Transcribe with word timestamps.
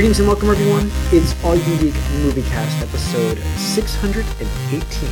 Greetings 0.00 0.18
and 0.18 0.28
welcome, 0.28 0.48
everyone. 0.48 0.90
It's 1.12 1.44
All 1.44 1.54
You 1.54 1.62
Can 1.62 1.76
Geek 1.78 1.94
Movie 2.22 2.40
Cast, 2.48 2.80
episode 2.80 3.36
618. 3.58 5.10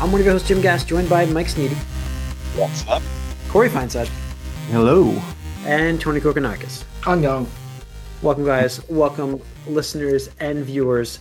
I'm 0.00 0.10
one 0.10 0.22
of 0.22 0.24
your 0.24 0.32
hosts, 0.32 0.48
Jim 0.48 0.62
Gass, 0.62 0.84
joined 0.84 1.10
by 1.10 1.26
Mike 1.26 1.48
Sneedy, 1.48 1.76
What's 2.56 2.88
up? 2.88 3.02
Corey 3.50 3.68
Feinside, 3.68 4.08
Hello. 4.70 5.20
and 5.66 6.00
Tony 6.00 6.18
Kokonakis. 6.18 6.84
Unknown. 7.06 7.46
Welcome, 8.22 8.46
guys. 8.46 8.82
Welcome, 8.88 9.38
listeners 9.66 10.30
and 10.40 10.64
viewers, 10.64 11.18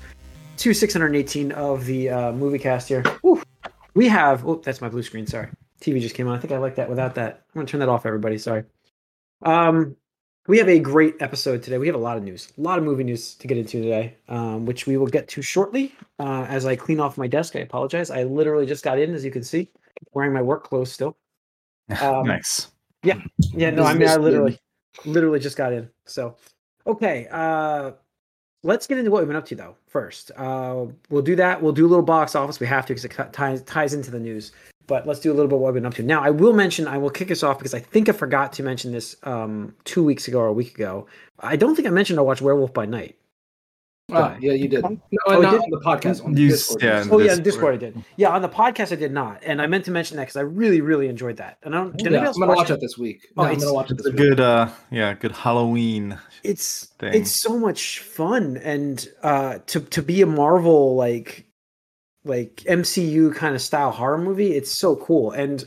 to 0.55 0.73
618 0.73 1.52
of 1.52 1.84
the 1.86 2.09
uh, 2.09 2.32
movie 2.32 2.59
cast 2.59 2.88
here. 2.88 3.04
Whew. 3.23 3.43
We 3.93 4.07
have. 4.07 4.48
Oh, 4.48 4.55
that's 4.55 4.80
my 4.80 4.88
blue 4.88 5.04
screen. 5.04 5.27
Sorry, 5.27 5.50
TV 5.82 6.00
just 6.00 6.16
came 6.16 6.30
on. 6.30 6.38
I 6.38 6.39
think 6.39 6.54
I 6.54 6.57
like 6.59 6.75
that 6.75 6.88
without 6.88 7.16
that. 7.16 7.43
I'm 7.50 7.59
gonna 7.59 7.68
turn 7.68 7.82
that 7.82 7.89
off, 7.89 8.05
everybody. 8.05 8.38
Sorry. 8.38 8.64
Um, 9.41 9.98
we 10.50 10.57
have 10.57 10.67
a 10.67 10.80
great 10.80 11.16
episode 11.20 11.62
today. 11.62 11.77
We 11.77 11.85
have 11.85 11.95
a 11.95 11.99
lot 11.99 12.17
of 12.17 12.23
news, 12.23 12.52
a 12.57 12.62
lot 12.62 12.80
of 12.80 12.84
movie 12.84 13.03
news 13.03 13.35
to 13.35 13.45
get 13.45 13.55
into 13.55 13.84
today, 13.84 14.16
um, 14.30 14.66
which 14.66 14.88
we 14.88 14.98
will 14.98 15.05
get 15.05 15.27
to 15.27 15.44
shortly. 15.44 15.94
Uh, 16.17 16.48
as 16.49 16.66
I 16.66 16.76
clean 16.76 16.99
off 16.99 17.20
my 17.20 17.27
desk, 17.27 17.55
I 17.55 17.59
apologize. 17.59 18.09
I 18.09 18.23
literally 18.23 18.66
just 18.66 18.84
got 18.84 18.98
in, 18.98 19.13
as 19.13 19.23
you 19.23 19.30
can 19.30 19.43
see, 19.43 19.70
wearing 20.13 20.34
my 20.34 20.41
work 20.41 20.63
clothes 20.63 20.91
still. 20.91 21.16
Um, 22.02 22.27
nice. 22.27 22.67
Yeah, 23.02 23.20
yeah. 23.52 23.71
no, 23.71 23.84
I 23.84 23.95
mean, 23.95 24.07
I 24.07 24.16
literally, 24.17 24.59
literally 25.05 25.40
just 25.40 25.57
got 25.57 25.73
in. 25.73 25.90
So, 26.05 26.35
okay, 26.85 27.27
uh, 27.31 27.93
let's 28.62 28.85
get 28.85 28.99
into 28.99 29.09
what 29.09 29.21
we've 29.21 29.27
been 29.27 29.35
up 29.35 29.48
to 29.48 29.55
though. 29.55 29.76
First, 29.88 30.29
uh, 30.38 30.85
we'll 31.09 31.23
do 31.23 31.35
that. 31.38 31.59
We'll 31.59 31.73
do 31.73 31.88
a 31.88 31.90
little 31.90 32.05
box 32.05 32.35
office. 32.35 32.59
We 32.59 32.68
have 32.68 32.85
to 32.85 32.93
because 32.93 33.05
it 33.05 33.34
ties 33.34 33.63
ties 33.63 33.95
into 33.95 34.12
the 34.12 34.20
news. 34.20 34.52
But 34.89 35.07
let's 35.07 35.21
do 35.21 35.31
a 35.31 35.35
little 35.35 35.48
bit 35.48 35.59
what 35.59 35.71
we've 35.73 35.81
been 35.81 35.85
up 35.85 35.93
to. 35.95 36.03
Now, 36.03 36.21
I 36.21 36.31
will 36.31 36.52
mention, 36.53 36.88
I 36.88 36.98
will 36.98 37.11
kick 37.11 37.31
us 37.31 37.43
off 37.43 37.57
because 37.59 37.73
I 37.73 37.79
think 37.79 38.09
I 38.09 38.11
forgot 38.11 38.52
to 38.53 38.63
mention 38.63 38.91
this 38.91 39.15
um, 39.23 39.75
two 39.85 40.03
weeks 40.03 40.27
ago 40.27 40.39
or 40.39 40.48
a 40.48 40.53
week 40.53 40.75
ago. 40.75 41.07
I 41.39 41.55
don't 41.55 41.75
think 41.75 41.88
I 41.88 41.91
mentioned 41.91 42.20
I 42.20 42.23
watched 42.23 42.41
Werewolf 42.41 42.73
by 42.73 42.85
Night. 42.85 43.15
Ah, 44.12 44.35
yeah, 44.40 44.54
you 44.54 44.68
did. 44.68 44.81
No, 44.81 44.98
Oh, 45.27 45.40
not 45.40 45.51
did? 45.51 45.62
on 45.62 45.70
the 45.70 45.79
podcast. 45.85 46.26
On 46.26 46.34
the 46.34 46.41
You- 46.41 46.49
Discord. 46.49 46.81
yeah, 46.81 46.98
Just- 47.01 47.12
Oh 47.12 47.20
yeah, 47.20 47.35
Discord. 47.35 47.37
on 47.37 47.43
Discord 47.43 47.73
I 47.76 47.77
did. 47.77 48.04
Yeah, 48.18 48.29
on 48.29 48.41
the 48.41 48.49
podcast 48.49 48.91
I 48.91 48.96
did 48.96 49.12
not, 49.12 49.43
and 49.46 49.62
I 49.62 49.68
meant 49.68 49.85
to 49.85 49.91
mention 49.91 50.18
that 50.18 50.23
because 50.23 50.35
I 50.35 50.41
really, 50.41 50.81
really 50.81 51.07
enjoyed 51.07 51.37
that. 51.37 51.59
And 51.62 51.76
I 51.76 51.77
don't. 51.77 51.96
Did 51.96 52.12
yeah, 52.13 52.18
I'm 52.27 52.34
gonna 52.34 52.48
watch 52.48 52.57
watch 52.57 52.70
it? 52.71 52.74
it 52.74 52.81
this 52.81 52.98
week. 52.98 53.27
Oh, 53.37 53.43
No, 53.43 53.49
I'm 53.49 53.59
gonna 53.59 53.71
watch 53.71 53.91
it 53.91 53.99
It's 53.99 54.03
this 54.05 54.07
a 54.07 54.15
week. 54.15 54.18
good 54.18 54.40
uh 54.40 54.70
yeah, 54.90 55.13
good 55.13 55.34
Halloween. 55.34 56.18
it's 56.43 56.85
thing. 56.98 57.13
it's 57.13 57.40
so 57.40 57.59
much 57.59 57.99
fun 57.99 58.57
and 58.57 59.07
uh 59.21 59.59
to 59.68 59.79
to 59.81 60.01
be 60.01 60.24
a 60.24 60.26
marvel 60.26 60.96
like 60.96 61.46
like 62.30 62.55
mcu 62.68 63.34
kind 63.35 63.55
of 63.55 63.62
style 63.62 63.91
horror 63.91 64.18
movie 64.18 64.53
it's 64.53 64.72
so 64.78 64.96
cool 64.97 65.31
and 65.31 65.66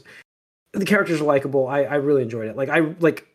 the 0.73 0.85
characters 0.87 1.21
are 1.21 1.25
likable 1.25 1.67
i 1.69 1.83
i 1.83 1.97
really 1.97 2.23
enjoyed 2.23 2.49
it 2.49 2.57
like 2.57 2.69
i 2.71 2.81
like 3.01 3.27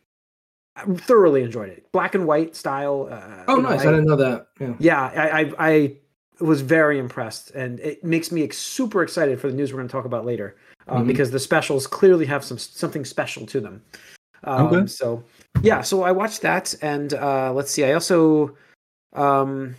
I 0.76 0.84
thoroughly 0.94 1.42
enjoyed 1.42 1.70
it 1.70 1.90
black 1.92 2.14
and 2.14 2.24
white 2.26 2.54
style 2.54 3.08
uh, 3.10 3.44
Oh, 3.48 3.56
nice. 3.56 3.80
I- 3.80 3.88
I, 3.88 3.92
didn't 3.92 4.06
know 4.06 4.16
that. 4.16 4.46
Yeah. 4.60 4.74
yeah 4.78 5.02
I, 5.02 5.40
I 5.40 5.52
i 5.68 5.96
was 6.40 6.60
very 6.60 6.98
impressed 7.00 7.50
and 7.50 7.80
it 7.80 8.04
makes 8.04 8.30
me 8.30 8.44
ex- 8.44 8.58
super 8.58 9.02
excited 9.02 9.40
for 9.40 9.48
the 9.50 9.54
news 9.56 9.72
we're 9.72 9.78
going 9.78 9.88
to 9.88 9.92
talk 9.92 10.04
about 10.04 10.24
later 10.24 10.56
uh, 10.86 10.98
Mhm. 10.98 11.08
because 11.08 11.30
the 11.32 11.40
specials 11.40 11.86
clearly 11.88 12.26
have 12.26 12.44
some 12.44 12.58
something 12.58 13.04
special 13.04 13.44
to 13.46 13.60
them 13.60 13.82
um, 14.44 14.66
Okay. 14.68 14.86
so 14.86 15.24
yeah 15.62 15.80
so 15.82 16.02
i 16.04 16.12
watched 16.12 16.42
that 16.42 16.74
and 16.80 17.14
uh 17.14 17.52
let's 17.52 17.72
see 17.72 17.84
i 17.84 17.92
also 17.92 18.56
um 19.14 19.74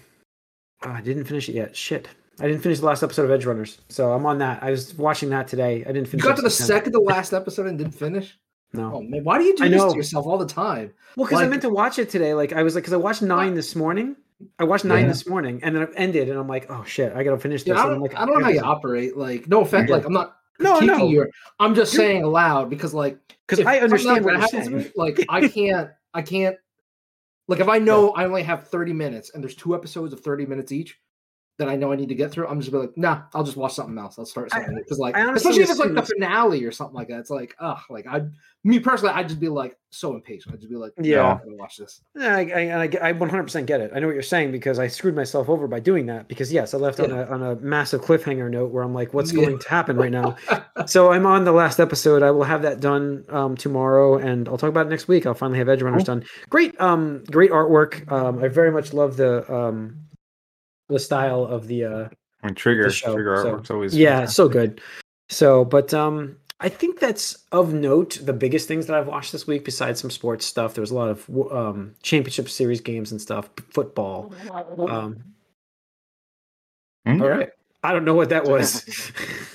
oh, 0.83 0.89
i 0.91 0.99
didn't 0.99 1.23
finish 1.23 1.47
it 1.47 1.55
yet 1.55 1.77
shit 1.77 2.09
i 2.39 2.47
didn't 2.47 2.61
finish 2.61 2.79
the 2.79 2.85
last 2.85 3.03
episode 3.03 3.23
of 3.25 3.31
edge 3.31 3.45
runners 3.45 3.79
so 3.89 4.11
i'm 4.13 4.25
on 4.25 4.37
that 4.39 4.61
i 4.63 4.71
was 4.71 4.93
watching 4.95 5.29
that 5.29 5.47
today 5.47 5.83
i 5.87 5.91
didn't 5.91 6.05
You 6.07 6.11
finish 6.11 6.23
got 6.23 6.35
to 6.37 6.41
the 6.41 6.47
episode 6.47 6.67
10. 6.67 6.77
second 6.77 6.91
to 6.93 6.99
last 6.99 7.33
episode 7.33 7.67
and 7.67 7.77
didn't 7.77 7.93
finish. 7.93 8.37
no 8.73 8.95
Oh 8.95 9.01
man, 9.01 9.23
why 9.23 9.37
do 9.37 9.43
you 9.45 9.55
do 9.57 9.63
I 9.65 9.69
this 9.69 9.77
know. 9.81 9.91
to 9.91 9.95
yourself 9.97 10.25
all 10.25 10.37
the 10.37 10.45
time? 10.47 10.91
Well, 11.15 11.27
because 11.27 11.41
I 11.41 11.47
meant 11.47 11.61
to 11.63 11.69
watch 11.69 11.97
it 11.99 12.09
today. 12.09 12.33
Like 12.33 12.53
I 12.53 12.61
was 12.63 12.75
like, 12.75 12.83
because 12.83 12.93
I 12.93 12.97
watched 12.97 13.21
nine 13.23 13.55
this 13.55 13.75
morning. 13.75 14.15
I 14.59 14.63
watched 14.63 14.85
nine 14.85 15.01
Yeah. 15.03 15.07
this 15.09 15.27
morning, 15.27 15.59
and 15.63 15.75
then 15.75 15.83
it 15.83 15.89
ended, 15.97 16.29
and 16.29 16.37
I'm 16.39 16.47
like, 16.47 16.67
oh 16.69 16.83
shit, 16.85 17.11
I 17.13 17.23
gotta 17.23 17.39
finish 17.39 17.63
this. 17.63 17.69
Yeah, 17.75 17.81
I 17.81 17.83
And 17.83 17.87
I'm 17.87 17.93
don't, 17.95 18.01
like, 18.03 18.15
I 18.19 18.25
don't 18.25 18.37
know 18.39 18.45
how 18.45 18.51
you 18.51 18.61
operate. 18.61 19.17
Like, 19.17 19.47
no 19.49 19.61
offense. 19.61 19.89
Yeah. 19.89 19.95
Like, 19.97 20.05
I'm 20.05 20.13
not 20.13 20.35
No, 20.59 20.79
no. 20.79 21.07
you. 21.09 21.27
I'm 21.59 21.73
just 21.75 21.93
You're- 21.93 22.05
saying 22.05 22.23
aloud 22.23 22.69
because, 22.69 22.93
like, 22.93 23.17
because 23.47 23.65
I 23.65 23.79
understand 23.79 24.23
what 24.23 24.35
happens 24.35 24.65
to 24.65 24.69
saying. 24.69 24.77
me, 24.77 24.91
like, 24.95 25.25
I 25.29 25.47
can't, 25.49 25.89
I 26.13 26.21
can't. 26.21 26.55
Like, 27.49 27.59
if 27.59 27.67
I 27.67 27.79
know 27.79 28.11
I 28.11 28.23
only 28.25 28.43
have 28.43 28.67
30 28.67 28.93
minutes 28.93 29.31
and 29.33 29.43
there's 29.43 29.55
two 29.55 29.73
episodes 29.75 30.13
of 30.13 30.19
30 30.21 30.45
minutes 30.45 30.71
each 30.71 30.97
that 31.59 31.69
I 31.69 31.75
know 31.75 31.91
I 31.91 31.95
need 31.95 32.09
to 32.09 32.15
get 32.15 32.31
through, 32.31 32.47
I'm 32.47 32.59
just 32.59 32.71
be 32.71 32.77
like, 32.79 32.97
nah, 32.97 33.21
I'll 33.33 33.43
just 33.43 33.57
watch 33.57 33.73
something 33.73 33.97
else. 33.97 34.17
I'll 34.17 34.25
start 34.25 34.49
something 34.51 34.75
because, 34.75 34.97
like, 34.97 35.15
I 35.15 35.31
especially 35.33 35.61
if 35.63 35.69
it's 35.69 35.79
like 35.79 35.93
the 35.93 36.01
finale 36.01 36.63
or 36.65 36.71
something 36.71 36.95
like 36.95 37.09
that. 37.09 37.19
It's 37.19 37.29
like, 37.29 37.55
ugh, 37.59 37.79
like 37.89 38.07
I, 38.07 38.21
me 38.63 38.79
personally, 38.79 39.13
I'd 39.13 39.27
just 39.27 39.39
be 39.39 39.49
like 39.49 39.77
so 39.91 40.15
impatient. 40.15 40.53
I'd 40.55 40.59
just 40.61 40.69
be 40.69 40.75
like, 40.77 40.93
Yeah. 40.99 41.25
I'm 41.33 41.37
gonna 41.39 41.55
watch 41.57 41.77
this. 41.77 42.01
Yeah, 42.15 42.35
I, 42.35 42.39
I, 42.41 42.81
I, 42.81 42.87
get- 42.87 43.03
I 43.03 43.13
100% 43.13 43.65
get 43.65 43.81
it. 43.81 43.91
I 43.93 43.99
know 43.99 44.07
what 44.07 44.13
you're 44.13 44.21
saying 44.23 44.51
because 44.51 44.79
I 44.79 44.87
screwed 44.87 45.15
myself 45.15 45.49
over 45.49 45.67
by 45.67 45.79
doing 45.79 46.05
that. 46.07 46.27
Because 46.27 46.51
yes, 46.51 46.73
I 46.73 46.77
left 46.77 46.99
on 46.99 47.11
a 47.11 47.25
on 47.25 47.43
a 47.43 47.55
massive 47.57 48.01
cliffhanger 48.01 48.49
note 48.49 48.71
where 48.71 48.83
I'm 48.83 48.93
like, 48.93 49.13
what's 49.13 49.31
Yeah. 49.33 49.45
going 49.45 49.59
to 49.59 49.69
happen 49.69 49.97
right 49.97 50.11
now? 50.11 50.37
so 50.87 51.11
I'm 51.11 51.25
on 51.25 51.43
the 51.43 51.51
last 51.51 51.79
episode. 51.79 52.23
I 52.23 52.31
will 52.31 52.43
have 52.43 52.61
that 52.61 52.79
done 52.79 53.25
um, 53.29 53.55
tomorrow, 53.57 54.17
and 54.17 54.47
I'll 54.47 54.57
talk 54.57 54.69
about 54.69 54.87
it 54.87 54.89
next 54.89 55.07
week. 55.07 55.25
I'll 55.25 55.33
finally 55.33 55.59
have 55.59 55.67
Edge 55.69 55.81
Runners 55.81 56.05
done. 56.05 56.23
Great, 56.49 56.79
um, 56.79 57.23
great 57.31 57.51
artwork. 57.51 58.09
Um, 58.11 58.41
I 58.43 58.47
very 58.47 58.71
much 58.71 58.93
love 58.93 59.17
the 59.17 59.51
um, 59.53 59.97
the 60.89 60.99
style 60.99 61.45
of 61.45 61.67
the 61.67 61.85
uh, 61.85 62.09
I 62.43 62.47
mean 62.47 62.55
Trigger 62.55 62.83
the 62.83 62.91
show, 62.91 63.13
Trigger 63.13 63.61
so- 63.65 63.73
always 63.73 63.95
yeah, 63.95 64.23
it's 64.23 64.35
so 64.35 64.49
good. 64.49 64.81
So, 65.29 65.63
but 65.63 65.93
um, 65.93 66.37
I 66.59 66.69
think 66.69 66.99
that's 66.99 67.45
of 67.51 67.73
note. 67.73 68.19
The 68.23 68.33
biggest 68.33 68.67
things 68.67 68.87
that 68.87 68.95
I've 68.97 69.07
watched 69.07 69.31
this 69.31 69.45
week, 69.47 69.63
besides 69.63 69.99
some 70.01 70.09
sports 70.09 70.45
stuff, 70.45 70.73
there 70.73 70.81
was 70.81 70.91
a 70.91 70.95
lot 70.95 71.09
of 71.09 71.29
um, 71.51 71.93
championship 72.01 72.49
series 72.49 72.81
games 72.81 73.11
and 73.11 73.21
stuff, 73.21 73.49
football. 73.69 74.33
Um, 74.89 75.23
Hmm? 77.05 77.21
all 77.21 77.29
right, 77.29 77.49
I 77.83 77.93
don't 77.93 78.03
know 78.05 78.13
what 78.13 78.29
that 78.29 78.43
was. 78.45 78.83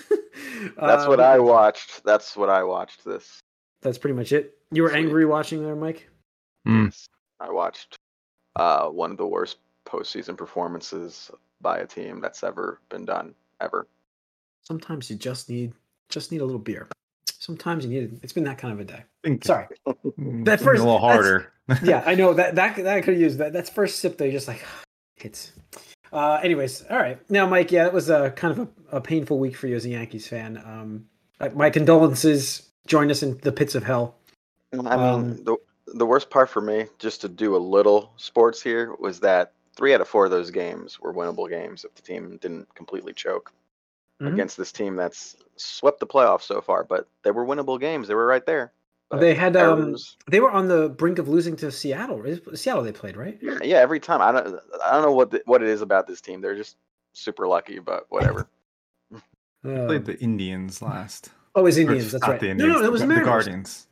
That's 0.80 1.06
what 1.06 1.20
Um, 1.20 1.26
I 1.26 1.38
watched. 1.38 2.02
That's 2.04 2.36
what 2.36 2.48
I 2.48 2.62
watched 2.64 3.04
this. 3.04 3.40
That's 3.82 3.98
pretty 3.98 4.14
much 4.16 4.32
it. 4.32 4.56
You 4.70 4.82
were 4.82 4.88
Sweet. 4.88 4.98
angry 5.00 5.26
watching 5.26 5.62
there, 5.62 5.76
Mike. 5.76 6.08
Mm. 6.66 6.86
Yes. 6.86 7.06
I 7.38 7.50
watched 7.50 7.96
uh, 8.56 8.86
one 8.88 9.10
of 9.10 9.18
the 9.18 9.26
worst 9.26 9.58
postseason 9.98 10.36
performances 10.36 11.30
by 11.60 11.78
a 11.78 11.86
team 11.86 12.20
that's 12.20 12.42
ever 12.42 12.80
been 12.88 13.04
done 13.04 13.34
ever. 13.60 13.86
Sometimes 14.62 15.10
you 15.10 15.16
just 15.16 15.48
need 15.48 15.72
just 16.08 16.32
need 16.32 16.40
a 16.40 16.44
little 16.44 16.58
beer. 16.60 16.88
Sometimes 17.38 17.84
you 17.84 17.90
need. 17.90 18.20
It's 18.22 18.32
been 18.32 18.44
that 18.44 18.58
kind 18.58 18.72
of 18.72 18.80
a 18.80 18.84
day. 18.84 19.04
Think- 19.22 19.44
Sorry. 19.44 19.66
That 20.44 20.60
first- 20.60 20.80
a 20.80 20.84
little 20.84 20.98
harder. 20.98 21.52
yeah, 21.82 22.02
I 22.04 22.14
know 22.14 22.34
that 22.34 22.54
that 22.56 22.76
that 22.76 22.86
I 22.96 23.00
could 23.00 23.14
use 23.14 23.22
used 23.22 23.38
that. 23.38 23.52
That's 23.52 23.70
first 23.70 23.98
sip 23.98 24.18
though. 24.18 24.24
You're 24.24 24.32
just 24.32 24.48
like 24.48 24.62
hits. 25.16 25.52
Uh, 26.12 26.38
anyways, 26.42 26.84
all 26.90 26.98
right. 26.98 27.18
Now, 27.30 27.46
Mike, 27.48 27.72
yeah, 27.72 27.86
it 27.86 27.92
was 27.92 28.08
a 28.08 28.30
kind 28.32 28.56
of 28.58 28.68
a, 28.92 28.96
a 28.98 29.00
painful 29.00 29.38
week 29.38 29.56
for 29.56 29.66
you 29.66 29.74
as 29.74 29.84
a 29.84 29.88
Yankees 29.88 30.28
fan. 30.28 30.58
Um, 30.64 31.06
my 31.54 31.70
condolences. 31.70 32.70
Join 32.86 33.10
us 33.10 33.22
in 33.22 33.38
the 33.38 33.50
pits 33.50 33.74
of 33.74 33.82
hell. 33.82 34.16
I 34.72 34.76
mean, 34.76 34.86
Um, 34.86 35.36
the 35.44 35.56
the 35.94 36.04
worst 36.04 36.28
part 36.28 36.50
for 36.50 36.60
me, 36.60 36.84
just 36.98 37.22
to 37.22 37.28
do 37.30 37.56
a 37.56 37.58
little 37.58 38.12
sports 38.16 38.60
here, 38.60 38.94
was 38.98 39.20
that 39.20 39.53
three 39.76 39.94
out 39.94 40.00
of 40.00 40.08
four 40.08 40.24
of 40.24 40.30
those 40.30 40.50
games 40.50 41.00
were 41.00 41.12
winnable 41.12 41.48
games 41.48 41.84
if 41.84 41.94
the 41.94 42.02
team 42.02 42.36
didn't 42.40 42.72
completely 42.74 43.12
choke 43.12 43.52
Mhm. 44.22 44.32
against 44.32 44.56
this 44.56 44.70
team 44.70 44.94
that's 44.96 45.36
swept 45.56 45.98
the 46.00 46.06
playoffs 46.06 46.42
so 46.42 46.60
far. 46.60 46.84
But 46.84 47.08
they 47.24 47.30
were 47.32 47.44
winnable 47.44 47.80
games; 47.80 48.06
they 48.08 48.14
were 48.14 48.26
right 48.26 48.46
there. 48.46 48.72
But 49.10 49.20
They 49.20 49.34
had 49.34 49.56
um, 49.56 49.96
they 50.28 50.40
were 50.40 50.50
on 50.50 50.68
the 50.68 50.88
brink 50.88 51.18
of 51.18 51.28
losing 51.28 51.56
to 51.56 51.70
Seattle. 51.70 52.22
Seattle 52.54 52.82
they 52.84 52.92
played, 52.92 53.16
right? 53.16 53.38
Yeah, 53.42 53.58
yeah, 53.62 53.76
every 53.78 54.00
time. 54.00 54.20
I 54.22 54.32
don't 54.32 54.60
I 54.84 54.92
don't 54.92 55.02
know 55.02 55.12
what 55.12 55.30
the, 55.30 55.42
what 55.46 55.62
it 55.62 55.68
is 55.68 55.82
about 55.82 56.06
this 56.06 56.20
team. 56.20 56.40
They're 56.40 56.56
just 56.56 56.76
super 57.12 57.46
lucky, 57.46 57.78
but 57.80 58.06
whatever. 58.08 58.48
Uh, 59.66 59.86
played 59.86 60.04
the 60.04 60.18
Indians 60.20 60.82
last. 60.82 61.30
oh, 61.54 61.60
it 61.60 61.64
was 61.64 61.78
Or 61.78 61.80
Indians. 61.80 62.12
That's 62.12 62.28
right. 62.28 62.38
the 62.38 62.48
no, 62.48 62.50
Indians, 62.50 62.80
no, 62.82 62.84
it 62.86 62.92
was 62.92 63.00
the, 63.00 63.06
the 63.06 63.14
the 63.14 63.20
Guardians. 63.22 63.86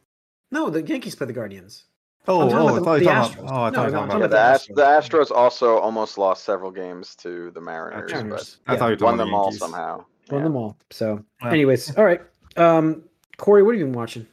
No, 0.50 0.68
the 0.68 0.82
Yankees 0.82 1.14
played 1.14 1.30
the 1.30 1.32
Guardians. 1.32 1.84
Oh, 2.28 2.42
I'm 2.42 2.48
oh, 2.48 2.48
about 2.50 2.68
I 2.68 2.74
the- 2.78 2.84
thought 2.84 2.92
you 2.94 3.00
the 3.00 3.06
were 3.06 3.14
talking 3.14 3.36
Astros. 3.36 3.42
about. 3.42 3.52
Oh, 3.52 3.62
I 3.62 3.70
No, 3.70 3.78
you 3.80 3.84
were 3.84 3.90
talking 3.90 4.10
about. 4.16 4.18
the, 4.20 4.24
about 4.26 4.60
the 4.68 4.74
the 4.74 4.82
Astros 4.82 5.30
also 5.30 5.78
almost 5.78 6.18
lost 6.18 6.44
several 6.44 6.70
games 6.70 7.16
to 7.16 7.50
the 7.50 7.60
Mariners, 7.60 8.12
but 8.12 8.18
Mariners. 8.22 8.58
I 8.66 8.72
Yeah. 8.72 8.78
thought 8.78 8.84
you 8.86 8.90
were 8.92 8.96
talking 8.96 9.04
won 9.06 9.14
about 9.14 9.24
them 9.24 9.30
the 9.30 9.36
all 9.36 9.52
somehow. 9.52 9.96
Won 10.30 10.40
Yeah. 10.40 10.42
them 10.44 10.56
all. 10.56 10.76
So, 10.90 11.24
Yeah. 11.42 11.50
anyways, 11.50 11.96
all 11.96 12.04
right. 12.04 12.20
Um, 12.56 13.02
Corey, 13.38 13.62
what 13.62 13.74
have 13.74 13.80
you 13.80 13.86
been 13.86 13.94
watching? 13.94 14.26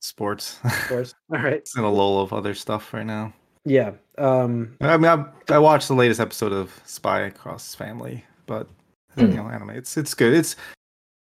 Sports. 0.00 0.58
Of 0.64 0.88
course. 0.88 1.14
All 1.32 1.38
right. 1.40 1.54
it's 1.54 1.76
in 1.76 1.84
a 1.84 1.90
lull 1.90 2.20
of 2.20 2.32
other 2.32 2.54
stuff 2.54 2.92
right 2.92 3.06
now. 3.06 3.32
Yeah. 3.64 3.92
Um, 4.18 4.76
I 4.80 4.96
mean, 4.98 5.06
I, 5.48 5.54
I 5.54 5.58
watched 5.58 5.88
the 5.88 5.94
latest 5.94 6.20
episode 6.20 6.52
of 6.52 6.78
Spy 6.84 7.22
x 7.24 7.74
Family, 7.74 8.24
but 8.46 8.68
you 9.16 9.28
know, 9.28 9.48
anime. 9.48 9.70
It's 9.70 9.96
it's 9.96 10.12
good. 10.12 10.34
It's 10.34 10.56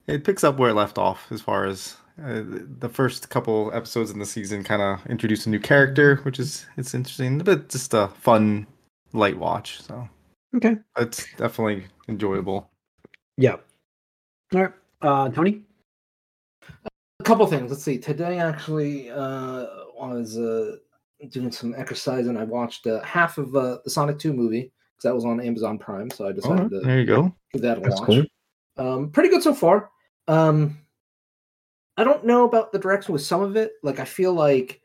it 0.06 0.24
picks 0.24 0.44
up 0.44 0.58
where 0.58 0.70
it 0.70 0.74
left 0.74 0.98
off 0.98 1.30
as 1.32 1.40
far 1.40 1.64
as 1.64 1.96
uh, 2.22 2.42
the 2.78 2.88
first 2.88 3.28
couple 3.28 3.70
episodes 3.74 4.10
in 4.10 4.18
the 4.18 4.26
season 4.26 4.64
kind 4.64 4.80
of 4.80 5.04
introduce 5.06 5.46
a 5.46 5.50
new 5.50 5.60
character, 5.60 6.16
which 6.22 6.38
is 6.38 6.66
it's 6.76 6.94
interesting, 6.94 7.38
but 7.38 7.68
just 7.68 7.92
a 7.92 8.08
fun 8.08 8.66
light 9.12 9.36
watch. 9.38 9.82
So 9.82 10.08
okay. 10.56 10.76
it's 10.96 11.26
definitely 11.36 11.86
enjoyable. 12.08 12.70
Yeah. 13.36 13.56
All 14.54 14.62
right. 14.62 14.72
Uh, 15.02 15.28
Tony. 15.28 15.62
A 17.20 17.24
couple 17.24 17.46
things. 17.46 17.70
Let's 17.70 17.82
see. 17.82 17.98
Today 17.98 18.38
actually 18.38 19.10
uh, 19.10 19.66
I 20.00 20.14
was 20.14 20.38
uh, 20.38 20.76
doing 21.30 21.52
some 21.52 21.74
exercise 21.76 22.28
and 22.28 22.38
I 22.38 22.44
watched 22.44 22.86
uh, 22.86 23.02
half 23.02 23.36
of 23.36 23.54
uh, 23.54 23.78
the 23.84 23.90
Sonic 23.90 24.18
2 24.18 24.32
movie 24.32 24.72
because 24.96 25.02
that 25.02 25.14
was 25.14 25.26
on 25.26 25.40
Amazon 25.40 25.78
Prime. 25.78 26.10
So 26.10 26.26
I 26.26 26.32
decided 26.32 26.56
Alright, 26.56 26.70
to 26.70 26.80
there 26.80 27.00
you 27.00 27.06
go. 27.06 27.34
give 27.52 27.62
that 27.62 27.78
a 27.78 27.80
That's 27.82 28.00
watch. 28.00 28.06
cool. 28.06 28.24
Um, 28.78 29.10
pretty 29.10 29.28
good 29.28 29.42
so 29.42 29.52
far. 29.54 29.90
Um, 30.28 30.78
I 31.96 32.04
don't 32.04 32.24
know 32.24 32.44
about 32.44 32.72
the 32.72 32.78
direction 32.78 33.12
with 33.12 33.22
some 33.22 33.42
of 33.42 33.56
it. 33.56 33.72
Like 33.82 34.00
I 34.00 34.04
feel 34.04 34.32
like, 34.32 34.80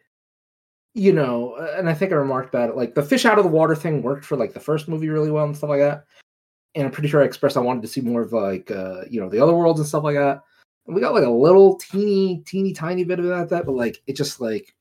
you 0.94 1.14
know, 1.14 1.56
and 1.78 1.90
I 1.90 1.94
think 1.94 2.12
I 2.12 2.16
remarked 2.16 2.50
about 2.50 2.70
it. 2.70 2.76
Like 2.76 2.96
the 2.96 3.04
fish 3.04 3.26
out 3.26 3.38
of 3.38 3.44
the 3.44 3.50
water 3.50 3.76
thing 3.76 4.02
worked 4.02 4.26
for 4.26 4.38
like 4.38 4.54
the 4.54 4.60
first 4.60 4.88
movie 4.88 5.10
really 5.10 5.32
well 5.32 5.46
and 5.46 5.56
stuff 5.56 5.70
like 5.70 5.80
that. 5.80 6.06
And 6.76 6.86
I'm 6.86 6.92
pretty 6.92 7.10
sure 7.10 7.22
I 7.22 7.26
expressed 7.26 7.58
I 7.58 7.62
wanted 7.62 7.82
to 7.82 7.88
see 7.88 8.02
more 8.02 8.22
of 8.22 8.34
like 8.34 8.72
uh, 8.72 9.02
you 9.10 9.20
know, 9.20 9.30
the 9.30 9.42
other 9.42 9.56
worlds 9.56 9.80
and 9.80 9.88
stuff 9.88 10.04
like 10.04 10.16
that. 10.16 10.42
And 10.88 10.96
we 10.96 11.02
got 11.02 11.14
like 11.14 11.26
a 11.26 11.30
little 11.30 11.78
teeny, 11.78 12.44
teeny, 12.46 12.74
tiny 12.74 13.04
bit 13.04 13.20
of 13.20 13.26
that, 13.26 13.50
that, 13.50 13.66
but 13.66 13.76
like 13.76 14.02
it 14.08 14.16
just 14.16 14.40
like 14.40 14.74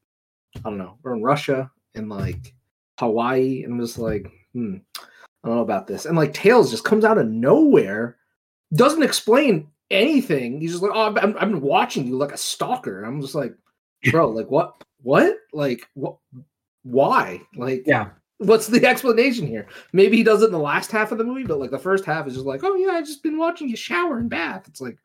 I 0.56 0.60
don't 0.60 0.78
know. 0.78 0.98
We're 1.02 1.14
in 1.14 1.22
Russia 1.22 1.70
and 1.94 2.08
like 2.08 2.54
Hawaii, 2.98 3.62
and 3.64 3.74
I'm 3.74 3.80
just 3.80 3.98
like, 3.98 4.30
hmm, 4.52 4.76
I 4.98 5.48
don't 5.48 5.56
know 5.56 5.62
about 5.62 5.86
this. 5.86 6.06
And 6.06 6.16
like 6.16 6.34
Tails 6.34 6.70
just 6.70 6.84
comes 6.84 7.04
out 7.04 7.18
of 7.18 7.28
nowhere, 7.28 8.16
doesn't 8.74 9.02
explain 9.02 9.68
anything. 9.90 10.60
He's 10.60 10.72
just 10.72 10.82
like, 10.82 10.92
oh, 10.94 11.14
I've, 11.14 11.16
I've 11.18 11.40
been 11.50 11.60
watching 11.60 12.06
you 12.06 12.16
like 12.16 12.32
a 12.32 12.36
stalker. 12.38 13.02
I'm 13.04 13.20
just 13.20 13.34
like, 13.34 13.54
bro, 14.10 14.28
like 14.30 14.50
what? 14.50 14.82
What? 15.02 15.36
Like 15.52 15.86
what? 15.94 16.16
Why? 16.82 17.40
Like, 17.56 17.82
Yeah. 17.86 18.08
what's 18.38 18.66
the 18.68 18.86
explanation 18.88 19.46
here? 19.46 19.66
Maybe 19.92 20.16
he 20.16 20.22
does 20.22 20.42
it 20.42 20.46
in 20.46 20.52
the 20.52 20.58
last 20.58 20.90
half 20.90 21.12
of 21.12 21.18
the 21.18 21.24
movie, 21.24 21.44
but 21.44 21.58
like 21.58 21.70
the 21.70 21.78
first 21.78 22.04
half 22.04 22.26
is 22.26 22.34
just 22.34 22.46
like, 22.46 22.64
oh 22.64 22.74
yeah, 22.74 22.92
I 22.92 23.00
just 23.00 23.22
been 23.22 23.38
watching 23.38 23.68
you 23.68 23.76
shower 23.76 24.18
and 24.18 24.30
bath. 24.30 24.64
It's 24.68 24.80
like, 24.80 24.96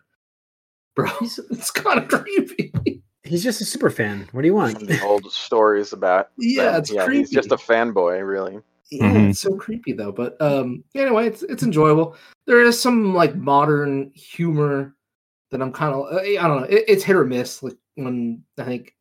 bro, 0.96 1.10
it's 1.22 1.72
kind 1.72 2.00
of 2.00 2.08
creepy. 2.08 2.72
He's 3.24 3.44
just 3.44 3.60
a 3.60 3.66
super 3.66 3.90
fan. 3.90 4.30
What 4.32 4.44
do 4.44 4.48
you 4.48 4.54
want? 4.54 4.80
Some 4.80 5.04
old 5.04 5.32
stories 5.32 5.92
about. 5.94 6.30
yeah, 6.38 6.72
them. 6.72 6.76
it's 6.82 6.92
yeah, 6.94 7.06
creepy. 7.06 7.20
he's 7.20 7.32
just 7.32 7.52
a 7.52 7.58
fanboy, 7.58 8.26
really. 8.26 8.60
Yeah, 8.92 9.12
Mhm. 9.12 9.30
it's 9.32 9.40
so 9.40 9.56
creepy 9.56 9.94
though. 9.94 10.12
But 10.12 10.40
um, 10.42 10.84
anyway, 10.96 11.28
it's 11.28 11.44
it's 11.44 11.64
enjoyable. 11.64 12.16
There 12.48 12.62
is 12.62 12.80
some 12.80 13.14
like 13.14 13.36
modern 13.36 14.12
humor 14.16 14.96
that 15.52 15.62
I'm 15.62 15.72
kind 15.72 15.94
of 15.94 16.06
I 16.14 16.36
don't 16.36 16.62
know. 16.62 16.68
It, 16.68 16.84
it's 16.88 17.04
hit 17.04 17.16
or 17.16 17.26
miss. 17.26 17.64
Like 17.64 17.78
when 17.96 18.44
I 18.58 18.64
think 18.64 18.96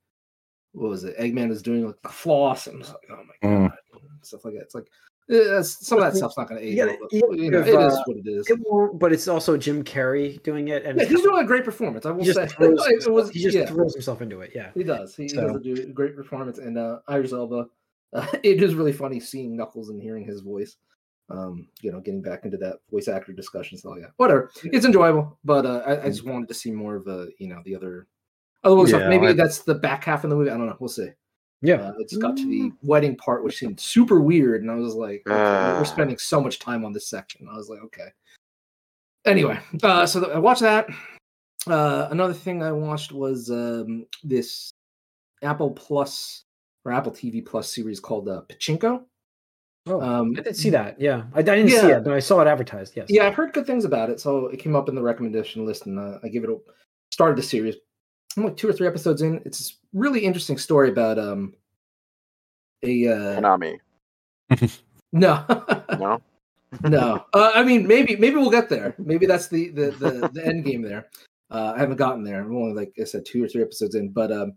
what 0.73 0.89
was 0.91 1.05
it? 1.05 1.17
Eggman 1.19 1.51
is 1.51 1.63
doing 1.63 1.87
like 1.87 2.01
the 2.03 2.09
floss, 2.09 2.67
and 2.67 2.81
like, 2.81 2.97
oh 3.11 3.23
my 3.43 3.49
Mm. 3.49 3.73
stuff 4.23 4.45
like 4.45 4.55
that. 4.55 4.63
It's 4.63 4.75
like 4.75 4.89
eh, 5.31 5.63
some 5.63 5.99
of 5.99 6.05
that 6.05 6.17
stuff's 6.17 6.37
not 6.37 6.49
going 6.49 6.61
to 6.61 6.67
age. 6.67 6.77
gotta- 6.77 6.97
well, 7.01 7.09
but, 7.31 7.39
you 7.39 7.51
know, 7.51 7.61
gotta 7.61 7.71
it 7.73 7.77
give, 7.79 7.87
is 7.87 7.95
uh, 7.95 8.03
what 8.07 8.17
it 8.17 8.27
is. 8.27 8.51
It 8.51 8.99
but 8.99 9.13
it's 9.13 9.29
also 9.29 9.57
Jim 9.57 9.85
Carrey 9.85 10.43
doing 10.43 10.69
it, 10.69 10.85
and 10.85 10.99
Yeah, 10.99 11.05
he's 11.07 11.23
doing 11.23 11.43
a 11.43 11.47
great 11.47 11.65
performance. 11.65 12.07
I 12.07 12.11
will 12.11 12.25
he 12.25 12.33
say 12.33 12.47
throws, 12.49 12.85
it 12.87 13.11
was 13.11 13.31
he 13.31 13.43
just 13.43 13.57
yeah. 13.57 13.67
throws 13.67 13.95
himself 13.95 14.21
into 14.23 14.41
it. 14.41 14.51
Yeah. 14.55 14.71
He 14.75 14.83
does. 14.83 15.15
He, 15.15 15.25
he 15.25 15.29
does 15.29 15.55
a 15.55 15.87
great 15.87 16.17
performance, 16.17 16.59
and 16.59 16.77
uh, 16.79 16.99
Idris 17.11 17.33
Elba. 17.33 17.69
Uh, 18.15 18.27
it 18.43 18.63
is 18.63 18.75
really 18.75 18.93
funny 18.93 19.21
seeing 19.21 19.57
Knuckles 19.57 19.91
and 19.91 20.01
hearing 20.01 20.25
his 20.25 20.41
voice. 20.41 20.77
Um, 21.31 21.69
you 21.81 21.91
know, 21.91 22.01
getting 22.01 22.21
back 22.23 22.45
into 22.45 22.59
that 22.59 22.77
voice 22.91 23.09
actor 23.09 23.33
discussion. 23.33 23.79
So 23.79 23.97
yeah, 23.97 24.09
whatever. 24.19 24.51
It's 24.65 24.85
enjoyable, 24.85 25.39
but 25.43 25.65
uh, 25.65 25.83
I, 25.87 26.03
I 26.05 26.09
just 26.11 26.25
wanted 26.27 26.49
to 26.49 26.55
see 26.55 26.71
more 26.71 26.97
of 26.97 27.05
the, 27.07 27.31
you 27.39 27.49
know, 27.49 27.61
the 27.65 27.75
other. 27.75 28.07
Other 28.63 28.87
stuff. 28.87 29.09
Maybe 29.09 29.29
I- 29.29 29.33
that's 29.33 29.61
the 29.61 29.75
back 29.75 30.05
half 30.05 30.25
of 30.25 30.31
the 30.31 30.37
movie. 30.37 30.51
I 30.51 30.57
don't 30.57 30.67
know. 30.67 30.77
We'll 30.79 30.89
see. 30.89 31.09
Yeah. 31.63 31.77
Uh, 31.77 31.93
it 31.99 32.11
just 32.11 32.21
got 32.21 32.37
to 32.37 32.45
the 32.47 32.71
wedding 32.83 33.17
part, 33.17 33.43
which 33.43 33.57
seemed 33.57 33.81
super 33.81 34.21
weird, 34.21 34.61
and 34.63 34.71
I 34.71 34.75
was 34.75 34.95
like, 34.95 35.23
okay, 35.27 35.35
Ah. 35.35 35.77
we're 35.79 35.85
spending 35.87 36.19
so 36.19 36.43
much 36.43 36.59
time 36.59 36.85
on 36.85 36.93
this 36.93 37.09
section. 37.09 37.49
I 37.51 37.57
was 37.57 37.71
like, 37.71 37.81
okay. 37.85 38.09
Anyway, 39.25 39.59
uh, 39.83 40.05
so 40.07 40.21
th- 40.21 40.33
I 40.35 40.39
watched 40.39 40.61
that. 40.61 40.87
Uh, 41.67 42.09
another 42.11 42.35
thing 42.35 42.63
I 42.63 42.73
watched 42.73 43.13
was 43.13 43.51
um, 43.51 44.05
this 44.23 44.71
Apple 45.43 45.71
Plus 45.71 46.44
or 46.85 46.93
Apple 46.93 47.13
TV 47.13 47.45
Plus 47.45 47.69
series 47.73 48.01
called 48.01 48.29
uh, 48.29 48.43
Pachinko. 48.49 49.03
Oh, 49.87 50.01
Um, 50.01 50.33
I 50.33 50.43
didn't 50.43 50.57
see 50.57 50.71
that. 50.71 50.99
Yeah, 50.99 51.25
I, 51.35 51.41
I 51.41 51.43
didn't 51.43 51.69
see 51.69 51.77
it, 51.77 52.05
but 52.05 52.15
I 52.15 52.19
saw 52.19 52.41
it 52.41 52.49
advertised. 52.49 52.95
Yes. 52.97 53.07
Yeah, 53.11 53.27
I've 53.27 53.35
heard 53.35 53.53
good 53.53 53.67
things 53.67 53.85
about 53.85 54.09
it, 54.09 54.19
so 54.19 54.47
it 54.47 54.59
came 54.59 54.75
up 54.75 54.89
in 54.89 54.95
the 54.95 55.03
recommendation 55.03 55.67
list, 55.67 55.87
and 55.87 55.99
uh, 55.99 56.19
I 56.23 56.29
gave 56.29 56.45
it 56.45 56.51
a 56.51 56.57
started 57.13 57.37
the 57.37 57.43
series. 57.43 57.77
I'm 58.37 58.45
like 58.45 58.57
two 58.57 58.69
or 58.69 58.73
three 58.73 58.87
episodes 58.87 59.23
in. 59.23 59.43
It's 59.45 59.59
this 59.59 59.79
really 59.93 60.21
interesting 60.21 60.59
story 60.59 60.89
about 60.89 61.19
um 61.19 61.55
a 62.83 63.09
uh, 63.09 63.41
Konami. 63.41 63.79
no 65.13 65.45
No. 65.99 66.21
no. 66.83 67.25
Uh, 67.33 67.53
I 67.55 67.63
mean, 67.63 67.87
maybe 67.87 68.17
maybe 68.17 68.37
we'll 68.37 68.51
get 68.51 68.69
there. 68.69 68.95
Maybe 68.99 69.27
that's 69.27 69.49
the 69.49 69.71
the 69.71 69.91
the, 69.93 70.31
the 70.33 70.45
end 70.45 70.65
game 70.65 70.83
there. 70.83 71.09
Uh, 71.51 71.73
I 71.77 71.79
haven't 71.79 71.97
gotten 71.97 72.25
there. 72.25 72.41
I'm 72.41 72.57
only 72.57 72.73
like 72.75 72.93
I 73.01 73.05
said, 73.05 73.25
two 73.25 73.45
or 73.45 73.49
three 73.49 73.63
episodes 73.63 73.95
in, 73.95 74.09
but 74.09 74.33
um, 74.33 74.55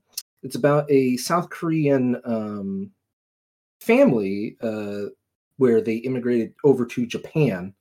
it's 0.48 0.56
about 0.56 0.90
a 0.90 1.18
South 1.18 1.50
Korean 1.50 2.22
um, 2.24 2.90
family 3.82 4.56
uh, 4.62 5.10
where 5.58 5.82
they 5.82 5.98
immigrated 5.98 6.54
over 6.64 6.86
to 6.86 7.06
Japan, 7.06 7.74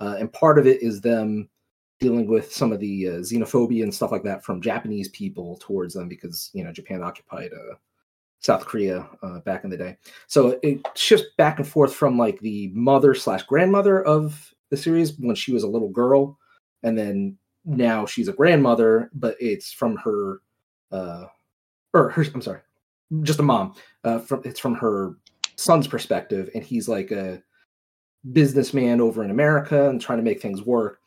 uh, 0.00 0.14
and 0.20 0.32
part 0.32 0.60
of 0.60 0.66
it 0.68 0.80
is 0.80 1.00
them 1.00 1.48
dealing 1.98 2.28
with 2.28 2.52
some 2.52 2.70
of 2.70 2.78
the 2.78 3.08
uh, 3.08 3.12
xenophobia 3.14 3.82
and 3.82 3.92
stuff 3.92 4.12
like 4.12 4.22
that 4.22 4.44
from 4.44 4.60
Japanese 4.60 5.08
people 5.08 5.58
towards 5.60 5.94
them 5.94 6.08
because 6.08 6.50
you 6.54 6.62
know 6.62 6.70
Japan 6.70 7.02
occupied 7.02 7.50
uh, 7.52 7.74
South 8.38 8.64
Korea 8.64 9.08
uh, 9.24 9.40
back 9.40 9.64
in 9.64 9.70
the 9.70 9.76
day. 9.76 9.96
So 10.28 10.60
it 10.62 10.86
shifts 10.94 11.26
back 11.36 11.58
and 11.58 11.66
forth 11.66 11.92
from 11.92 12.16
like 12.16 12.38
the 12.38 12.70
mother 12.74 13.12
slash 13.14 13.42
grandmother 13.42 14.04
of 14.04 14.54
the 14.70 14.76
series 14.76 15.18
when 15.18 15.34
she 15.34 15.52
was 15.52 15.64
a 15.64 15.68
little 15.68 15.90
girl, 15.90 16.38
and 16.84 16.96
then 16.96 17.38
now 17.64 18.06
she's 18.06 18.28
a 18.28 18.32
grandmother, 18.32 19.10
but 19.14 19.34
it's 19.40 19.72
from 19.72 19.96
her, 19.96 20.42
uh, 20.92 21.24
or 21.94 22.10
her. 22.10 22.24
I'm 22.34 22.42
sorry, 22.42 22.60
just 23.22 23.40
a 23.40 23.42
mom. 23.42 23.74
Uh, 24.04 24.18
from 24.18 24.42
it's 24.44 24.60
from 24.60 24.74
her 24.74 25.16
son's 25.56 25.86
perspective, 25.86 26.50
and 26.54 26.62
he's 26.62 26.88
like 26.88 27.10
a 27.10 27.42
businessman 28.32 29.00
over 29.00 29.24
in 29.24 29.30
America 29.30 29.88
and 29.88 30.00
trying 30.00 30.18
to 30.18 30.24
make 30.24 30.40
things 30.40 30.62
work. 30.62 31.00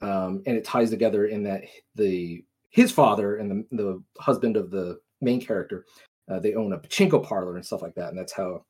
Um, 0.00 0.42
and 0.46 0.56
it 0.56 0.64
ties 0.64 0.90
together 0.90 1.26
in 1.26 1.42
that 1.42 1.64
the 1.94 2.44
his 2.70 2.92
father 2.92 3.36
and 3.36 3.50
the 3.50 3.76
the 3.76 4.02
husband 4.18 4.56
of 4.56 4.70
the 4.70 5.00
main 5.20 5.40
character 5.40 5.84
uh, 6.30 6.38
they 6.38 6.54
own 6.54 6.72
a 6.72 6.78
pachinko 6.78 7.22
parlor 7.22 7.56
and 7.56 7.64
stuff 7.64 7.82
like 7.82 7.94
that, 7.94 8.10
and 8.10 8.18
that's 8.18 8.32
how 8.32 8.64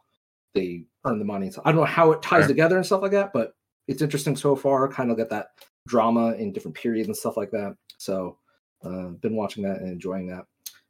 they 0.54 0.84
earn 1.04 1.18
the 1.18 1.24
money. 1.24 1.50
So 1.50 1.60
I 1.64 1.72
don't 1.72 1.80
know 1.80 1.86
how 1.86 2.12
it 2.12 2.22
ties 2.22 2.46
together 2.46 2.76
and 2.76 2.86
stuff 2.86 3.02
like 3.02 3.12
that, 3.12 3.32
but 3.32 3.54
it's 3.86 4.02
interesting 4.02 4.36
so 4.36 4.54
far. 4.54 4.88
Kind 4.88 5.10
of 5.10 5.16
got 5.16 5.30
that 5.30 5.48
drama 5.86 6.32
in 6.32 6.52
different 6.52 6.76
periods 6.76 7.08
and 7.08 7.16
stuff 7.16 7.36
like 7.36 7.50
that. 7.50 7.74
So 7.98 8.38
uh, 8.84 9.08
been 9.20 9.34
watching 9.34 9.64
that 9.64 9.80
and 9.80 9.90
enjoying 9.90 10.26
that. 10.28 10.44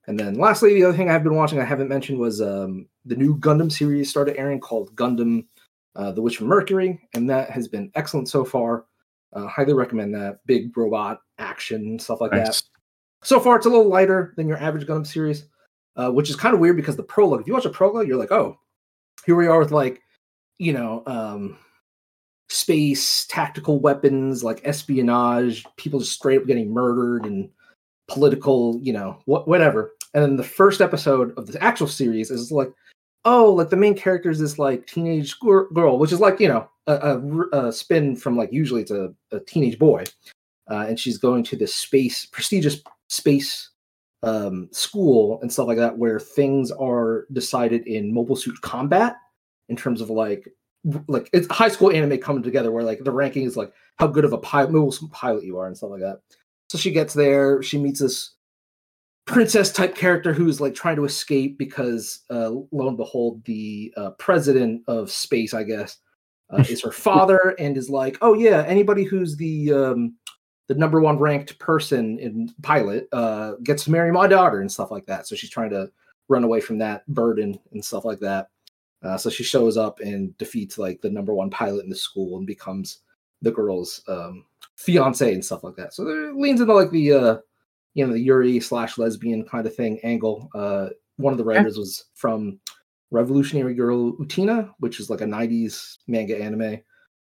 And 0.08 0.18
then 0.18 0.34
lastly, 0.34 0.74
the 0.74 0.84
other 0.84 0.96
thing 0.96 1.10
I've 1.10 1.22
been 1.22 1.36
watching 1.36 1.60
I 1.60 1.64
haven't 1.64 1.88
mentioned 1.88 2.18
was 2.18 2.40
um, 2.42 2.88
the 3.04 3.14
new 3.14 3.36
Gundam 3.36 3.70
series 3.70 4.10
started 4.10 4.36
airing 4.36 4.58
called 4.58 4.94
Gundam: 4.96 5.44
uh, 5.94 6.10
The 6.10 6.22
Witch 6.22 6.38
from 6.38 6.48
Mercury, 6.48 7.00
and 7.14 7.30
that 7.30 7.50
has 7.50 7.68
been 7.68 7.92
excellent 7.94 8.28
so 8.28 8.44
far. 8.44 8.86
Uh, 9.32 9.46
highly 9.46 9.74
recommend 9.74 10.14
that. 10.14 10.40
Big 10.46 10.76
robot 10.76 11.20
action 11.38 11.98
stuff 12.00 12.20
like 12.20 12.32
that 12.32 12.60
so 13.22 13.40
far 13.40 13.56
it's 13.56 13.66
a 13.66 13.70
little 13.70 13.88
lighter 13.88 14.32
than 14.36 14.48
your 14.48 14.58
average 14.58 14.86
Gundam 14.86 15.06
series, 15.06 15.44
uh, 15.96 16.10
which 16.10 16.30
is 16.30 16.36
kind 16.36 16.54
of 16.54 16.60
weird 16.60 16.76
because 16.76 16.96
the 16.96 17.02
prologue, 17.02 17.40
if 17.40 17.46
you 17.46 17.52
watch 17.52 17.64
a 17.64 17.70
prologue, 17.70 18.06
you're 18.06 18.18
like, 18.18 18.32
oh, 18.32 18.58
here 19.26 19.36
we 19.36 19.46
are 19.46 19.58
with 19.58 19.72
like, 19.72 20.02
you 20.58 20.72
know, 20.72 21.02
um, 21.06 21.56
space 22.48 23.26
tactical 23.26 23.80
weapons, 23.80 24.44
like 24.44 24.60
espionage, 24.64 25.64
people 25.76 26.00
just 26.00 26.12
straight 26.12 26.40
up 26.40 26.46
getting 26.46 26.72
murdered 26.72 27.26
and 27.26 27.50
political, 28.06 28.78
you 28.82 28.92
know, 28.92 29.20
what 29.26 29.48
whatever. 29.48 29.92
And 30.14 30.22
then 30.22 30.36
the 30.36 30.44
first 30.44 30.80
episode 30.80 31.36
of 31.36 31.46
the 31.46 31.62
actual 31.62 31.86
series 31.86 32.30
is 32.30 32.50
like, 32.50 32.72
oh, 33.24 33.52
like 33.52 33.70
the 33.70 33.76
main 33.76 33.94
character 33.94 34.30
is 34.30 34.38
this 34.38 34.58
like 34.58 34.86
teenage 34.86 35.38
girl, 35.40 35.98
which 35.98 36.12
is 36.12 36.20
like 36.20 36.40
you 36.40 36.48
know 36.48 36.68
a, 36.86 36.94
a, 36.94 37.66
a 37.66 37.72
spin 37.72 38.16
from 38.16 38.36
like 38.36 38.52
usually 38.52 38.82
it's 38.82 38.90
a, 38.90 39.12
a 39.32 39.40
teenage 39.40 39.78
boy, 39.78 40.04
uh, 40.70 40.86
and 40.88 40.98
she's 40.98 41.18
going 41.18 41.44
to 41.44 41.56
this 41.56 41.74
space 41.74 42.26
prestigious 42.26 42.80
space 43.08 43.70
um, 44.22 44.68
school 44.72 45.38
and 45.42 45.52
stuff 45.52 45.68
like 45.68 45.78
that, 45.78 45.98
where 45.98 46.18
things 46.18 46.70
are 46.72 47.26
decided 47.32 47.86
in 47.86 48.12
mobile 48.12 48.36
suit 48.36 48.60
combat 48.62 49.16
in 49.68 49.76
terms 49.76 50.00
of 50.00 50.10
like 50.10 50.48
like 51.08 51.28
it's 51.32 51.50
high 51.50 51.68
school 51.68 51.90
anime 51.90 52.18
coming 52.18 52.42
together 52.42 52.70
where 52.70 52.84
like 52.84 53.02
the 53.04 53.10
ranking 53.10 53.44
is 53.44 53.56
like 53.56 53.72
how 53.96 54.06
good 54.06 54.24
of 54.24 54.32
a 54.32 54.38
pilot 54.38 54.70
mobile 54.70 54.92
suit 54.92 55.10
pilot 55.10 55.44
you 55.44 55.58
are 55.58 55.66
and 55.66 55.76
stuff 55.76 55.90
like 55.90 56.00
that. 56.00 56.20
So 56.68 56.78
she 56.78 56.90
gets 56.90 57.14
there, 57.14 57.62
she 57.62 57.78
meets 57.78 58.00
this 58.00 58.34
princess 59.28 59.70
type 59.70 59.94
character 59.94 60.32
who's 60.32 60.60
like 60.60 60.74
trying 60.74 60.96
to 60.96 61.04
escape 61.04 61.58
because 61.58 62.20
uh, 62.30 62.50
lo 62.72 62.88
and 62.88 62.96
behold, 62.96 63.44
the 63.44 63.92
uh, 63.96 64.10
president 64.12 64.82
of 64.88 65.10
space, 65.10 65.54
I 65.54 65.62
guess, 65.62 65.98
uh, 66.50 66.64
is 66.68 66.82
her 66.82 66.90
father 67.08 67.54
and 67.58 67.76
is 67.76 67.90
like, 67.90 68.16
oh 68.22 68.34
yeah, 68.34 68.64
anybody 68.66 69.04
who's 69.04 69.36
the 69.36 69.72
um, 69.72 70.16
the 70.66 70.74
number 70.74 71.00
one 71.00 71.18
ranked 71.18 71.58
person 71.58 72.18
in 72.18 72.52
pilot 72.62 73.06
uh, 73.12 73.52
gets 73.62 73.84
to 73.84 73.90
marry 73.90 74.10
my 74.10 74.26
daughter 74.26 74.60
and 74.60 74.72
stuff 74.72 74.90
like 74.90 75.06
that. 75.06 75.26
So 75.26 75.36
she's 75.36 75.50
trying 75.50 75.70
to 75.70 75.90
run 76.28 76.44
away 76.44 76.60
from 76.60 76.78
that 76.78 77.06
burden 77.06 77.58
and 77.72 77.84
stuff 77.84 78.04
like 78.04 78.20
that. 78.20 78.48
Uh, 79.02 79.16
so 79.16 79.30
she 79.30 79.44
shows 79.44 79.76
up 79.76 80.00
and 80.00 80.36
defeats 80.38 80.76
like 80.78 81.00
the 81.00 81.10
number 81.10 81.32
one 81.32 81.50
pilot 81.50 81.84
in 81.84 81.90
the 81.90 81.96
school 81.96 82.36
and 82.36 82.46
becomes 82.46 83.00
the 83.42 83.52
girl's 83.52 84.02
um, 84.08 84.44
fiance 84.76 85.32
and 85.32 85.44
stuff 85.44 85.64
like 85.64 85.76
that. 85.76 85.94
So 85.94 86.06
it 86.08 86.34
leans 86.34 86.60
into 86.60 86.74
like 86.74 86.90
the 86.90 87.12
uh, 87.12 87.36
you 87.98 88.06
know 88.06 88.12
the 88.12 88.20
Yuri 88.20 88.60
slash 88.60 88.96
lesbian 88.96 89.44
kind 89.44 89.66
of 89.66 89.74
thing 89.74 89.98
angle. 90.04 90.48
Uh, 90.54 90.90
one 91.16 91.32
of 91.32 91.36
the 91.36 91.44
writers 91.44 91.76
was 91.76 92.04
from 92.14 92.60
Revolutionary 93.10 93.74
Girl 93.74 94.12
Utena, 94.18 94.70
which 94.78 95.00
is 95.00 95.10
like 95.10 95.20
a 95.20 95.24
90s 95.24 95.96
manga 96.06 96.40
anime. 96.40 96.78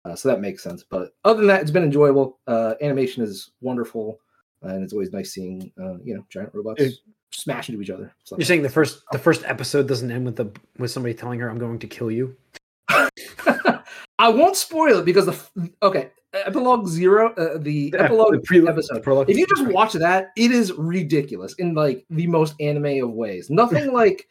Uh, 0.05 0.15
so 0.15 0.29
that 0.29 0.39
makes 0.39 0.63
sense. 0.63 0.85
But 0.89 1.11
other 1.25 1.39
than 1.39 1.47
that, 1.47 1.61
it's 1.61 1.71
been 1.71 1.83
enjoyable. 1.83 2.39
Uh, 2.47 2.75
animation 2.81 3.21
is 3.21 3.51
wonderful, 3.59 4.21
and 4.61 4.81
it's 4.81 4.93
always 4.93 5.11
nice 5.11 5.33
seeing 5.33 5.73
uh, 5.77 5.97
you 6.05 6.15
know 6.15 6.25
giant 6.29 6.51
robots 6.53 6.81
It- 6.81 6.99
smash 7.33 7.67
into 7.67 7.81
each 7.81 7.89
other. 7.89 8.13
You're 8.37 8.45
saying 8.45 8.61
the 8.61 8.69
first 8.69 9.03
the 9.11 9.19
first 9.19 9.43
episode 9.43 9.89
doesn't 9.89 10.09
end 10.09 10.23
with 10.23 10.37
the 10.37 10.53
with 10.77 10.91
somebody 10.91 11.13
telling 11.13 11.41
her 11.41 11.49
I'm 11.49 11.59
going 11.59 11.79
to 11.79 11.87
kill 11.87 12.11
you. 12.11 12.37
I 12.89 14.29
won't 14.29 14.55
spoil 14.55 14.99
it 14.99 15.05
because 15.05 15.25
the 15.25 15.69
okay 15.83 16.11
epilogue 16.33 16.87
zero, 16.87 17.33
uh, 17.35 17.57
the 17.57 17.89
The 17.91 17.99
ep- 17.99 18.05
epilogue 18.05 18.33
the 18.33 18.39
pre- 18.41 18.67
episode. 18.67 19.03
prologue- 19.03 19.29
if 19.29 19.37
you 19.37 19.45
just 19.47 19.67
watch 19.67 19.93
that, 19.93 20.29
it 20.37 20.51
is 20.51 20.71
ridiculous 20.73 21.53
in 21.55 21.73
like 21.73 22.05
the 22.09 22.27
most 22.27 22.55
anime 22.59 23.03
of 23.03 23.11
ways. 23.11 23.49
Nothing 23.49 23.91
like 23.93 24.27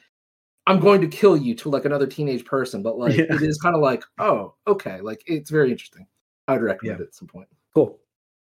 I'm 0.66 0.78
going 0.80 1.00
to 1.00 1.08
kill 1.08 1.36
you 1.36 1.54
to 1.56 1.68
like 1.70 1.84
another 1.84 2.06
teenage 2.06 2.44
person, 2.44 2.82
but 2.82 2.98
like 2.98 3.16
Yeah. 3.16 3.24
it 3.34 3.42
is 3.42 3.58
kind 3.58 3.74
of 3.74 3.82
like 3.82 4.02
oh 4.18 4.54
okay, 4.66 5.00
like 5.00 5.22
it's 5.26 5.50
very 5.50 5.70
interesting. 5.70 6.06
I 6.48 6.54
would 6.54 6.62
recommend 6.62 7.00
it 7.00 7.04
at 7.08 7.14
some 7.14 7.28
point. 7.28 7.48
Cool. 7.74 7.98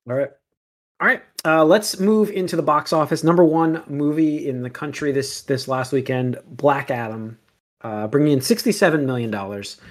All 0.09 0.15
right. 0.15 0.29
All 0.99 1.07
right. 1.07 1.23
Uh, 1.43 1.65
let's 1.65 1.99
move 1.99 2.29
into 2.29 2.55
the 2.55 2.61
box 2.61 2.93
office. 2.93 3.23
Number 3.23 3.43
one 3.43 3.83
movie 3.87 4.47
in 4.47 4.61
the 4.61 4.69
country 4.69 5.11
this 5.11 5.41
this 5.41 5.67
last 5.67 5.91
weekend, 5.91 6.37
Black 6.45 6.91
Adam, 6.91 7.37
uh, 7.81 8.07
bringing 8.07 8.33
in 8.33 8.41
sixty 8.41 8.71
seven 8.71 9.05
million 9.05 9.31
dollars. 9.31 9.81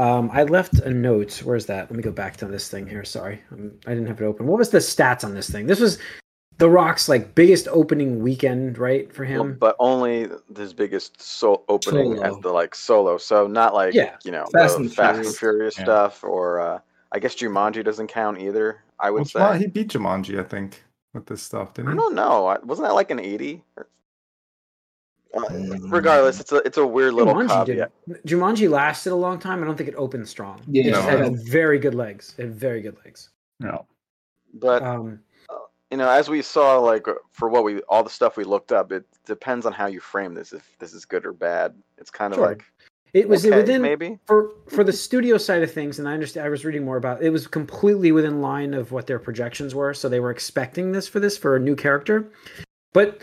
Um, 0.00 0.30
I 0.32 0.44
left 0.44 0.74
a 0.80 0.90
note. 0.90 1.42
Where's 1.44 1.66
that? 1.66 1.90
Let 1.90 1.96
me 1.96 2.02
go 2.02 2.10
back 2.10 2.36
to 2.38 2.46
this 2.46 2.68
thing 2.68 2.86
here. 2.86 3.04
Sorry, 3.04 3.42
um, 3.52 3.72
I 3.86 3.90
didn't 3.90 4.06
have 4.06 4.20
it 4.20 4.24
open. 4.24 4.46
What 4.46 4.58
was 4.58 4.70
the 4.70 4.78
stats 4.78 5.24
on 5.24 5.34
this 5.34 5.50
thing? 5.50 5.66
This 5.66 5.78
was 5.80 5.98
The 6.58 6.70
Rock's 6.70 7.08
like 7.08 7.34
biggest 7.34 7.68
opening 7.68 8.20
weekend, 8.22 8.78
right, 8.78 9.12
for 9.12 9.24
Well, 9.24 9.42
him. 9.42 9.56
but 9.58 9.76
only 9.78 10.28
his 10.56 10.72
biggest 10.72 11.20
so 11.20 11.64
opening 11.68 12.16
Solo. 12.16 12.36
at 12.36 12.42
the 12.42 12.50
like 12.50 12.74
solo. 12.74 13.18
So 13.18 13.46
not 13.46 13.74
like 13.74 13.92
Yeah. 13.94 14.16
you 14.24 14.30
know 14.30 14.44
Fast 14.52 14.78
and 14.78 14.92
Fast 14.92 15.14
Furious. 15.16 15.26
and 15.28 15.36
Furious 15.36 15.78
Yeah. 15.78 15.84
stuff, 15.84 16.24
or 16.24 16.60
uh, 16.60 16.78
I 17.12 17.18
guess 17.18 17.34
Jumanji 17.34 17.84
doesn't 17.84 18.08
count 18.08 18.40
either. 18.40 18.82
I 18.98 19.10
would 19.10 19.28
Well, 19.34 19.52
say. 19.52 19.58
He 19.58 19.66
beat 19.66 19.88
Jumanji, 19.88 20.38
I 20.38 20.44
think, 20.44 20.82
with 21.14 21.26
this 21.26 21.42
stuff, 21.42 21.74
didn't 21.74 21.88
he? 21.88 21.92
I 21.92 21.94
he? 21.94 21.98
don't 22.00 22.14
know. 22.14 22.58
Wasn't 22.64 22.86
that 22.86 22.94
like 22.94 23.10
an 23.10 23.20
eighty? 23.20 23.64
Uh, 25.36 25.78
regardless, 25.88 26.40
it's 26.40 26.50
a 26.52 26.56
it's 26.66 26.78
a 26.78 26.86
weird 26.86 27.14
little 27.14 27.34
Jumanji, 27.34 27.66
caveat. 27.66 27.92
did, 28.08 28.22
Jumanji 28.24 28.68
lasted 28.68 29.12
a 29.12 29.14
long 29.16 29.38
time. 29.38 29.62
I 29.62 29.66
don't 29.66 29.76
think 29.76 29.88
it 29.88 29.94
opened 29.96 30.28
strong. 30.28 30.60
Yeah, 30.66 30.82
it 30.82 30.90
just 30.94 31.06
No. 31.08 31.18
had 31.18 31.36
very 31.48 31.78
good 31.78 31.94
legs. 31.94 32.34
It 32.38 32.42
had 32.46 32.54
very 32.54 32.82
good 32.82 32.96
legs. 33.04 33.30
No. 33.60 33.86
But 34.54 34.82
Um, 34.82 35.20
you 35.90 35.96
know, 35.98 36.08
as 36.10 36.28
we 36.28 36.42
saw, 36.42 36.78
like 36.78 37.06
uh, 37.06 37.14
for 37.30 37.48
what 37.48 37.62
we 37.64 37.80
all 37.82 38.02
the 38.02 38.10
stuff 38.10 38.36
we 38.36 38.44
looked 38.44 38.72
up, 38.72 38.90
it 38.90 39.04
depends 39.24 39.66
on 39.66 39.72
how 39.72 39.86
you 39.86 40.00
frame 40.00 40.34
this. 40.34 40.52
If 40.52 40.68
this 40.80 40.92
is 40.94 41.04
good 41.04 41.24
or 41.24 41.32
bad, 41.32 41.74
it's 41.98 42.10
kind 42.10 42.32
of 42.32 42.38
Sure. 42.38 42.46
like 42.48 42.64
it 43.12 43.28
was 43.28 43.44
okay, 43.46 43.56
within 43.56 43.82
maybe. 43.82 44.18
for 44.26 44.50
for 44.68 44.82
the 44.82 44.92
studio 44.92 45.36
side 45.38 45.62
of 45.62 45.70
things, 45.72 45.98
and 46.00 46.08
I 46.08 46.12
understand. 46.14 46.44
I 46.46 46.48
was 46.50 46.64
reading 46.64 46.84
more 46.84 46.96
about 46.96 47.22
it. 47.22 47.30
Was 47.30 47.46
completely 47.46 48.10
within 48.10 48.40
line 48.40 48.74
of 48.74 48.90
what 48.90 49.06
their 49.06 49.18
projections 49.20 49.74
were, 49.76 49.94
so 49.94 50.08
they 50.08 50.20
were 50.20 50.30
expecting 50.32 50.90
this 50.92 51.06
for 51.06 51.20
this 51.20 51.36
for 51.38 51.54
a 51.54 51.60
new 51.60 51.76
character. 51.76 52.30
But 52.92 53.22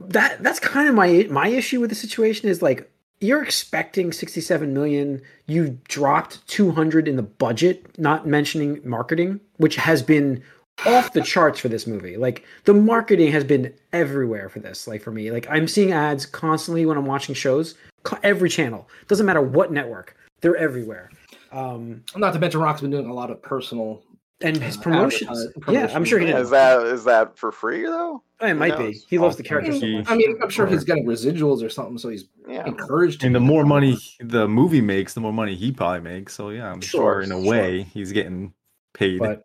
that 0.00 0.42
that's 0.42 0.60
kind 0.60 0.88
of 0.88 0.94
my 0.94 1.26
my 1.30 1.48
issue 1.48 1.80
with 1.80 1.90
the 1.90 1.96
situation 1.96 2.48
is 2.48 2.62
like 2.62 2.90
you're 3.20 3.42
expecting 3.42 4.12
67 4.12 4.72
million 4.72 5.20
you 5.46 5.78
dropped 5.88 6.46
200 6.46 7.08
in 7.08 7.16
the 7.16 7.22
budget 7.22 7.98
not 7.98 8.26
mentioning 8.26 8.80
marketing 8.84 9.40
which 9.56 9.76
has 9.76 10.02
been 10.02 10.42
off 10.86 11.12
the 11.12 11.22
charts 11.22 11.58
for 11.58 11.68
this 11.68 11.86
movie. 11.86 12.16
Like 12.16 12.44
the 12.64 12.74
marketing 12.74 13.32
has 13.32 13.44
been 13.44 13.74
everywhere 13.92 14.48
for 14.48 14.60
this 14.60 14.86
like 14.86 15.02
for 15.02 15.10
me. 15.10 15.30
Like 15.30 15.46
i'm 15.50 15.66
seeing 15.68 15.92
ads 15.92 16.26
constantly 16.26 16.86
when 16.86 16.96
i'm 16.96 17.06
watching 17.06 17.34
shows 17.34 17.74
every 18.22 18.48
channel. 18.48 18.88
Doesn't 19.06 19.26
matter 19.26 19.42
what 19.42 19.72
network 19.72 20.16
they're 20.40 20.56
everywhere. 20.56 21.10
Um 21.52 22.04
Not 22.16 22.32
to 22.34 22.38
mention, 22.38 22.60
Rock's 22.60 22.80
been 22.80 22.90
doing 22.90 23.08
a 23.08 23.14
lot 23.14 23.30
of 23.30 23.42
personal. 23.42 24.02
And 24.40 24.56
his 24.56 24.76
Uh, 24.76 24.80
promotions 24.82 25.46
advertise- 25.56 25.74
yeah 25.74 25.96
i'm 25.96 26.04
sure 26.04 26.18
he 26.18 26.26
Yeah, 26.26 26.34
did 26.34 26.42
is 26.42 26.50
that 26.50 26.86
is 26.86 27.04
that 27.04 27.36
for 27.36 27.50
free 27.52 27.82
though? 27.82 28.22
it 28.40 28.54
might 28.54 28.76
be 28.78 28.84
knows? 28.84 29.06
he 29.08 29.18
loves 29.18 29.36
the 29.36 29.42
Oh, 29.42 29.48
character 29.48 29.72
so 29.72 29.86
much 29.86 30.08
I 30.08 30.16
mean, 30.16 30.38
I'm 30.42 30.48
sure 30.50 30.66
he's 30.66 30.84
getting 30.84 31.04
residuals 31.06 31.62
or 31.64 31.68
something, 31.68 31.98
so 31.98 32.08
he's 32.08 32.26
Yeah. 32.48 32.64
encouraged. 32.66 33.24
And 33.24 33.34
the 33.34 33.40
more 33.40 33.62
it. 33.62 33.66
money 33.66 33.98
the 34.20 34.46
movie 34.46 34.80
makes, 34.80 35.12
the 35.14 35.20
more 35.20 35.32
money 35.32 35.56
he 35.56 35.72
probably 35.72 36.00
makes. 36.00 36.34
So 36.34 36.50
yeah, 36.50 36.70
I'm 36.70 36.80
sure, 36.80 37.14
Sure, 37.14 37.20
in 37.22 37.32
a 37.32 37.42
sure. 37.42 37.50
way 37.50 37.82
he's 37.82 38.12
getting 38.12 38.52
paid. 38.94 39.18
but 39.18 39.44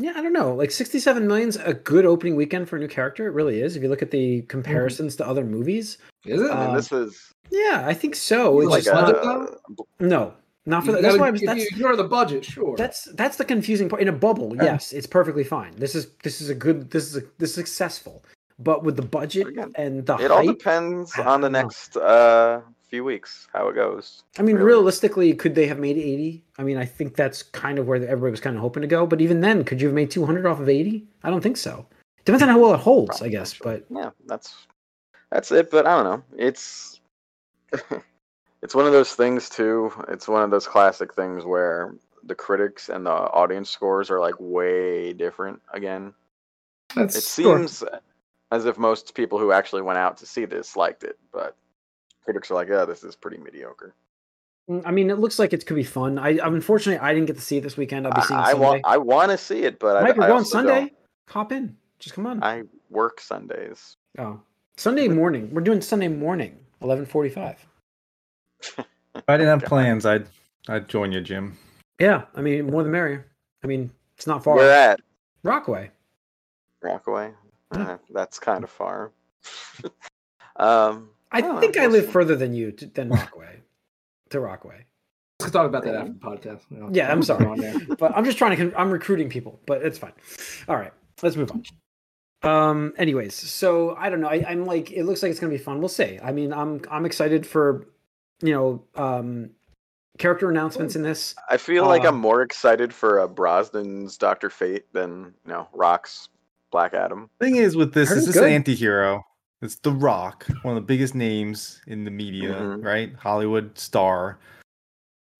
Yeah, 0.00 0.14
I 0.16 0.22
don't 0.22 0.32
know. 0.32 0.54
Like 0.56 0.72
67 0.72 1.24
million's 1.28 1.54
a 1.56 1.74
good 1.74 2.04
opening 2.04 2.34
weekend 2.34 2.68
for 2.68 2.76
a 2.76 2.80
new 2.80 2.88
character. 2.88 3.26
It 3.28 3.30
really 3.34 3.60
is. 3.60 3.76
If 3.76 3.82
you 3.84 3.88
look 3.88 4.02
at 4.02 4.10
the 4.10 4.42
comparisons 4.42 5.14
to 5.16 5.26
other 5.26 5.44
movies. 5.44 5.98
is 6.26 6.40
it? 6.42 6.50
I 6.50 6.60
mean, 6.60 6.70
Uh, 6.70 6.76
this 6.76 6.90
is 6.90 7.32
Yeah, 7.52 7.84
I 7.86 7.94
think 7.94 8.16
so. 8.16 8.60
It's 8.60 8.70
like 8.70 8.82
just 8.84 8.96
a, 8.96 9.12
not, 9.12 9.50
no, 10.00 10.32
not 10.66 10.84
for 10.84 10.90
You 10.90 10.96
that. 10.96 11.02
That's 11.02 11.14
gotta- 11.16 11.20
why 11.20 11.28
I 11.28 11.30
was, 11.30 11.42
if 11.42 11.46
that's 11.46 11.60
you 11.60 11.68
ignore 11.72 11.96
the 11.96 12.04
budget, 12.04 12.44
sure. 12.44 12.76
that's 12.76 13.04
that's 13.14 13.36
the 13.36 13.44
confusing 13.44 13.88
part. 13.88 14.02
In 14.02 14.08
a 14.08 14.12
bubble, 14.12 14.54
yes, 14.56 14.92
it's 14.92 15.06
perfectly 15.06 15.44
fine. 15.44 15.74
This 15.76 15.94
is 15.94 16.08
this 16.22 16.40
is 16.40 16.50
a 16.50 16.54
good 16.54 16.90
this 16.90 17.08
is 17.08 17.16
a, 17.16 17.20
this 17.38 17.50
is 17.50 17.54
successful. 17.54 18.24
But 18.58 18.84
with 18.84 18.96
the 18.96 19.02
budget 19.02 19.48
Again, 19.48 19.72
and 19.74 20.06
the 20.06 20.16
it 20.18 20.30
all 20.30 20.46
depends 20.46 21.18
on 21.18 21.40
the 21.40 21.50
next 21.50 21.96
uh 21.96 22.60
few 22.88 23.02
weeks 23.02 23.48
how 23.52 23.66
it 23.68 23.74
goes. 23.74 24.22
I 24.38 24.42
mean, 24.42 24.56
really. 24.56 24.66
realistically, 24.66 25.32
could 25.34 25.54
they 25.54 25.66
have 25.66 25.78
made 25.78 25.96
80? 25.96 26.44
I 26.58 26.62
mean, 26.62 26.76
I 26.76 26.84
think 26.84 27.16
that's 27.16 27.42
kind 27.42 27.78
of 27.78 27.86
where 27.88 27.96
everybody 27.96 28.30
was 28.30 28.40
kind 28.40 28.54
of 28.54 28.60
hoping 28.60 28.82
to 28.82 28.86
go. 28.86 29.06
But 29.06 29.20
even 29.22 29.40
then, 29.40 29.64
could 29.64 29.80
you 29.80 29.88
have 29.88 29.94
made 29.94 30.10
200 30.10 30.44
off 30.46 30.60
of 30.60 30.68
80? 30.68 31.02
I 31.24 31.30
don't 31.30 31.40
think 31.40 31.56
so. 31.56 31.86
Depends 32.26 32.42
on 32.42 32.50
how 32.50 32.60
well 32.60 32.74
it 32.74 32.80
holds, 32.80 33.22
I 33.22 33.28
guess. 33.28 33.58
not, 33.58 33.64
But 33.64 33.84
yeah, 33.90 34.10
that's 34.26 34.54
that's 35.30 35.50
it. 35.50 35.70
But 35.70 35.86
I 35.86 35.96
don't 35.96 36.04
know. 36.04 36.22
It's 36.36 37.00
it's 38.62 38.74
one 38.74 38.86
of 38.86 38.92
those 38.92 39.14
things 39.14 39.48
too. 39.48 39.92
It's 40.08 40.28
one 40.28 40.42
of 40.42 40.50
those 40.50 40.66
classic 40.66 41.14
things 41.14 41.44
where 41.44 41.94
the 42.24 42.34
critics 42.34 42.88
and 42.88 43.04
the 43.06 43.10
audience 43.10 43.68
scores 43.70 44.10
are 44.10 44.20
like 44.20 44.34
way 44.38 45.12
different 45.12 45.60
again. 45.72 46.14
That's 46.94 47.16
It 47.16 47.24
sure. 47.24 47.58
seems 47.58 47.82
as 48.50 48.66
if 48.66 48.78
most 48.78 49.14
people 49.14 49.38
who 49.38 49.50
actually 49.52 49.82
went 49.82 49.98
out 49.98 50.16
to 50.18 50.26
see 50.26 50.44
this 50.44 50.76
liked 50.76 51.04
it, 51.04 51.18
but 51.32 51.56
critics 52.24 52.50
are 52.50 52.54
like, 52.54 52.68
"Yeah, 52.68 52.84
this 52.84 53.02
is 53.02 53.16
pretty 53.16 53.38
mediocre." 53.38 53.94
Mm, 54.70 54.82
I 54.86 54.90
mean, 54.92 55.10
it 55.10 55.18
looks 55.18 55.38
like 55.38 55.52
it 55.52 55.66
could 55.66 55.74
be 55.74 55.82
fun. 55.84 56.18
I 56.18 56.38
unfortunately 56.42 57.00
I 57.00 57.12
didn't 57.14 57.26
get 57.26 57.36
to 57.36 57.42
see 57.42 57.56
it 57.56 57.62
this 57.62 57.76
weekend. 57.76 58.06
I'll 58.06 58.12
be 58.12 58.20
seeing 58.22 58.38
it 58.38 58.42
I, 58.42 58.50
I 58.50 58.54
want 58.54 58.82
I 58.84 58.98
want 58.98 59.30
to 59.32 59.38
see 59.38 59.62
it, 59.64 59.78
but 59.78 60.02
Mike, 60.02 60.16
I, 60.16 60.18
we're 60.20 60.26
going 60.28 60.44
Sunday. 60.44 60.80
don't. 60.80 60.92
Hop 61.30 61.50
in. 61.52 61.76
Just 61.98 62.14
come 62.14 62.26
on. 62.26 62.42
I 62.42 62.62
work 62.90 63.20
Sundays. 63.20 63.96
oh, 64.18 64.40
Sunday 64.76 65.08
morning. 65.08 65.48
We're 65.52 65.62
doing 65.62 65.80
Sunday 65.80 66.08
morning, 66.08 66.58
eleven 66.80 67.06
forty-five. 67.06 67.64
If 68.78 69.24
I 69.28 69.36
didn't 69.36 69.60
have 69.60 69.68
plans, 69.68 70.06
I'd 70.06 70.26
I'd 70.68 70.88
join 70.88 71.12
you, 71.12 71.20
Jim. 71.20 71.56
Yeah, 71.98 72.24
I 72.34 72.40
mean, 72.40 72.70
more 72.70 72.82
the 72.82 72.88
merrier. 72.88 73.26
I 73.62 73.66
mean, 73.66 73.90
it's 74.16 74.26
not 74.26 74.42
far. 74.42 74.56
Where 74.56 74.70
at 74.70 75.00
Rockaway. 75.42 75.90
Rockaway? 76.82 77.32
Yeah. 77.74 77.82
Uh, 77.82 77.98
that's 78.10 78.38
kind 78.38 78.64
of 78.64 78.70
far. 78.70 79.12
um, 80.56 81.10
I 81.30 81.40
don't 81.40 81.54
know, 81.54 81.60
think 81.60 81.76
I 81.76 81.86
live 81.86 82.10
further 82.10 82.36
than 82.36 82.54
you 82.54 82.72
to, 82.72 82.86
than 82.86 83.08
Rockaway. 83.08 83.60
to 84.30 84.40
Rockaway. 84.40 84.84
Let's 85.40 85.52
talk 85.52 85.66
about 85.66 85.84
that 85.84 85.94
after 85.94 86.12
the 86.12 86.18
podcast. 86.18 86.60
you 86.70 86.78
know. 86.78 86.90
Yeah, 86.92 87.10
I'm 87.10 87.22
sorry. 87.22 87.46
On 87.46 87.58
there. 87.58 87.74
but 87.98 88.16
I'm 88.16 88.24
just 88.24 88.38
trying 88.38 88.56
to. 88.56 88.78
I'm 88.78 88.90
recruiting 88.90 89.28
people, 89.28 89.60
but 89.66 89.82
it's 89.82 89.98
fine. 89.98 90.12
All 90.68 90.76
right, 90.76 90.92
let's 91.22 91.36
move 91.36 91.50
on. 91.50 91.64
Um. 92.44 92.92
Anyways, 92.96 93.34
so 93.34 93.96
I 93.96 94.10
don't 94.10 94.20
know. 94.20 94.28
I, 94.28 94.44
I'm 94.46 94.64
like, 94.64 94.92
it 94.92 95.04
looks 95.04 95.22
like 95.22 95.30
it's 95.30 95.40
gonna 95.40 95.52
be 95.52 95.58
fun. 95.58 95.80
We'll 95.80 95.88
see. 95.88 96.18
I 96.22 96.32
mean, 96.32 96.52
I'm 96.52 96.80
I'm 96.90 97.04
excited 97.06 97.46
for, 97.46 97.86
you 98.42 98.52
know, 98.52 98.84
um, 99.02 99.50
character 100.18 100.50
announcements 100.50 100.96
in 100.96 101.02
this. 101.02 101.34
I 101.48 101.56
feel 101.56 101.86
like 101.86 102.04
Uh, 102.04 102.08
I'm 102.08 102.18
more 102.18 102.42
excited 102.42 102.92
for 102.92 103.20
uh, 103.20 103.28
Brosnan's 103.28 104.18
Doctor 104.18 104.50
Fate 104.50 104.92
than 104.92 105.32
you 105.46 105.52
know 105.52 105.68
Rock's 105.72 106.28
Black 106.70 106.94
Adam. 106.94 107.30
Thing 107.40 107.56
is, 107.56 107.76
with 107.76 107.94
this, 107.94 108.08
Heard 108.08 108.18
is 108.18 108.26
it's 108.28 108.36
this 108.36 108.44
an 108.44 108.50
anti-hero? 108.52 109.24
It's 109.62 109.76
The 109.76 109.92
Rock, 109.92 110.46
one 110.62 110.76
of 110.76 110.82
the 110.82 110.86
biggest 110.86 111.14
names 111.14 111.80
in 111.86 112.04
the 112.04 112.10
media, 112.10 112.52
Mhm. 112.54 112.84
right? 112.84 113.12
Hollywood 113.16 113.78
star. 113.78 114.38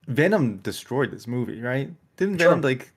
Venom 0.06 0.58
destroyed 0.58 1.10
this 1.10 1.26
movie, 1.26 1.60
right? 1.60 1.90
Didn't 2.16 2.38
Sure. 2.38 2.50
Venom 2.50 2.62
like 2.62 2.92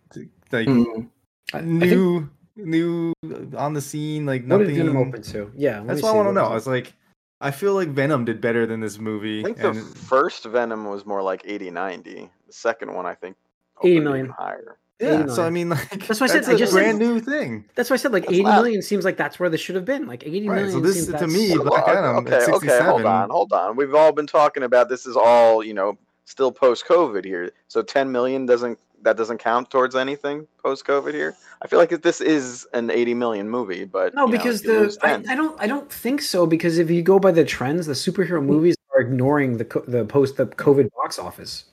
like 0.51 0.67
Mm. 0.67 1.09
I- 1.53 1.57
I 1.57 1.62
think- 1.62 1.67
new 1.81 2.29
new 2.57 3.13
on 3.57 3.74
the 3.74 3.81
scene 3.81 4.25
like 4.25 4.43
What 4.45 4.59
did 4.59 4.67
nothing? 4.69 4.75
Venom 4.85 4.97
open 4.97 5.21
to? 5.24 5.51
Yeah, 5.55 5.81
That's 5.83 6.01
me 6.01 6.03
what 6.03 6.09
I 6.09 6.12
see. 6.12 6.15
want 6.17 6.29
to 6.29 6.33
know. 6.33 6.41
was 6.43 6.51
I 6.51 6.53
was 6.55 6.67
like, 6.67 6.93
I 7.41 7.51
feel 7.51 7.73
like 7.73 7.89
Venom 7.89 8.25
did 8.25 8.39
better 8.41 8.65
than 8.65 8.79
this 8.79 8.97
movie. 8.97 9.41
I 9.41 9.43
think 9.43 9.59
and 9.61 9.75
the 9.75 9.81
first 9.99 10.45
Venom 10.45 10.85
was 10.85 11.05
more 11.05 11.21
like 11.21 11.41
80, 11.45 11.69
90. 11.71 12.29
The 12.47 12.53
second 12.53 12.93
one, 12.93 13.05
I 13.05 13.13
think, 13.15 13.35
80 13.83 13.91
opened 13.97 14.03
million. 14.05 14.25
even 14.27 14.35
higher. 14.37 14.77
yeah, 15.01 15.25
so 15.27 15.43
I 15.45 15.49
mean, 15.49 15.67
like 15.75 16.07
That's 16.07 16.21
why 16.21 16.25
I 16.25 16.27
said- 16.29 16.37
that's 16.37 16.47
I 16.49 16.53
a 16.53 16.57
just 16.57 16.71
said- 16.71 16.79
brand 16.79 16.99
new 16.99 17.19
thing. 17.19 17.65
That's 17.75 17.89
why 17.89 17.95
I 17.95 17.97
said 17.97 18.13
like 18.13 18.23
That's 18.23 18.33
eighty 18.35 18.43
loud. 18.43 18.61
million 18.63 18.81
seems 18.81 19.03
like 19.03 19.17
that's 19.17 19.37
where 19.39 19.49
this 19.49 19.59
should 19.59 19.75
have 19.75 19.83
been. 19.85 20.07
Like 20.07 20.23
eighty 20.25 20.47
Right, 20.47 20.55
million. 20.63 20.71
so 20.71 20.79
this 20.79 20.93
seems 20.95 21.05
to 21.07 21.11
that's- 21.13 21.31
me, 21.31 21.51
Well, 21.57 21.65
Black 21.67 21.87
well, 21.87 21.97
Adam 21.97 22.15
at 22.27 22.33
okay, 22.33 22.35
okay, 22.43 22.51
hold 22.51 22.61
67. 22.63 23.05
on, 23.05 23.29
hold 23.29 23.51
on. 23.53 23.75
We've 23.75 23.93
all 23.95 24.13
been 24.13 24.27
talking 24.27 24.63
about 24.63 24.87
this 24.87 25.05
is 25.05 25.17
all 25.17 25.61
you 25.63 25.73
know, 25.73 25.97
still 26.23 26.51
post 26.53 26.85
COVID 26.87 27.25
here. 27.25 27.51
So 27.67 27.81
10 27.81 28.09
million 28.11 28.45
doesn't 28.45 28.79
that 29.01 29.17
doesn't 29.17 29.37
count 29.37 29.69
towards 29.69 29.95
anything 29.95 30.47
post 30.61 30.85
COVID 30.85 31.13
here. 31.13 31.35
I 31.61 31.67
feel 31.67 31.79
like 31.79 31.89
this 32.01 32.21
is 32.21 32.67
an 32.73 32.89
80 32.89 33.13
million 33.13 33.49
movie, 33.49 33.85
but 33.85 34.13
No, 34.13 34.25
you 34.25 34.31
know, 34.31 34.37
because 34.37 34.61
the 34.61 34.97
I, 35.01 35.23
I 35.31 35.35
don't 35.35 35.59
I 35.61 35.67
don't 35.67 35.91
think 35.91 36.21
so 36.21 36.45
because 36.45 36.77
if 36.77 36.89
you 36.89 37.01
go 37.01 37.19
by 37.19 37.31
the 37.31 37.45
trends, 37.45 37.87
the 37.87 37.93
superhero 37.93 38.43
movies 38.43 38.75
are 38.93 39.01
ignoring 39.01 39.57
the 39.57 39.83
the 39.87 40.05
post 40.05 40.37
the 40.37 40.47
COVID 40.47 40.89
box 40.91 41.19
office. 41.19 41.65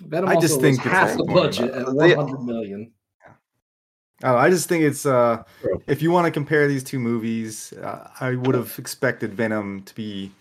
Venom 0.00 0.28
I 0.28 0.34
just 0.34 0.54
was 0.54 0.62
think 0.62 0.76
it's 0.78 0.86
half 0.86 1.16
the 1.16 1.24
budget 1.24 1.70
at 1.72 1.86
100 1.92 2.42
million. 2.42 2.92
Oh, 4.24 4.36
I 4.36 4.50
just 4.50 4.68
think 4.68 4.82
it's 4.82 5.06
uh, 5.06 5.44
if 5.86 6.02
you 6.02 6.10
want 6.10 6.24
to 6.24 6.32
compare 6.32 6.66
these 6.66 6.82
two 6.82 6.98
movies, 6.98 7.72
uh, 7.74 8.10
I 8.18 8.34
would 8.34 8.56
have 8.56 8.76
expected 8.76 9.32
Venom 9.32 9.82
to 9.82 9.94
be, 9.94 10.32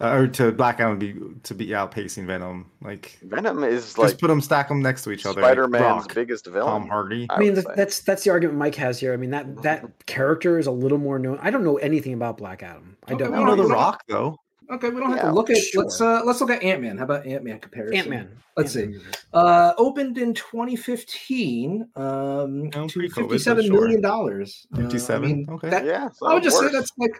uh, 0.00 0.10
or 0.12 0.28
to 0.28 0.52
Black 0.52 0.80
Adam 0.80 0.98
to 1.00 1.06
be 1.14 1.40
to 1.42 1.54
be 1.54 1.66
outpacing 1.68 2.26
Venom. 2.26 2.70
Like 2.82 3.18
Venom 3.22 3.64
is 3.64 3.84
just 3.84 3.98
like 3.98 4.18
put 4.18 4.28
them, 4.28 4.40
stack 4.40 4.68
them 4.68 4.80
next 4.80 5.02
to 5.04 5.10
each 5.10 5.26
other. 5.26 5.40
like 5.40 5.48
Spider-Man's 5.50 5.82
Rock, 5.82 6.14
biggest 6.14 6.46
villain. 6.46 6.66
Tom 6.82 6.88
Hardy. 6.88 7.26
I 7.30 7.34
I 7.34 7.38
mean, 7.38 7.54
would 7.54 7.64
say. 7.64 7.72
that's 7.76 8.00
that's 8.00 8.24
the 8.24 8.30
argument 8.30 8.58
Mike 8.58 8.74
has 8.76 8.98
here. 9.00 9.12
I 9.12 9.16
mean 9.16 9.30
that 9.30 9.62
that 9.62 9.84
character 10.06 10.58
is 10.58 10.66
a 10.66 10.72
little 10.72 10.98
more 10.98 11.18
known. 11.18 11.38
I 11.42 11.50
don't 11.50 11.64
know 11.64 11.76
anything 11.78 12.14
about 12.14 12.36
Black 12.38 12.62
Adam. 12.62 12.96
I 13.06 13.14
don't 13.14 13.32
I 13.34 13.38
know 13.38 13.44
know 13.54 13.56
The 13.56 13.64
Rock 13.68 14.04
though. 14.08 14.38
Okay, 14.70 14.90
we 14.90 15.00
don't 15.00 15.08
have 15.08 15.16
Yeah, 15.16 15.22
to 15.28 15.32
look 15.32 15.48
at 15.48 15.56
sure. 15.56 15.82
let's 15.84 15.98
uh 16.00 16.20
let's 16.26 16.40
look 16.42 16.50
at 16.50 16.62
Ant-Man. 16.62 16.98
How 16.98 17.04
about 17.04 17.26
Ant-Man 17.26 17.58
comparison? 17.58 17.96
Ant 17.98 18.10
Man. 18.10 18.28
Let's 18.56 18.72
see. 18.72 18.98
Uh 19.32 19.72
opened 19.78 20.18
in 20.18 20.34
2015 20.34 21.88
um 21.96 22.70
Oh, 22.74 22.86
to 22.86 22.98
pre-COVID, 22.98 23.28
but 23.28 23.40
57 23.40 24.00
dollars. 24.02 24.66
Uh, 24.74 24.80
I 24.80 24.82
57? 24.82 25.22
mean, 25.28 25.46
Okay. 25.50 25.70
that- 25.70 25.84
yeah, 25.84 26.08
so 26.12 26.26
I 26.26 26.34
would 26.34 26.42
just 26.42 26.58
say 26.58 26.68
that's 26.68 26.92
like 26.98 27.12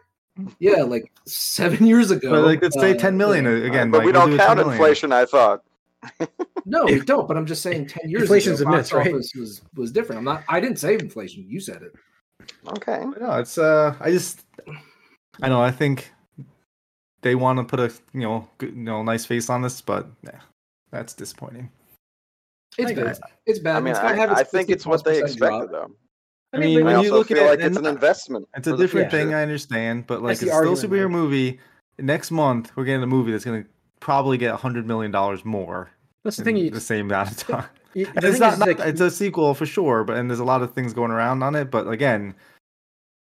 yeah, 0.59 0.83
like 0.83 1.12
7 1.26 1.87
years 1.87 2.11
ago. 2.11 2.30
But 2.30 2.45
like, 2.45 2.62
let's 2.62 2.78
say 2.78 2.92
uh, 2.92 2.99
10 2.99 3.16
million 3.16 3.45
yeah. 3.45 3.66
again. 3.66 3.90
but 3.90 3.99
like, 3.99 4.07
we 4.07 4.12
don't 4.12 4.30
do 4.30 4.35
it 4.35 4.38
10 4.38 4.47
count 4.47 4.59
million. 4.59 4.75
inflation. 4.75 5.12
I 5.12 5.25
thought. 5.25 5.62
No, 6.64 6.85
we 6.85 7.00
don't, 7.00 7.26
but 7.26 7.38
I'm 7.38 7.47
just 7.47 7.62
saying 7.62 7.87
10 7.87 8.11
years 8.11 8.23
Inflation's 8.23 8.61
ago 8.61 8.71
a 8.71 8.76
myth, 8.76 8.92
right? 8.92 9.11
was 9.12 9.62
was 9.75 9.90
different. 9.90 10.18
I'm 10.18 10.25
not 10.25 10.45
I 10.47 10.61
didn't 10.61 10.76
say 10.76 10.95
inflation, 10.95 11.47
you 11.49 11.61
said 11.61 11.80
it. 11.83 11.92
Okay. 12.76 13.04
But 13.09 13.23
no, 13.23 13.38
it's 13.38 13.57
uh, 13.57 13.95
I 13.99 14.11
just, 14.11 14.45
I 15.40 15.49
know, 15.49 15.62
I 15.62 15.71
think 15.71 16.12
they 17.23 17.35
want 17.35 17.59
to 17.59 17.64
put 17.64 17.80
a 17.80 17.90
you 18.12 18.21
know, 18.21 18.49
good, 18.59 18.76
you 18.76 18.83
know, 18.83 19.02
nice 19.02 19.25
face 19.25 19.49
on 19.49 19.62
this, 19.62 19.80
but 19.80 20.07
yeah, 20.23 20.40
that's 20.90 21.14
disappointing. 21.14 21.71
It's 22.76 22.90
I 22.90 22.95
bad. 22.95 23.18
It's 23.47 23.59
bad. 23.61 23.76
I 23.76 23.80
mean, 23.80 23.90
It's 23.92 24.00
I, 24.00 24.14
have 24.14 24.30
I 24.33 24.42
think 24.45 24.68
it's 24.68 24.85
what 24.85 25.04
they 25.04 25.21
expected, 25.21 25.71
drop. 25.71 25.71
though. 25.71 25.90
I 26.52 26.58
mean, 26.58 26.78
I 26.78 26.82
when 26.82 26.92
you 26.92 26.96
also 27.10 27.18
look 27.18 27.28
feel 27.28 27.38
at 27.38 27.50
like 27.50 27.58
it, 27.60 27.66
it's 27.66 27.76
an 27.76 27.86
investment. 27.86 28.48
it's 28.56 28.66
a 28.66 28.76
different 28.76 29.10
future. 29.10 29.24
thing. 29.26 29.34
I 29.34 29.42
understand, 29.42 30.06
but 30.06 30.22
like 30.22 30.38
That's 30.38 30.42
it's 30.42 30.50
still 30.52 30.64
a 30.64 30.68
argument, 30.70 30.92
superhero 30.92 31.04
right? 31.04 31.10
movie. 31.12 31.60
Next 31.98 32.30
month, 32.30 32.72
we're 32.76 32.84
getting 32.84 33.02
a 33.02 33.06
movie 33.06 33.32
that's 33.32 33.44
gonna 33.44 33.64
probably 34.00 34.38
get 34.38 34.54
a 34.54 34.56
hundred 34.56 34.86
million 34.86 35.10
dollars 35.10 35.44
more 35.44 35.90
That's 36.24 36.36
the 36.36 36.44
thing. 36.44 36.56
You, 36.56 36.70
the 36.70 36.80
same 36.80 37.06
amount 37.06 37.32
of 37.32 37.36
time. 37.48 37.64
you- 37.94 38.06
And 38.14 38.24
it's 38.24 38.38
not, 38.38 38.58
not 38.58 38.68
like, 38.68 38.80
it's 38.80 39.00
a 39.00 39.10
sequel 39.10 39.52
for 39.54 39.66
sure, 39.66 40.04
but 40.04 40.16
and 40.16 40.30
there's 40.30 40.38
a 40.40 40.44
lot 40.44 40.62
of 40.62 40.72
things 40.72 40.92
going 40.94 41.10
around 41.10 41.42
on 41.42 41.54
it. 41.54 41.70
But 41.70 41.88
again, 41.88 42.34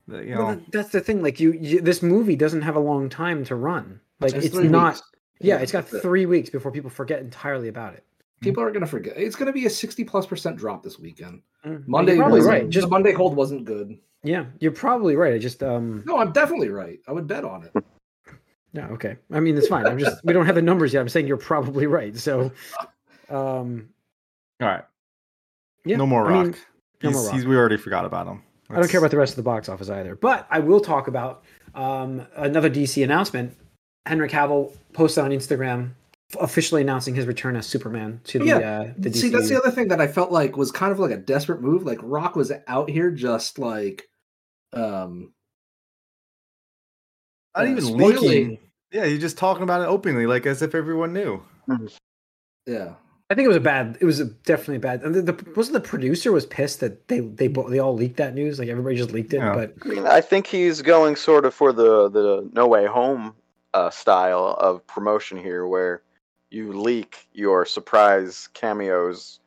you 0.09 0.35
know, 0.35 0.55
that- 0.57 0.73
that's 0.73 0.89
the 0.91 1.01
thing. 1.01 1.23
Like 1.23 1.41
you, 1.41 1.53
you, 1.53 1.81
this 1.81 2.03
movie 2.03 2.37
doesn't 2.37 2.63
have 2.63 2.77
a 2.77 2.81
long 2.81 3.09
time 3.09 3.45
to 3.47 3.55
run. 3.55 4.01
Like 4.21 4.35
It's 4.35 4.47
it's 4.47 4.57
not. 4.57 4.95
weeks. 4.95 5.03
Yeah, 5.41 5.59
it's 5.59 5.73
got 5.73 5.89
three 5.89 6.27
weeks 6.27 6.49
before 6.51 6.71
people 6.73 6.91
forget 6.91 7.21
entirely 7.21 7.69
about 7.69 7.95
it. 7.95 8.05
People 8.45 8.63
are 8.63 8.71
gonna 8.71 8.87
forget. 8.87 9.15
It's 9.17 9.37
gonna 9.37 9.53
be 9.53 9.67
a 9.67 9.71
60 9.71 10.05
plus 10.05 10.27
percent 10.27 10.57
drop 10.57 10.83
this 10.83 10.99
weekend. 10.99 11.43
Mm. 11.65 11.87
Monday 11.89 12.15
You're 12.15 12.23
probably 12.25 12.41
right. 12.43 12.69
Just 12.69 12.87
the 12.87 12.91
Monday 12.91 13.13
hold 13.13 13.35
wasn't 13.35 13.65
good. 13.65 13.99
yeah, 14.23 14.45
you're 14.61 14.73
probably 14.73 15.17
right. 15.17 15.35
I 15.35 15.39
just 15.39 15.63
um. 15.63 16.03
No, 16.07 16.19
I'm 16.19 16.33
definitely 16.33 16.69
right. 16.69 17.01
I 17.09 17.13
would 17.13 17.27
bet 17.27 17.45
on 17.45 17.65
it. 17.65 17.85
No, 18.75 18.83
okay. 18.87 19.17
I 19.33 19.39
mean, 19.39 19.57
it's 19.57 19.69
fine. 19.69 19.87
I'm 19.87 20.01
just 20.01 20.23
we 20.25 20.33
don't 20.33 20.47
have 20.47 20.57
the 20.57 20.63
numbers 20.63 20.93
yet. 20.93 21.01
I'm 21.01 21.09
saying 21.09 21.29
you're 21.29 21.37
probably 21.37 21.87
right. 21.87 22.17
So, 22.17 22.51
um, 23.31 23.89
all 24.61 24.67
right, 24.67 24.83
yeah. 25.85 25.97
no 25.97 26.07
more 26.07 26.27
I 26.27 26.31
rock. 26.33 26.45
mean, 26.47 26.57
no 27.05 27.09
he's, 27.11 27.17
more 27.17 27.25
Rock. 27.27 27.35
he's 27.35 27.47
we 27.47 27.57
already 27.57 27.77
forgot 27.77 28.05
about 28.05 28.27
him. 28.27 28.43
I 28.71 28.81
don't 28.81 28.91
care 28.91 28.99
about 28.99 29.13
the 29.13 29.17
rest 29.17 29.33
of 29.33 29.37
the 29.37 29.43
box 29.45 29.69
office 29.69 29.91
either. 29.91 30.17
But 30.17 30.49
I 30.51 30.59
will 30.59 30.81
talk 30.81 31.07
about 31.07 31.45
um, 31.77 32.27
another 32.35 32.69
DC 32.69 33.05
announcement. 33.05 33.57
Henry 34.07 34.29
Cavill 34.29 34.75
posted 34.93 35.23
on 35.23 35.31
Instagram 35.31 35.91
officially 36.41 36.81
announcing 36.83 37.15
his 37.15 37.27
return 37.27 37.57
as 37.57 37.67
Superman 37.67 38.21
to 38.25 38.39
the 38.39 38.45
Yeah. 38.47 38.57
uh, 38.59 38.93
the 38.99 39.11
DC. 39.11 39.17
See, 39.17 39.29
that's 39.31 39.49
the 39.49 39.59
other 39.59 39.71
thing 39.71 39.89
that 39.89 40.01
I 40.01 40.07
felt 40.07 40.31
like 40.33 40.57
was 40.57 40.71
kind 40.73 40.93
of 40.93 40.99
like 40.99 41.11
a 41.11 41.17
desperate 41.17 41.61
move. 41.61 41.85
Like 41.85 41.99
Rock 42.03 42.37
was 42.37 42.53
out 42.67 42.89
here 42.91 43.11
just 43.11 43.59
like 43.59 44.05
um 44.73 45.33
Not 47.57 47.67
uh, 47.67 47.71
even 47.71 47.85
spoiling- 47.85 48.17
leaking. 48.21 48.59
Yeah, 48.93 49.07
he's 49.07 49.21
just 49.21 49.37
talking 49.39 49.65
about 49.65 49.81
it 49.81 49.87
openly, 49.87 50.27
like 50.27 50.47
as 50.47 50.63
if 50.63 50.73
everyone 50.75 51.13
knew. 51.13 51.43
Yeah. 52.65 52.95
I 53.29 53.35
think 53.35 53.47
it 53.47 53.49
was 53.49 53.57
a 53.57 53.61
bad. 53.61 53.99
It 54.01 54.05
was 54.05 54.21
a, 54.21 54.27
definitely 54.27 54.79
bad. 54.79 55.03
And 55.03 55.15
the, 55.15 55.23
the 55.33 55.53
wasn't 55.57 55.73
the 55.75 55.81
producer 55.89 56.31
was 56.31 56.47
pissed 56.47 56.79
that 56.81 57.09
they 57.09 57.21
they 57.21 57.49
bo- 57.49 57.69
they 57.69 57.79
all 57.81 57.95
leaked 57.95 58.19
that 58.19 58.35
news. 58.35 58.59
Like 58.61 58.69
everybody 58.69 58.97
just 58.97 59.11
leaked 59.11 59.33
it. 59.35 59.39
Yeah. 59.39 59.55
But 59.55 59.75
I 59.85 59.89
mean, 59.89 60.07
I 60.07 60.21
think 60.21 60.47
he's 60.47 60.81
going 60.83 61.17
sort 61.17 61.45
of 61.45 61.55
for 61.55 61.73
the 61.73 62.09
the 62.11 62.49
No 62.53 62.69
Way 62.69 62.87
Home 62.87 63.35
uh, 63.73 63.91
style 63.91 64.57
of 64.61 64.87
promotion 64.87 65.39
here, 65.39 65.67
where 65.67 66.03
you 66.55 66.73
leak 66.73 67.27
your 67.33 67.67
surprise 67.67 68.49
cameos, 68.55 69.41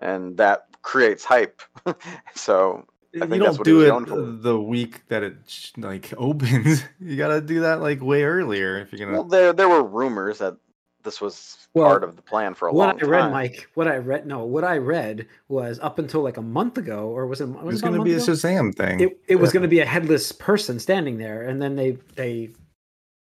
and 0.00 0.36
that 0.36 0.66
creates 0.82 1.24
hype. 1.24 1.62
so 2.34 2.84
you 3.12 3.20
think 3.20 3.30
that's 3.30 3.56
don't 3.56 3.58
what 3.58 3.64
do 3.64 3.80
it 3.82 3.88
going 3.88 4.42
the 4.42 4.60
week 4.60 5.06
that 5.08 5.22
it 5.22 5.36
like 5.76 6.12
opens. 6.18 6.82
you 7.00 7.16
gotta 7.16 7.40
do 7.40 7.60
that 7.60 7.80
like 7.80 8.02
way 8.02 8.24
earlier 8.24 8.78
if 8.78 8.92
you're 8.92 8.98
gonna. 8.98 9.12
well, 9.12 9.24
there 9.24 9.52
there 9.52 9.68
were 9.68 9.82
rumors 9.82 10.38
that 10.38 10.56
this 11.04 11.20
was 11.20 11.68
Well, 11.74 11.86
part 11.86 12.02
of 12.04 12.16
the 12.16 12.22
plan 12.22 12.54
for 12.54 12.68
a 12.68 12.72
long 12.72 12.96
what 12.96 13.02
I 13.02 13.06
read. 13.06 13.30
Mike, 13.30 13.70
what 13.74 13.86
I 13.86 13.96
read, 13.96 14.26
no, 14.26 14.44
what 14.44 14.64
I 14.64 14.78
read 14.78 15.26
was 15.46 15.78
up 15.78 15.98
until 16.00 16.22
like 16.22 16.36
a 16.36 16.42
month 16.42 16.76
ago, 16.76 17.08
or 17.08 17.26
was 17.26 17.40
it? 17.40 17.46
Was 17.46 17.60
it 17.60 17.64
was 17.64 17.82
gonna 17.82 17.98
month 17.98 18.06
be 18.06 18.14
a 18.14 18.16
ago? 18.16 18.32
Shazam 18.32 18.74
thing. 18.74 19.00
it, 19.00 19.20
it 19.28 19.36
was 19.36 19.52
going 19.52 19.62
to 19.62 19.68
be 19.68 19.78
a 19.78 19.86
headless 19.86 20.32
person 20.32 20.78
standing 20.80 21.18
there 21.18 21.42
and 21.42 21.62
then 21.62 21.76
they 21.76 21.92
they 22.16 22.50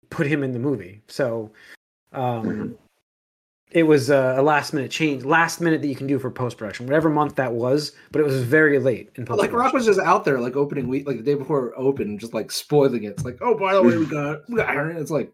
put 0.09 0.27
him 0.27 0.43
in 0.43 0.51
the 0.51 0.59
movie 0.59 1.01
so 1.07 1.49
um 2.11 2.77
it 3.71 3.83
was 3.83 4.09
a, 4.09 4.35
a 4.37 4.41
last 4.41 4.73
minute 4.73 4.91
change 4.91 5.23
last 5.23 5.61
minute 5.61 5.81
that 5.81 5.87
you 5.87 5.95
can 5.95 6.07
do 6.07 6.19
for 6.19 6.29
post 6.29 6.57
production 6.57 6.85
whatever 6.85 7.09
month 7.09 7.35
that 7.35 7.51
was 7.53 7.93
but 8.11 8.19
it 8.19 8.23
was 8.25 8.43
very 8.43 8.79
late 8.79 9.09
in 9.15 9.25
post 9.25 9.39
like 9.39 9.51
Rock 9.53 9.73
was 9.73 9.85
just 9.85 9.99
out 9.99 10.25
there 10.25 10.39
like 10.39 10.55
opening 10.55 10.87
week, 10.87 11.07
like 11.07 11.17
the 11.17 11.23
day 11.23 11.35
before 11.35 11.73
open, 11.77 12.17
just 12.17 12.33
like 12.33 12.51
spoiling 12.51 13.03
it. 13.03 13.09
It's 13.11 13.25
like, 13.25 13.37
oh, 13.41 13.57
by 13.57 13.73
the 13.73 13.81
way, 13.81 13.97
we 13.97 14.05
got 14.19 14.39
we 14.49 14.55
got 14.57 14.67
Henry. 14.67 14.95
It's 14.95 15.11
like, 15.11 15.31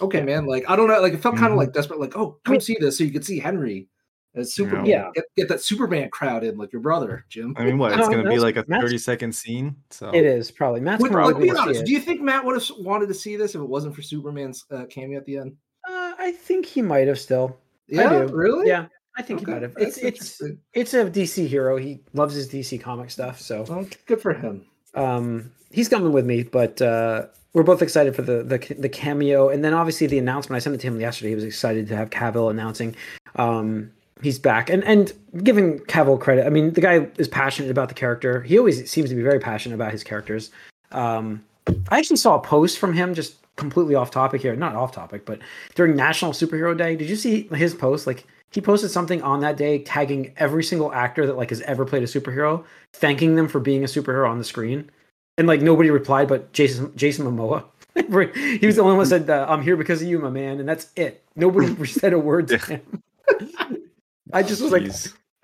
okay, 0.00 0.22
man. 0.22 0.46
Like 0.46 0.64
I 0.68 0.76
don't 0.76 0.88
know. 0.88 1.00
Like 1.00 1.12
it 1.14 1.22
felt 1.22 1.36
kind 1.36 1.52
of 1.52 1.58
like 1.58 1.72
desperate. 1.72 2.00
Like, 2.00 2.16
oh, 2.16 2.38
come 2.44 2.60
see 2.60 2.76
this 2.80 2.98
so 2.98 3.04
you 3.04 3.10
could 3.10 3.24
see 3.24 3.38
Henry 3.38 3.88
as 4.34 4.54
Superman. 4.54 4.86
Yeah. 4.86 5.10
Get, 5.14 5.24
get 5.36 5.48
that 5.48 5.60
Superman 5.60 6.10
crowd 6.10 6.44
in, 6.44 6.56
like 6.56 6.72
your 6.72 6.82
brother, 6.82 7.24
Jim. 7.28 7.54
I 7.56 7.64
mean, 7.64 7.78
what? 7.78 7.98
It's 7.98 8.08
gonna 8.08 8.28
be 8.28 8.38
like 8.38 8.56
a 8.56 8.62
that's- 8.62 8.82
30 8.82 8.98
second 8.98 9.34
scene. 9.34 9.76
So 9.90 10.10
it 10.10 10.24
is 10.24 10.50
probably 10.50 10.80
matt's 10.80 11.02
Would, 11.02 11.12
probably 11.12 11.34
like, 11.34 11.42
be 11.42 11.48
gonna 11.48 11.58
see 11.58 11.62
honest. 11.62 11.80
it. 11.82 11.86
Do 11.86 11.92
you 11.92 12.00
think 12.00 12.20
Matt 12.20 12.44
would 12.44 12.54
have 12.54 12.70
wanted 12.78 13.06
to 13.08 13.14
see 13.14 13.36
this 13.36 13.54
if 13.54 13.60
it 13.60 13.68
wasn't 13.68 13.94
for 13.94 14.02
Superman's 14.02 14.64
uh, 14.70 14.84
cameo 14.86 15.18
at 15.18 15.26
the 15.26 15.38
end? 15.38 15.56
uh, 15.86 16.14
i 16.18 16.32
think 16.32 16.64
he 16.64 16.80
might 16.80 17.06
have 17.06 17.18
still 17.18 17.58
Yeah, 17.88 18.10
I 18.22 18.26
do. 18.26 18.32
really? 18.34 18.68
yeah 18.68 18.86
i 19.16 19.22
think 19.22 19.42
Okay, 19.42 19.46
he 19.50 19.52
might 19.54 19.62
have 19.62 19.74
it's 19.78 19.98
it's 19.98 20.42
it's 20.72 20.94
a 20.94 21.04
dc 21.04 21.46
hero 21.46 21.76
he 21.76 22.00
loves 22.14 22.34
his 22.34 22.48
dc 22.48 22.80
comic 22.80 23.10
stuff 23.10 23.40
so 23.40 23.64
Well, 23.68 23.86
good 24.06 24.20
for 24.20 24.32
him. 24.34 24.64
um, 24.94 25.52
he's 25.70 25.88
coming 25.88 26.12
with 26.12 26.24
me, 26.26 26.42
but 26.44 26.80
uh, 26.82 27.26
we're 27.52 27.62
both 27.62 27.82
excited 27.82 28.14
for 28.16 28.22
the, 28.22 28.42
the 28.42 28.58
the 28.78 28.88
cameo, 28.88 29.48
and 29.48 29.64
then 29.64 29.72
obviously 29.74 30.06
the 30.08 30.18
announcement. 30.18 30.56
I 30.56 30.60
sent 30.60 30.74
it 30.74 30.80
to 30.80 30.86
him 30.88 31.00
yesterday. 31.00 31.28
He 31.30 31.34
was 31.36 31.44
excited 31.44 31.86
to 31.88 31.96
have 31.96 32.10
Cavill 32.10 32.50
announcing 32.50 32.96
um, 33.36 33.90
he's 34.22 34.38
back, 34.40 34.70
and 34.70 34.82
and 34.84 35.12
giving 35.44 35.78
Cavill 35.80 36.20
credit. 36.20 36.46
I 36.46 36.50
mean, 36.50 36.72
the 36.72 36.80
guy 36.80 37.06
is 37.18 37.28
passionate 37.28 37.70
about 37.70 37.88
the 37.88 37.94
character. 37.94 38.42
He 38.42 38.58
always 38.58 38.90
seems 38.90 39.08
to 39.10 39.14
be 39.16 39.22
very 39.22 39.38
passionate 39.38 39.76
about 39.76 39.92
his 39.92 40.02
characters. 40.02 40.50
Um, 40.90 41.44
I 41.90 41.98
actually 41.98 42.16
saw 42.16 42.34
a 42.36 42.40
post 42.40 42.78
from 42.78 42.92
him 42.92 43.14
just 43.14 43.36
completely 43.56 43.94
off 43.94 44.10
topic 44.10 44.42
here, 44.42 44.56
not 44.56 44.74
off 44.74 44.92
topic, 44.92 45.24
but 45.24 45.38
during 45.74 45.96
National 45.96 46.32
Superhero 46.32 46.76
Day. 46.76 46.96
Did 46.96 47.08
you 47.08 47.16
see 47.16 47.48
his 47.54 47.74
post? 47.74 48.06
Like 48.06 48.26
he 48.50 48.60
posted 48.60 48.90
something 48.90 49.22
on 49.22 49.40
that 49.40 49.56
day 49.56 49.80
tagging 49.80 50.32
every 50.36 50.64
single 50.64 50.92
actor 50.92 51.26
that 51.26 51.36
like 51.36 51.50
has 51.50 51.60
ever 51.62 51.84
played 51.84 52.02
a 52.02 52.06
superhero, 52.06 52.64
thanking 52.92 53.36
them 53.36 53.48
for 53.48 53.60
being 53.60 53.84
a 53.84 53.88
superhero 53.88 54.28
on 54.28 54.38
the 54.38 54.44
screen, 54.44 54.90
and 55.38 55.46
like 55.46 55.60
nobody 55.60 55.90
replied 55.90 56.28
but 56.28 56.52
Jason 56.52 56.94
Jason 56.96 57.26
Momoa. 57.26 57.64
he 57.94 58.66
was 58.66 58.76
the 58.76 58.82
only 58.82 58.96
one 58.96 59.04
that 59.04 59.26
said, 59.26 59.30
uh, 59.30 59.46
"I'm 59.48 59.62
here 59.62 59.76
because 59.76 60.02
of 60.02 60.08
you, 60.08 60.18
my 60.18 60.30
man," 60.30 60.58
and 60.58 60.68
that's 60.68 60.88
it. 60.96 61.22
Nobody 61.36 61.86
said 61.86 62.12
a 62.12 62.18
word 62.18 62.48
to 62.48 62.58
him. 62.58 63.02
I 64.32 64.42
just 64.42 64.60
was 64.60 64.72
like, 64.72 64.90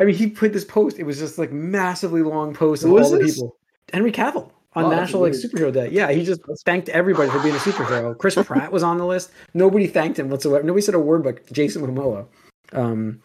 I 0.01 0.05
mean, 0.05 0.17
he 0.17 0.27
put 0.27 0.53
this 0.53 0.65
post. 0.65 0.99
It 0.99 1.05
was 1.05 1.19
just 1.19 1.39
like 1.39 1.53
massively 1.53 2.23
long 2.23 2.55
post 2.55 2.83
of 2.83 2.91
all 2.91 3.11
the 3.11 3.25
people. 3.25 3.57
Henry 3.93 4.11
Cavill 4.11 4.51
on 4.75 4.91
National 4.91 5.23
like. 5.23 5.33
Superhero 5.33 5.73
Day. 5.73 5.89
Yeah, 5.91 6.11
he 6.11 6.25
just 6.25 6.41
thanked 6.65 6.89
everybody 6.91 7.31
for 7.31 7.41
being 7.41 7.55
a 7.55 7.59
superhero. 7.59 8.17
Chris 8.17 8.35
Pratt 8.45 8.71
was 8.71 8.83
on 8.83 8.99
the 8.99 9.07
list. 9.07 9.31
Nobody 9.55 9.87
thanked 9.87 10.19
him 10.19 10.29
whatsoever. 10.31 10.63
Nobody 10.63 10.83
said 10.83 10.95
a 10.95 11.01
word 11.01 11.25
but 11.25 11.51
Jason 11.53 11.83
Momoa. 11.83 12.27
Um, 12.73 13.21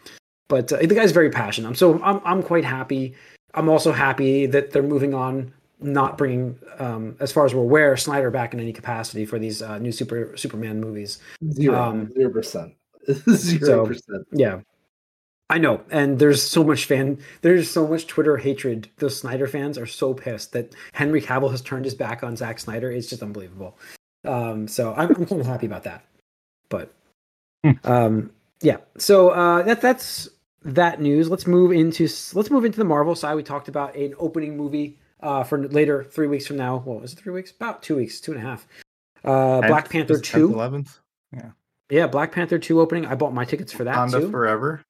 but 0.48 0.72
uh, 0.72 0.78
the 0.78 0.94
guy's 0.94 1.12
very 1.12 1.30
passionate. 1.30 1.76
So 1.76 2.02
I'm 2.02 2.20
I'm 2.24 2.42
quite 2.42 2.64
happy. 2.64 3.14
I'm 3.54 3.68
also 3.68 3.92
happy 3.92 4.46
that 4.46 4.72
they're 4.72 4.82
moving 4.82 5.14
on, 5.14 5.52
not 5.80 6.18
bringing, 6.18 6.58
um, 6.78 7.16
as 7.20 7.32
far 7.32 7.46
as 7.46 7.54
we're 7.54 7.62
aware, 7.62 7.96
Snyder 7.96 8.30
back 8.30 8.52
in 8.52 8.60
any 8.60 8.72
capacity 8.72 9.24
for 9.24 9.38
these 9.38 9.62
uh, 9.62 9.78
new 9.78 9.92
super 9.92 10.36
Superman 10.36 10.80
movies. 10.80 11.20
Zero, 11.52 11.80
Um, 11.80 12.12
zero 12.12 12.30
percent, 12.30 12.74
zero 13.30 13.86
percent. 13.86 14.26
Yeah. 14.32 14.60
I 15.48 15.58
know. 15.58 15.82
And 15.90 16.18
there's 16.18 16.42
so 16.42 16.64
much 16.64 16.86
fan 16.86 17.18
there's 17.42 17.70
so 17.70 17.86
much 17.86 18.06
Twitter 18.06 18.36
hatred. 18.36 18.88
The 18.96 19.10
Snyder 19.10 19.46
fans 19.46 19.78
are 19.78 19.86
so 19.86 20.12
pissed 20.12 20.52
that 20.52 20.74
Henry 20.92 21.22
Cavill 21.22 21.50
has 21.50 21.62
turned 21.62 21.84
his 21.84 21.94
back 21.94 22.22
on 22.24 22.36
Zack 22.36 22.58
Snyder. 22.58 22.90
It's 22.90 23.08
just 23.08 23.22
unbelievable. 23.22 23.78
Um, 24.24 24.66
so 24.66 24.92
I'm, 24.94 25.08
I'm 25.14 25.26
kind 25.26 25.40
of 25.40 25.46
happy 25.46 25.66
about 25.66 25.84
that. 25.84 26.04
But 26.68 26.92
um, 27.84 28.32
yeah. 28.60 28.78
So 28.98 29.30
uh, 29.30 29.62
that 29.62 29.80
that's 29.80 30.28
that 30.62 31.00
news. 31.00 31.30
Let's 31.30 31.46
move 31.46 31.72
into 31.72 32.08
let's 32.34 32.50
move 32.50 32.64
into 32.64 32.78
the 32.78 32.84
Marvel 32.84 33.14
side. 33.14 33.34
We 33.34 33.42
talked 33.44 33.68
about 33.68 33.94
an 33.94 34.14
opening 34.18 34.56
movie 34.56 34.98
uh, 35.20 35.44
for 35.44 35.68
later 35.68 36.04
three 36.04 36.26
weeks 36.26 36.46
from 36.46 36.56
now. 36.56 36.82
Well, 36.84 37.02
is 37.02 37.12
it 37.12 37.20
three 37.20 37.32
weeks? 37.32 37.52
About 37.52 37.82
two 37.82 37.96
weeks, 37.96 38.20
two 38.20 38.32
and 38.32 38.40
a 38.40 38.44
half. 38.44 38.66
Uh, 39.24 39.60
Black 39.66 39.90
Panther 39.90 40.18
two. 40.18 40.52
Eleventh. 40.52 40.98
Yeah. 41.32 41.50
Yeah, 41.88 42.08
Black 42.08 42.32
Panther 42.32 42.58
two 42.58 42.80
opening. 42.80 43.06
I 43.06 43.14
bought 43.14 43.32
my 43.32 43.44
tickets 43.44 43.72
for 43.72 43.84
that 43.84 43.94
Honda 43.94 44.20
too. 44.20 44.30
Forever. 44.30 44.82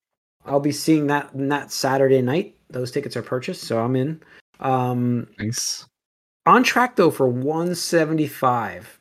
I'll 0.47 0.61
be 0.61 0.73
seeing 0.73 1.07
that 1.09 1.31
that 1.35 1.71
Saturday 1.71 2.23
night. 2.23 2.55
Those 2.71 2.91
tickets 2.91 3.17
are 3.17 3.23
purchased, 3.23 3.63
so 3.65 3.81
I'm 3.81 3.95
in. 3.97 4.21
Um, 4.61 5.27
Nice. 5.39 5.87
on 6.47 6.63
track 6.63 6.97
though 6.97 7.11
for 7.11 7.29
175. 7.29 9.01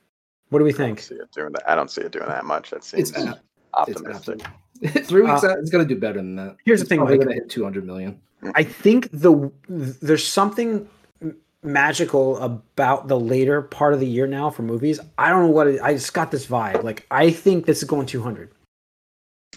What 0.49 0.59
do 0.59 0.65
we 0.65 0.69
I 0.73 0.77
don't 0.77 0.87
think? 0.87 0.99
see 0.99 1.15
it 1.15 1.31
doing 1.31 1.51
that. 1.53 1.63
I 1.69 1.75
don't 1.75 1.89
see 1.89 2.01
it 2.01 2.11
doing 2.11 2.27
that 2.27 2.45
much. 2.45 2.69
That 2.71 2.83
seems 2.83 3.09
It's 3.09 3.17
at- 3.19 3.39
optimistic. 3.73 4.41
It's 4.81 5.07
Three 5.09 5.21
weeks 5.23 5.43
Uh, 5.43 5.51
out, 5.51 5.59
it's 5.59 5.69
gonna 5.69 5.85
do 5.85 5.95
better 5.97 6.17
than 6.19 6.35
that. 6.35 6.57
here's 6.65 6.81
the 6.81 6.85
thing, 6.85 6.99
probably 6.99 7.17
Mike. 7.17 7.27
gonna 7.27 7.35
hit 7.35 7.49
200 7.49 7.85
million. 7.85 8.19
I 8.53 8.63
think 8.63 9.09
the 9.11 9.51
there's 9.67 10.25
something 10.27 10.87
magical 11.63 12.37
about 12.37 13.07
the 13.07 13.19
later 13.19 13.61
part 13.63 13.93
of 13.95 13.99
the 13.99 14.05
year 14.05 14.27
now 14.27 14.49
for 14.51 14.61
movies. 14.61 14.99
I 15.17 15.29
don't 15.29 15.43
know 15.45 15.49
what 15.51 15.67
it, 15.67 15.81
I 15.81 15.93
just 15.93 16.13
got 16.13 16.29
this 16.29 16.45
vibe. 16.45 16.83
Like 16.83 17.07
I 17.09 17.31
think 17.31 17.65
this 17.65 17.79
is 17.79 17.85
going 17.85 18.05
200. 18.05 18.51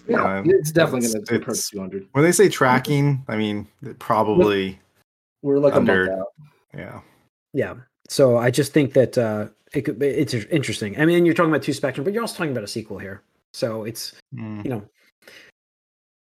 Yeah, 0.09 0.43
it's 0.47 0.73
definitely 0.73 1.09
gonna 1.09 1.41
approach 1.41 1.71
200. 1.71 2.09
When 2.13 2.25
they 2.25 2.33
say 2.33 2.49
tracking, 2.49 3.25
I 3.29 3.37
mean 3.37 3.67
it 3.83 3.99
probably. 3.99 4.79
We're 5.43 5.59
like 5.59 5.75
a 5.75 5.77
under- 5.77 6.07
month 6.07 6.21
out. 6.21 6.27
Yeah. 6.75 7.01
Yeah. 7.53 7.75
So 8.09 8.39
I 8.39 8.51
just 8.51 8.73
think 8.73 8.93
that 8.95 9.17
uh, 9.19 9.49
it 9.75 9.83
could. 9.83 10.03
It's 10.03 10.33
interesting. 10.35 10.99
I 11.01 11.05
mean, 11.05 11.25
you're 11.27 11.35
talking 11.35 11.51
about 11.51 11.63
two 11.63 11.73
spectrum, 11.75 12.05
but 12.05 12.13
you're 12.13 12.23
also 12.23 12.37
talking 12.37 12.53
about 12.53 12.65
a 12.65 12.69
sequel 12.69 12.99
here. 12.99 13.23
So 13.53 13.85
it's 13.85 14.15
Mm. 14.35 14.65
you 14.65 14.71
know 14.71 14.83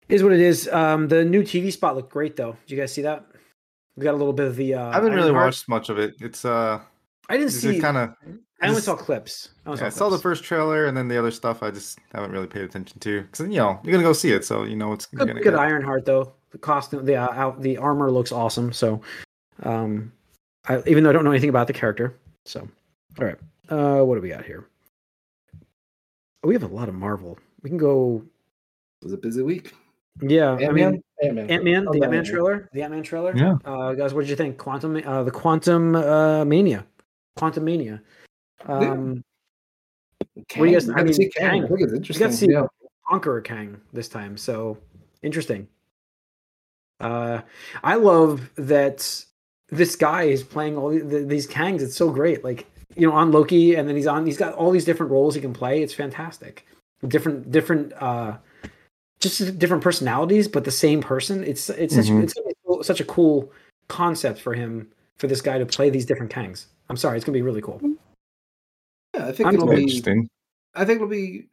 is 0.08 0.22
what 0.22 0.32
it 0.32 0.40
is. 0.40 0.68
Um, 0.68 1.08
the 1.08 1.24
new 1.24 1.42
TV 1.42 1.72
spot 1.72 1.96
looked 1.96 2.12
great 2.12 2.36
though. 2.36 2.56
Did 2.66 2.74
you 2.74 2.76
guys 2.80 2.92
see 2.92 3.02
that? 3.02 3.24
We 3.96 4.04
got 4.04 4.12
a 4.14 4.16
little 4.18 4.32
bit 4.32 4.46
of 4.46 4.56
the. 4.56 4.74
Uh, 4.74 4.88
I 4.90 4.94
haven't 4.94 5.12
really 5.12 5.26
Ironheart. 5.28 5.46
watched 5.46 5.68
much 5.68 5.88
of 5.88 5.98
it. 5.98 6.14
It's 6.20 6.44
uh, 6.44 6.80
I 7.28 7.36
didn't 7.36 7.50
see 7.52 7.68
it's 7.68 7.76
see. 7.76 7.80
kind 7.80 7.96
of. 7.96 8.14
I 8.60 8.66
only 8.66 8.76
just- 8.76 8.86
saw 8.86 8.96
clips. 8.96 9.50
I, 9.66 9.70
only 9.70 9.80
Yeah, 9.80 9.86
I 9.86 9.90
saw 9.90 9.96
saw 9.98 10.08
the 10.10 10.18
first 10.18 10.44
trailer 10.44 10.86
and 10.86 10.96
then 10.96 11.08
the 11.08 11.18
other 11.18 11.30
stuff. 11.30 11.62
I 11.62 11.70
just 11.70 11.98
haven't 12.12 12.30
really 12.32 12.46
paid 12.46 12.62
attention 12.62 12.98
to 13.00 13.22
because 13.22 13.40
you 13.40 13.56
know 13.56 13.80
you're 13.82 13.92
gonna 13.92 14.04
go 14.04 14.12
see 14.12 14.32
it, 14.32 14.44
so 14.44 14.62
you 14.64 14.76
know 14.76 14.92
it's 14.92 15.06
Good, 15.06 15.18
gonna 15.28 15.34
good 15.34 15.44
get. 15.44 15.54
Ironheart 15.54 16.04
though. 16.04 16.32
The 16.50 16.58
costume, 16.58 17.04
the 17.04 17.16
uh, 17.16 17.32
out, 17.32 17.60
the 17.60 17.76
armor 17.78 18.10
looks 18.12 18.30
awesome. 18.30 18.72
So, 18.72 19.00
um, 19.64 20.12
I, 20.68 20.80
even 20.86 21.02
though 21.02 21.10
I 21.10 21.12
don't 21.12 21.24
know 21.24 21.32
anything 21.32 21.48
about 21.50 21.66
the 21.66 21.72
character, 21.72 22.14
so 22.44 22.60
all 23.18 23.26
right. 23.26 23.36
Uh, 23.68 24.02
what 24.04 24.14
do 24.14 24.20
we 24.20 24.28
got 24.28 24.44
here? 24.44 24.68
Oh, 26.42 26.48
we 26.48 26.54
have 26.54 26.62
a 26.62 26.68
lot 26.68 26.88
of 26.88 26.94
Marvel. 26.94 27.38
We 27.62 27.70
can 27.70 27.78
go. 27.78 28.22
It 29.02 29.04
was 29.06 29.12
a 29.14 29.16
busy 29.16 29.42
week. 29.42 29.72
Yeah, 30.20 30.52
I 30.52 30.70
mean, 30.70 31.02
Ant-Man. 31.24 31.50
Ant 31.50 31.64
Man, 31.64 31.88
Oh, 31.88 31.92
the 31.92 32.02
Ant 32.02 32.10
Man 32.10 32.18
Ant-Man. 32.20 32.24
trailer, 32.24 32.68
the 32.72 32.82
Ant 32.82 32.92
Man 32.92 33.02
trailer. 33.02 33.36
Yeah. 33.36 33.56
Uh, 33.64 33.94
guys, 33.94 34.14
what 34.14 34.20
did 34.20 34.30
you 34.30 34.36
think? 34.36 34.58
Quantum, 34.58 34.96
uh, 35.04 35.24
the 35.24 35.30
Quantum 35.32 35.96
uh, 35.96 36.44
Mania, 36.44 36.86
Quantum 37.36 37.64
Mania. 37.64 38.00
Um, 38.66 39.24
What 40.34 40.38
do 40.56 40.64
you 40.66 40.72
guys- 40.72 40.86
Kang, 40.86 40.94
I 40.94 41.02
we 41.02 41.02
to 41.02 41.04
mean, 41.04 41.12
see 41.14 41.28
Kang. 41.30 41.50
Kang. 41.50 41.64
I 41.64 41.66
think 41.68 41.80
it's 41.80 41.92
we 41.92 41.96
interesting. 41.98 42.26
got 42.26 42.30
to 42.30 42.36
see 42.36 42.50
yeah. 42.50 42.66
Conqueror 43.08 43.40
Kang 43.40 43.80
this 43.92 44.08
time, 44.08 44.36
so 44.36 44.78
interesting. 45.22 45.68
Uh, 47.00 47.40
I 47.82 47.96
love 47.96 48.50
that 48.56 49.24
this 49.68 49.96
guy 49.96 50.24
is 50.24 50.42
playing 50.42 50.76
all 50.76 50.90
the, 50.90 51.00
the, 51.00 51.18
these 51.20 51.46
Kangs. 51.46 51.82
It's 51.82 51.96
so 51.96 52.10
great. 52.10 52.42
Like 52.44 52.66
you 52.96 53.06
know, 53.06 53.12
on 53.12 53.32
Loki, 53.32 53.74
and 53.74 53.88
then 53.88 53.96
he's 53.96 54.06
on. 54.06 54.24
He's 54.24 54.36
got 54.38 54.54
all 54.54 54.70
these 54.70 54.84
different 54.84 55.10
roles 55.12 55.34
he 55.34 55.40
can 55.40 55.52
play. 55.52 55.82
It's 55.82 55.92
fantastic. 55.94 56.64
Different, 57.06 57.50
different, 57.50 57.92
uh, 58.00 58.36
just 59.20 59.58
different 59.58 59.82
personalities, 59.82 60.46
but 60.48 60.64
the 60.64 60.70
same 60.70 61.00
person. 61.02 61.42
It's 61.44 61.68
it's 61.70 61.94
such 61.94 62.06
Mhm. 62.06 62.22
it's 62.22 62.86
such 62.86 63.00
a 63.00 63.04
cool 63.04 63.52
concept 63.88 64.40
for 64.40 64.54
him 64.54 64.88
for 65.18 65.26
this 65.26 65.40
guy 65.42 65.58
to 65.58 65.66
play 65.66 65.90
these 65.90 66.06
different 66.06 66.32
Kangs. 66.32 66.66
I'm 66.88 66.96
sorry, 66.96 67.16
it's 67.16 67.24
gonna 67.26 67.34
be 67.36 67.42
really 67.42 67.62
cool. 67.62 67.80
Yeah, 69.14 69.26
I 69.26 69.32
think 69.32 69.48
I'm 69.48 69.54
it'll 69.54 69.66
be. 69.66 69.82
Interesting. 69.82 70.28
I 70.74 70.84
think 70.84 70.96
it'll 70.96 71.08
be 71.08 71.48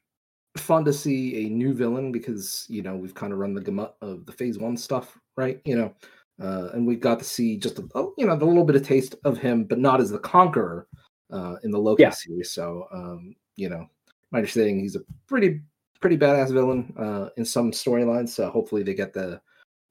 fun 0.58 0.84
to 0.86 0.91
see 0.91 1.45
a 1.45 1.50
new 1.50 1.74
villain 1.74 2.12
because 2.12 2.65
you 2.69 2.82
know 2.82 2.95
we've 2.95 3.15
kind 3.15 3.32
of 3.32 3.39
run 3.39 3.54
the 3.54 3.62
gamut 3.62 3.93
of 4.02 4.26
the 4.26 4.32
Phase 4.32 4.58
One 4.58 4.76
stuff, 4.76 5.17
right? 5.38 5.62
You 5.65 5.76
know, 5.76 5.93
uh, 6.41 6.69
and 6.74 6.86
we 6.86 6.95
got 6.95 7.19
to 7.19 7.26
see 7.26 7.58
just 7.58 7.80
a, 7.80 7.88
oh, 7.95 8.13
you 8.17 8.26
know 8.26 8.36
the 8.36 8.45
little 8.45 8.65
bit 8.65 8.76
of 8.76 8.86
taste 8.86 9.15
of 9.24 9.38
him, 9.38 9.63
but 9.63 9.80
not 9.80 10.02
as 10.02 10.10
the 10.10 10.19
Conqueror 10.19 10.88
uh, 11.32 11.56
in 11.63 11.71
the 11.71 11.80
Loki 11.80 12.04
Yeah. 12.04 12.10
series. 12.10 12.52
So 12.52 12.88
um, 12.91 13.36
you 13.56 13.69
know, 13.69 13.88
my 14.32 14.39
understanding 14.39 14.80
he's 14.80 14.95
a 14.95 15.02
pretty 15.28 15.62
pretty 16.00 16.17
badass 16.17 16.52
villain 16.52 16.93
uh, 16.97 17.30
in 17.38 17.45
some 17.45 17.71
storylines. 17.71 18.30
So 18.30 18.50
hopefully 18.50 18.84
they 18.84 18.95
get 18.95 19.13
to 19.13 19.39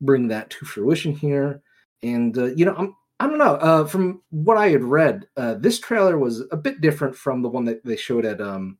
bring 0.00 0.28
that 0.28 0.50
to 0.50 0.64
fruition 0.66 1.12
here. 1.14 1.62
And 2.02 2.36
uh, 2.36 2.46
you 2.46 2.64
know, 2.64 2.74
I'm 2.76 2.96
I 3.20 3.26
don't 3.26 3.38
know. 3.38 3.56
Uh, 3.56 3.84
from 3.84 4.22
what 4.30 4.56
I 4.56 4.70
had 4.70 4.82
read, 4.82 5.28
uh, 5.36 5.54
this 5.54 5.78
trailer 5.78 6.18
was 6.18 6.42
a 6.52 6.56
bit 6.56 6.80
different 6.80 7.14
from 7.14 7.42
the 7.42 7.50
one 7.50 7.66
that 7.66 7.84
they 7.84 7.96
showed 7.96 8.24
at 8.24 8.40
um, 8.40 8.78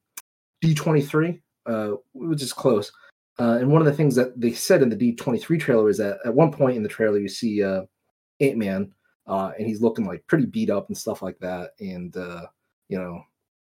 D23, 0.64 1.40
uh, 1.66 1.90
which 2.14 2.42
is 2.42 2.53
close. 2.55 2.90
Uh, 3.38 3.59
and 3.61 3.70
one 3.70 3.83
of 3.83 3.87
the 3.87 3.92
things 3.92 4.14
that 4.14 4.38
they 4.40 4.53
said 4.53 4.83
in 4.83 4.88
the 4.88 4.96
D23 4.96 5.61
trailer 5.61 5.90
is 5.90 5.98
that 5.98 6.18
at 6.24 6.35
one 6.35 6.50
point 6.50 6.76
in 6.76 6.83
the 6.83 6.88
trailer, 6.88 7.18
you 7.18 7.29
see 7.29 7.62
uh, 7.62 7.83
Ant 8.40 8.57
Man, 8.57 8.92
uh, 9.26 9.53
and 9.59 9.66
he's 9.66 9.83
looking 9.83 10.07
like 10.07 10.26
pretty 10.26 10.46
beat 10.46 10.70
up 10.70 10.88
and 10.88 10.96
stuff 10.96 11.20
like 11.20 11.38
that. 11.40 11.72
And, 11.79 12.16
uh, 12.16 12.46
you 12.88 12.98
know, 12.98 13.22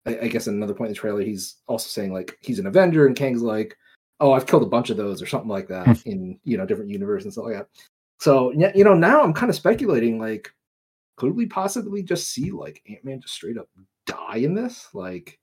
I, 0.08 0.18
I 0.24 0.28
guess 0.28 0.48
at 0.48 0.56
another 0.56 0.74
point 0.74 0.90
in 0.90 0.94
the 0.94 1.00
trailer, 1.00 1.22
he's 1.22 1.58
also 1.68 1.88
saying 1.88 2.12
like 2.12 2.38
he's 2.42 2.58
an 2.58 2.68
Avenger, 2.68 3.06
and 3.06 3.16
Kang's 3.16 3.44
like, 3.44 3.78
oh, 4.20 4.32
I've 4.32 4.48
killed 4.48 4.64
a 4.64 4.68
bunch 4.68 4.90
of 4.90 4.98
those 4.98 5.22
or 5.22 5.28
something 5.28 5.50
like 5.50 5.68
that 5.68 6.02
in, 6.06 6.40
you 6.44 6.58
know, 6.58 6.66
different 6.66 6.90
universe 6.90 7.24
and 7.24 7.32
stuff 7.32 7.46
like 7.46 7.56
that. 7.56 7.68
So, 8.20 8.52
yeah, 8.52 8.72
you 8.74 8.84
know, 8.84 8.94
now 8.94 9.22
I'm 9.22 9.34
kind 9.34 9.50
of 9.50 9.56
speculating 9.56 10.20
like, 10.20 10.52
could 11.18 11.36
we 11.36 11.46
possibly 11.46 12.04
just 12.04 12.30
see 12.32 12.52
like 12.52 12.82
Ant 12.90 13.04
Man 13.06 13.22
just 13.22 13.34
straight 13.36 13.58
up 13.58 13.68
die 14.06 14.38
in 14.38 14.54
this? 14.54 14.90
Like, 14.94 15.40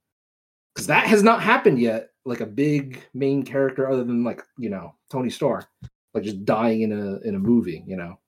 because 0.75 0.87
that 0.87 1.07
has 1.07 1.23
not 1.23 1.43
happened 1.43 1.79
yet. 1.81 2.11
Like 2.25 2.41
a 2.41 2.47
big 2.47 3.03
main 3.15 3.43
character, 3.45 3.91
other 3.91 4.05
than 4.05 4.23
like 4.25 4.43
you 4.59 4.71
know 4.71 4.95
Tony 5.11 5.31
Stark, 5.31 5.67
like 6.15 6.23
just 6.25 6.45
dying 6.45 6.83
in 6.83 6.93
a 6.93 7.17
in 7.27 7.35
a 7.35 7.39
movie, 7.39 7.83
you 7.87 7.97
know. 7.97 8.19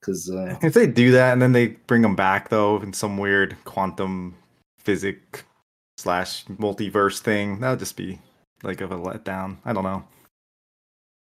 Because 0.00 0.30
uh, 0.30 0.56
If 0.62 0.72
they 0.74 0.86
do 0.86 1.10
that 1.12 1.32
and 1.34 1.42
then 1.42 1.52
they 1.52 1.68
bring 1.86 2.02
him 2.04 2.16
back 2.16 2.48
though 2.48 2.80
in 2.80 2.92
some 2.92 3.18
weird 3.18 3.56
quantum 3.64 4.34
physic 4.78 5.44
slash 5.98 6.44
multiverse 6.46 7.18
thing, 7.20 7.60
that 7.60 7.70
would 7.70 7.78
just 7.78 7.96
be 7.96 8.18
like 8.62 8.80
of 8.80 8.92
a 8.92 8.96
letdown. 8.98 9.56
I 9.64 9.72
don't 9.72 9.84
know. 9.84 10.02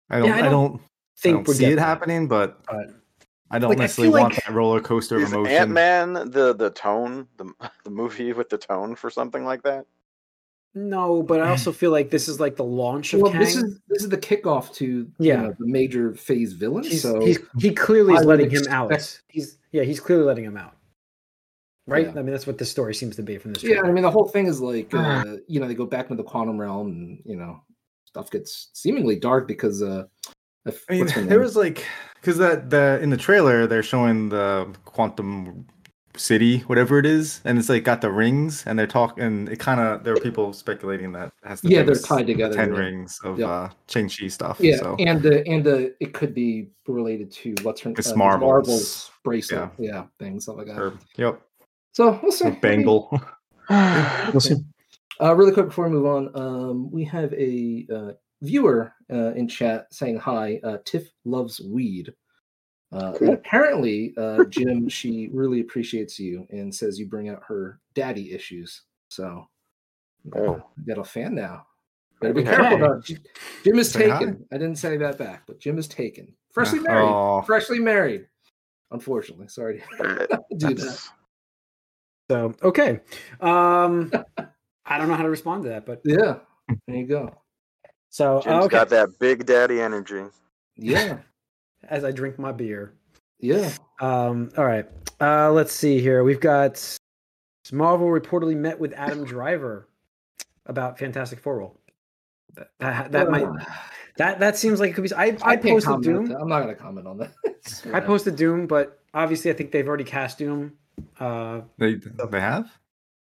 I 0.10 0.20
don't. 0.20 0.28
Yeah, 0.30 0.36
I 0.36 0.40
I 0.40 0.42
don't 0.44 0.52
don't. 0.52 0.76
I 0.82 0.86
Think 1.18 1.46
don't 1.46 1.56
see 1.56 1.66
it 1.66 1.76
that. 1.78 1.82
happening, 1.82 2.28
but 2.28 2.64
But- 2.66 2.88
I 3.52 3.60
don't 3.60 3.70
Like, 3.70 3.78
necessarily 3.78 4.12
feel 4.12 4.22
want 4.22 4.34
like- 4.34 4.46
that 4.46 4.54
roller 4.54 4.82
coaster 4.82 5.18
of 5.18 5.32
emotion. 5.32 5.56
Ant 5.56 5.72
Man 5.72 6.14
the 6.14 6.54
the 6.54 6.72
tone 6.72 7.28
the 7.38 7.52
the 7.84 7.90
movie 7.92 8.34
with 8.34 8.50
the 8.50 8.58
tone 8.58 8.96
for 8.96 9.10
something 9.10 9.46
like 9.46 9.64
that? 9.64 9.86
No, 10.78 11.24
but 11.24 11.40
I 11.40 11.50
also 11.52 11.72
feel 11.72 11.92
like 11.92 12.10
this 12.10 12.28
is 12.28 12.40
like 12.42 12.58
the 12.58 12.66
launch 12.66 13.14
of 13.14 13.22
well, 13.22 13.32
Kang. 13.32 13.40
this 13.40 13.56
is 13.56 13.80
this 13.88 14.04
is 14.04 14.10
the 14.10 14.18
kickoff 14.18 14.74
to 14.76 15.10
Yeah. 15.20 15.36
you 15.36 15.48
know, 15.48 15.56
the 15.58 15.68
major 15.68 16.14
phase 16.16 16.52
villain. 16.54 16.84
he's, 16.84 17.02
so 17.02 17.22
he's 17.22 17.40
he 17.60 17.74
clearly 17.74 18.14
I 18.16 18.20
is 18.20 18.26
letting 18.26 18.50
him 18.50 18.64
out. 18.70 18.92
He's 19.30 19.58
yeah, 19.72 19.84
he's 19.84 20.00
clearly 20.02 20.26
letting 20.26 20.44
him 20.44 20.58
out. 20.58 20.76
Right? 21.88 22.08
Yeah. 22.08 22.20
I 22.20 22.24
mean, 22.24 22.32
that's 22.32 22.48
what 22.48 22.58
the 22.58 22.66
story 22.66 22.96
seems 22.96 23.16
to 23.18 23.22
be 23.24 23.38
from 23.38 23.54
this. 23.54 23.64
yeah, 23.64 23.82
I 23.84 23.92
mean 23.92 24.04
the 24.04 24.12
whole 24.12 24.28
thing 24.28 24.48
is 24.48 24.60
like 24.60 24.90
Ah. 24.94 25.22
uh, 25.22 25.38
you 25.48 25.60
know 25.62 25.68
they 25.68 25.76
go 25.76 25.86
back 25.86 26.10
into 26.10 26.22
the 26.22 26.28
quantum 26.28 26.60
realm 26.60 26.88
and 26.88 27.22
you 27.26 27.36
know 27.38 27.62
stuff 28.06 28.30
gets 28.32 28.70
seemingly 28.74 29.16
dark 29.18 29.48
because 29.48 29.82
uh, 29.84 30.04
I 30.68 30.72
mean, 30.90 31.08
there 31.28 31.40
was 31.48 31.56
like 31.56 31.86
because 32.22 32.38
that 32.38 32.70
the 32.70 33.00
in 33.02 33.10
the 33.10 33.18
trailer 33.18 33.68
they're 33.68 33.84
showing 33.84 34.30
the 34.30 34.74
quantum 34.86 35.68
city, 36.18 36.60
whatever 36.62 36.98
it 36.98 37.06
is, 37.06 37.42
and 37.44 37.60
it's 37.60 37.68
like 37.70 37.84
got 37.84 38.02
the 38.02 38.10
rings, 38.12 38.64
and 38.66 38.80
they're 38.80 38.88
talking. 38.88 39.24
And 39.24 39.50
it 39.50 39.60
kind 39.60 39.80
of 39.80 40.04
there 40.04 40.14
were 40.14 40.22
people 40.22 40.54
speculating 40.54 41.12
that 41.12 41.34
has 41.44 41.62
to 41.62 41.68
Yeah, 41.68 41.84
they're 41.84 41.96
tied 41.96 42.26
together, 42.28 42.56
Ten 42.56 42.74
yeah. 42.74 42.80
rings 42.80 43.20
of 43.24 43.38
Yeah. 43.38 43.48
uh, 43.50 43.70
Shang-Chi 43.90 44.28
stuff. 44.30 44.58
Yeah, 44.60 44.78
so 44.78 44.96
and 45.00 45.22
the 45.22 45.46
and 45.48 45.64
the 45.64 45.94
it 46.00 46.14
could 46.14 46.34
be 46.34 46.70
related 46.88 47.32
to 47.34 47.54
what's 47.64 47.82
her 47.82 47.90
uh, 47.90 47.94
Ms. 47.98 48.16
Marvel's- 48.16 48.50
Marvel's 48.50 49.12
bracelet, 49.24 49.70
yeah, 49.78 50.06
thing, 50.20 50.40
stuff 50.40 50.56
like 50.58 50.68
that. 50.68 50.80
or, 50.80 50.94
yep, 51.18 51.42
So 51.92 52.20
we'll 52.24 52.32
see. 52.32 52.46
or 52.48 52.52
Bangle. 52.52 53.22
we'll 53.70 54.40
see. 54.40 54.56
Uh, 55.22 55.34
really 55.36 55.52
quick 55.52 55.68
before 55.68 55.86
we 55.90 55.92
move 55.96 56.06
on, 56.06 56.30
um, 56.36 56.92
we 56.92 57.04
have 57.06 57.34
a 57.34 57.86
uh, 57.94 58.12
viewer 58.42 58.94
uh, 59.12 59.34
in 59.34 59.48
chat 59.48 59.88
saying 59.92 60.18
hi. 60.18 60.60
Uh, 60.64 60.78
Tiff 60.86 61.10
loves 61.26 61.60
weed. 61.62 62.14
Uh, 62.92 63.14
and 63.22 63.34
apparently, 63.34 64.14
uh, 64.18 64.44
Jim, 64.50 64.88
she 64.88 65.30
really 65.34 65.62
appreciates 65.62 66.20
you 66.20 66.46
and 66.52 66.74
says 66.74 67.00
you 67.00 67.08
bring 67.08 67.30
out 67.30 67.44
her 67.48 67.80
daddy 67.94 68.32
issues. 68.32 68.84
So, 69.10 69.48
Oh. 70.36 70.64
got 70.88 70.98
a 70.98 71.04
fan 71.04 71.36
now. 71.36 71.68
Better 72.20 72.34
be 72.34 72.42
Okay. 72.42 72.56
careful. 72.56 72.78
Now. 72.80 73.00
J- 73.02 73.18
Jim 73.64 73.78
is 73.78 73.92
Say 73.92 74.10
hi. 74.10 74.18
taken. 74.20 74.46
I 74.52 74.58
didn't 74.58 74.78
say 74.78 74.98
that 74.98 75.18
back, 75.20 75.44
but 75.46 75.60
Jim 75.60 75.78
is 75.78 75.88
taken. 75.88 76.34
Freshly 76.52 76.80
married. 76.80 77.12
Oh, 77.12 77.42
Freshly 77.44 77.78
married. 77.80 78.28
Unfortunately, 78.92 79.48
sorry 79.50 79.84
to 79.98 80.28
do 80.58 80.74
that. 80.74 81.00
So 82.32 82.54
okay. 82.64 83.02
Um 83.40 84.12
I 84.86 84.98
don't 84.98 85.08
know 85.10 85.16
how 85.16 85.24
to 85.24 85.30
respond 85.30 85.64
to 85.64 85.70
that, 85.70 85.86
but 85.86 86.02
Yeah, 86.06 86.38
there 86.88 86.96
you 86.98 87.06
go. 87.06 87.36
So 88.16 88.40
Jim's 88.42 88.68
okay, 88.68 88.78
got 88.78 88.88
that 88.92 89.20
big 89.20 89.46
daddy 89.46 89.82
energy. 89.82 90.24
Yeah, 90.78 91.18
as 91.90 92.06
I 92.06 92.14
drink 92.14 92.40
my 92.40 92.54
beer. 92.54 92.94
yeah. 93.42 93.74
Um, 94.00 94.52
all 94.58 94.64
right. 94.64 94.86
Uh, 95.20 95.52
let's 95.52 95.74
see 95.74 96.00
here. 96.00 96.24
We've 96.24 96.40
got 96.40 96.82
Marvel 97.74 98.08
reportedly 98.08 98.56
met 98.56 98.80
with 98.80 98.94
Adam 98.94 99.26
Driver 99.26 99.90
about 100.66 100.98
Fantastic 100.98 101.42
Four 101.42 101.58
role. 101.58 101.82
That 102.56 102.70
that, 102.80 103.12
that 103.12 103.30
might 103.32 103.44
Uh, 103.44 103.66
that 104.16 104.40
that 104.40 104.56
seems 104.56 104.80
like 104.80 104.92
it 104.92 104.94
could 104.94 105.04
be. 105.04 105.14
I 105.14 105.36
I 105.42 105.58
can't 105.58 105.64
posted 105.64 105.84
comment 105.84 106.08
on 106.08 106.14
Doom. 106.14 106.26
that. 106.28 106.38
I'm 106.40 106.48
not 106.48 106.62
gonna 106.62 106.76
comment 106.76 107.08
on 107.08 107.18
that. 107.18 107.34
I 107.94 108.00
posted 108.00 108.38
Doom, 108.38 108.66
but 108.66 108.98
obviously 109.14 109.52
I 109.52 109.56
think 109.56 109.74
they've 109.74 109.86
already 109.86 110.06
cast 110.06 110.38
Doom. 110.38 110.72
Uh, 111.20 111.64
They 111.80 111.96
they 112.30 112.40
have. 112.40 112.72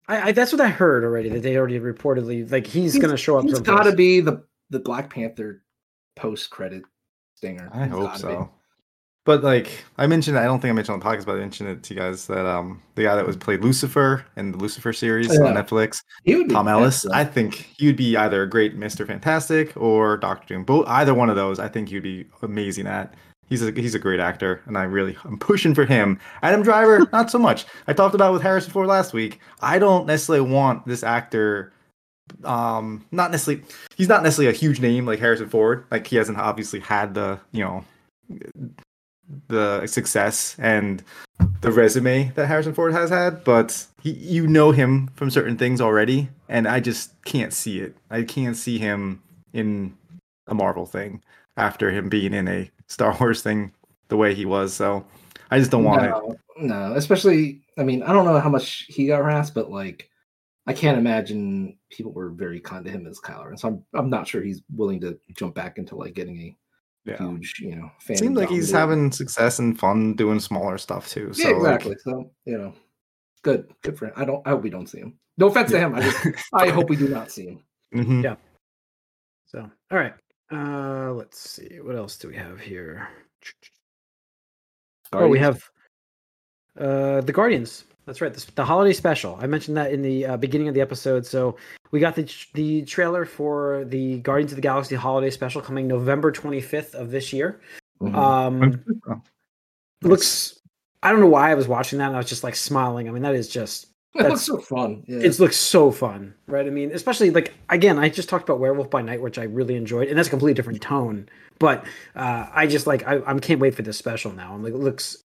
I, 0.08 0.22
I 0.30 0.32
that's 0.34 0.52
what 0.52 0.62
I 0.62 0.68
heard 0.70 1.04
already 1.04 1.30
that 1.30 1.42
they 1.42 1.58
already 1.58 1.80
reportedly 1.80 2.52
like 2.52 2.68
he's, 2.68 2.96
gonna 3.00 3.18
show 3.18 3.40
up. 3.40 3.46
He's 3.46 3.56
someplace. 3.56 3.76
got 3.76 3.84
to 3.90 3.96
be 3.96 4.20
the 4.22 4.44
the 4.74 4.80
Black 4.80 5.10
Panther 5.10 5.64
post 6.18 6.50
credit 6.50 6.84
stinger. 7.36 7.70
I 7.72 7.86
hope 7.86 8.18
so. 8.18 8.50
But 9.26 9.42
like 9.42 9.70
I 9.98 10.06
mentioned, 10.06 10.38
I 10.38 10.44
don't 10.44 10.60
think 10.60 10.72
I 10.72 10.74
mentioned 10.74 10.96
on 10.96 11.00
the 11.00 11.06
podcast, 11.06 11.26
but 11.26 11.38
I 11.38 11.40
mentioned 11.40 11.70
it 11.70 11.84
to 11.84 11.94
you 11.94 12.00
guys 12.02 12.28
that 12.28 12.46
um 12.46 12.82
the 12.96 13.04
guy 13.04 13.16
that 13.16 13.26
was 13.26 13.38
played 13.38 13.62
Lucifer 13.62 14.26
in 14.36 14.52
the 14.52 14.58
Lucifer 14.58 14.92
series 14.92 15.30
on 15.40 15.54
Netflix, 15.54 16.04
He 16.26 16.36
would 16.36 16.50
Tom 16.50 16.68
Ellis. 16.68 17.06
I 17.06 17.24
think 17.24 17.70
he'd 17.78 17.96
be 17.96 18.18
either 18.18 18.44
a 18.44 18.50
great 18.50 18.76
Mister 18.76 19.06
Fantastic 19.06 19.72
or 19.78 20.18
Doctor 20.18 20.48
Doom. 20.48 20.66
Both 20.66 20.88
either 20.90 21.14
one 21.14 21.30
of 21.30 21.38
those, 21.38 21.58
I 21.58 21.70
think 21.70 21.88
he'd 21.88 22.04
be 22.04 22.26
amazing 22.42 22.86
at. 22.86 23.14
He's 23.48 23.64
a 23.64 23.72
he's 23.72 23.96
a 23.96 24.00
great 24.00 24.20
actor, 24.20 24.62
and 24.66 24.78
I 24.78 24.84
really 24.84 25.16
I'm 25.24 25.40
pushing 25.40 25.74
for 25.74 25.86
him. 25.86 26.20
Adam 26.42 26.62
Driver, 26.62 27.08
not 27.14 27.32
so 27.32 27.40
much. 27.40 27.66
I 27.88 27.94
talked 27.94 28.16
about 28.16 28.32
it 28.32 28.34
with 28.34 28.42
Harrison 28.42 28.74
Ford 28.74 28.88
last 28.88 29.14
week. 29.14 29.40
I 29.62 29.80
don't 29.80 30.06
necessarily 30.06 30.50
want 30.50 30.86
this 30.86 31.04
actor. 31.04 31.72
Um, 32.44 33.06
not 33.12 33.32
necessarily. 33.32 33.64
He's 33.96 34.10
not 34.10 34.24
necessarily 34.24 34.54
a 34.54 34.58
huge 34.58 34.80
name 34.80 35.06
like 35.06 35.20
Harrison 35.20 35.50
Ford. 35.50 35.86
Like 35.92 36.08
he 36.08 36.16
hasn't 36.16 36.38
obviously 36.38 36.80
had 36.80 37.14
the 37.14 37.40
you 37.52 37.64
know 37.64 37.86
the 39.48 39.86
success 39.88 40.56
and 40.60 41.04
the 41.62 41.72
resume 41.72 42.32
that 42.36 42.48
Harrison 42.48 42.74
Ford 42.74 42.94
has 42.94 43.10
had, 43.10 43.44
but 43.44 43.86
he, 44.02 44.12
you 44.12 44.48
know 44.48 44.72
him 44.72 45.10
from 45.16 45.30
certain 45.30 45.58
things 45.58 45.82
already, 45.82 46.30
and 46.50 46.68
I 46.68 46.80
just 46.80 47.22
can't 47.24 47.54
see 47.54 47.80
it. 47.80 47.96
I 48.10 48.24
can't 48.24 48.56
see 48.56 48.78
him 48.78 49.22
in 49.54 49.96
a 50.48 50.54
Marvel 50.54 50.86
thing 50.86 51.24
after 51.58 51.92
him 51.92 52.10
being 52.10 52.34
in 52.34 52.48
a 52.48 52.70
Star 52.88 53.16
Wars 53.20 53.42
thing 53.42 53.72
the 54.10 54.18
way 54.18 54.34
he 54.34 54.46
was. 54.46 54.74
So 54.74 55.06
I 55.52 55.60
just 55.60 55.72
don't 55.72 55.84
want 55.84 56.04
it. 56.04 56.10
no, 56.10 56.36
no, 56.58 56.94
especially. 56.96 57.62
I 57.78 57.84
mean, 57.84 58.04
I 58.04 58.14
don't 58.14 58.26
know 58.26 58.40
how 58.40 58.50
much 58.50 58.86
he 58.88 59.08
got 59.08 59.18
harassed, 59.18 59.56
but 59.56 59.72
like, 59.72 60.10
I 60.66 60.74
can't 60.74 60.98
imagine 60.98 61.78
people 61.90 62.14
were 62.14 62.30
very 62.30 62.60
kind 62.62 62.86
to 62.86 62.92
him 62.92 63.06
as 63.06 63.20
Kylo 63.20 63.48
Ren 63.48 63.58
So 63.58 63.68
I'm 63.68 63.84
I'm 63.94 64.10
not 64.10 64.28
sure 64.28 64.42
he's 64.42 64.62
willing 64.74 65.02
to 65.02 65.20
jump 65.38 65.56
back 65.56 65.78
into 65.78 65.96
like 65.96 66.14
getting 66.14 66.38
a 66.38 66.56
Yeah. 67.06 67.18
huge, 67.18 67.60
you 67.60 67.76
know, 67.76 67.92
fan. 68.00 68.18
Seems 68.18 68.38
like 68.38 68.50
he's 68.50 68.72
having 68.72 69.12
success 69.12 69.60
and 69.60 69.78
fun 69.78 70.16
doing 70.16 70.40
smaller 70.40 70.78
stuff 70.78 71.10
too. 71.10 71.32
Yeah, 71.36 71.44
So 71.44 71.50
like, 71.50 71.58
exactly. 71.58 71.96
So 72.04 72.32
you 72.46 72.58
know, 72.58 72.74
good, 73.42 73.74
good 73.82 73.98
for 73.98 74.06
him. 74.08 74.14
I 74.16 74.24
don't. 74.26 74.46
I 74.48 74.52
hope 74.52 74.64
we 74.64 74.70
don't 74.70 74.88
see 74.88 75.00
him. 75.00 75.20
No 75.38 75.48
offense 75.48 75.72
to 75.72 75.80
him. 75.80 75.96
I 75.96 76.02
just, 76.02 76.28
I 76.54 76.70
hope 76.70 76.90
we 76.90 76.96
do 76.96 77.10
not 77.10 77.32
see 77.32 77.48
him. 77.48 77.64
mhm. 77.94 78.24
Yeah. 78.24 78.36
So 79.46 79.70
all 79.92 79.98
right. 79.98 80.14
Uh, 80.52 81.12
let's 81.14 81.40
see. 81.40 81.80
What 81.82 81.96
else 81.96 82.18
do 82.18 82.28
we 82.28 82.36
have 82.36 82.60
here? 82.60 83.10
Oh, 85.12 85.28
we 85.28 85.40
have 85.40 85.62
uh 86.80 87.22
the 87.22 87.34
Guardians. 87.34 87.84
That's 88.06 88.20
right. 88.22 88.34
The, 88.34 88.46
the 88.56 88.66
holiday 88.66 88.94
special. 88.94 89.38
I 89.42 89.48
mentioned 89.48 89.78
that 89.78 89.92
in 89.94 90.02
the 90.02 90.26
uh, 90.26 90.38
beginning 90.38 90.68
of 90.68 90.74
the 90.74 90.82
episode. 90.82 91.26
So 91.26 91.56
we 91.92 92.00
got 92.00 92.16
the 92.16 92.30
the 92.54 92.82
trailer 92.84 93.26
for 93.26 93.86
the 93.86 94.20
Guardians 94.20 94.52
of 94.52 94.58
the 94.58 94.62
Galaxy 94.62 94.96
holiday 94.96 95.30
special 95.30 95.62
coming 95.62 95.88
November 95.88 96.32
25th 96.32 96.94
of 96.96 97.12
this 97.12 97.32
year. 97.32 97.62
Mhm. 98.02 98.14
Um, 98.16 98.84
looks. 100.02 100.60
I 101.02 101.12
don't 101.12 101.20
know 101.20 101.28
why 101.28 101.52
I 101.52 101.56
was 101.56 101.68
watching 101.68 102.00
that 102.00 102.08
and 102.08 102.16
I 102.16 102.20
was 102.20 102.30
just 102.30 102.44
like 102.44 102.56
smiling. 102.56 103.08
I 103.08 103.12
mean, 103.12 103.24
that 103.24 103.36
is 103.36 103.48
just 103.50 103.88
it 104.16 104.24
that's- 104.24 104.48
looks 104.48 104.68
so 104.68 104.76
fun. 104.76 105.04
Yeah. 105.08 105.20
it 105.20 105.40
looks 105.40 105.58
so 105.58 105.92
fun, 105.92 106.34
right? 106.48 106.66
I 106.66 106.70
mean, 106.70 106.92
especially 106.92 107.30
like 107.32 107.54
again, 107.70 107.98
I 108.00 108.10
just 108.10 108.30
talked 108.30 108.44
about 108.48 108.60
Werewolf 108.60 108.90
by 108.90 109.02
Night, 109.02 109.22
which 109.22 109.38
I 109.38 109.44
really 109.44 109.76
enjoyed, 109.76 110.08
and 110.08 110.18
that's 110.18 110.28
a 110.28 110.32
completely 110.32 110.54
different 110.56 110.82
tone. 110.82 111.28
But 111.60 111.86
uh, 112.16 112.48
I 112.54 112.68
just 112.68 112.88
like 112.88 113.08
I, 113.08 113.22
I 113.26 113.38
can't 113.40 113.60
wait 113.60 113.76
for 113.76 113.82
this 113.82 113.98
special 113.98 114.32
now. 114.34 114.54
I'm 114.54 114.64
like, 114.64 114.74
it 114.74 114.80
looks 114.80 115.18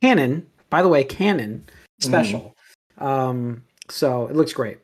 canon. 0.00 0.46
By 0.70 0.82
the 0.82 0.88
way, 0.88 1.04
canon 1.04 1.64
special. 2.00 2.54
Um, 2.98 3.64
so 3.88 4.26
it 4.28 4.36
looks 4.36 4.52
great. 4.52 4.78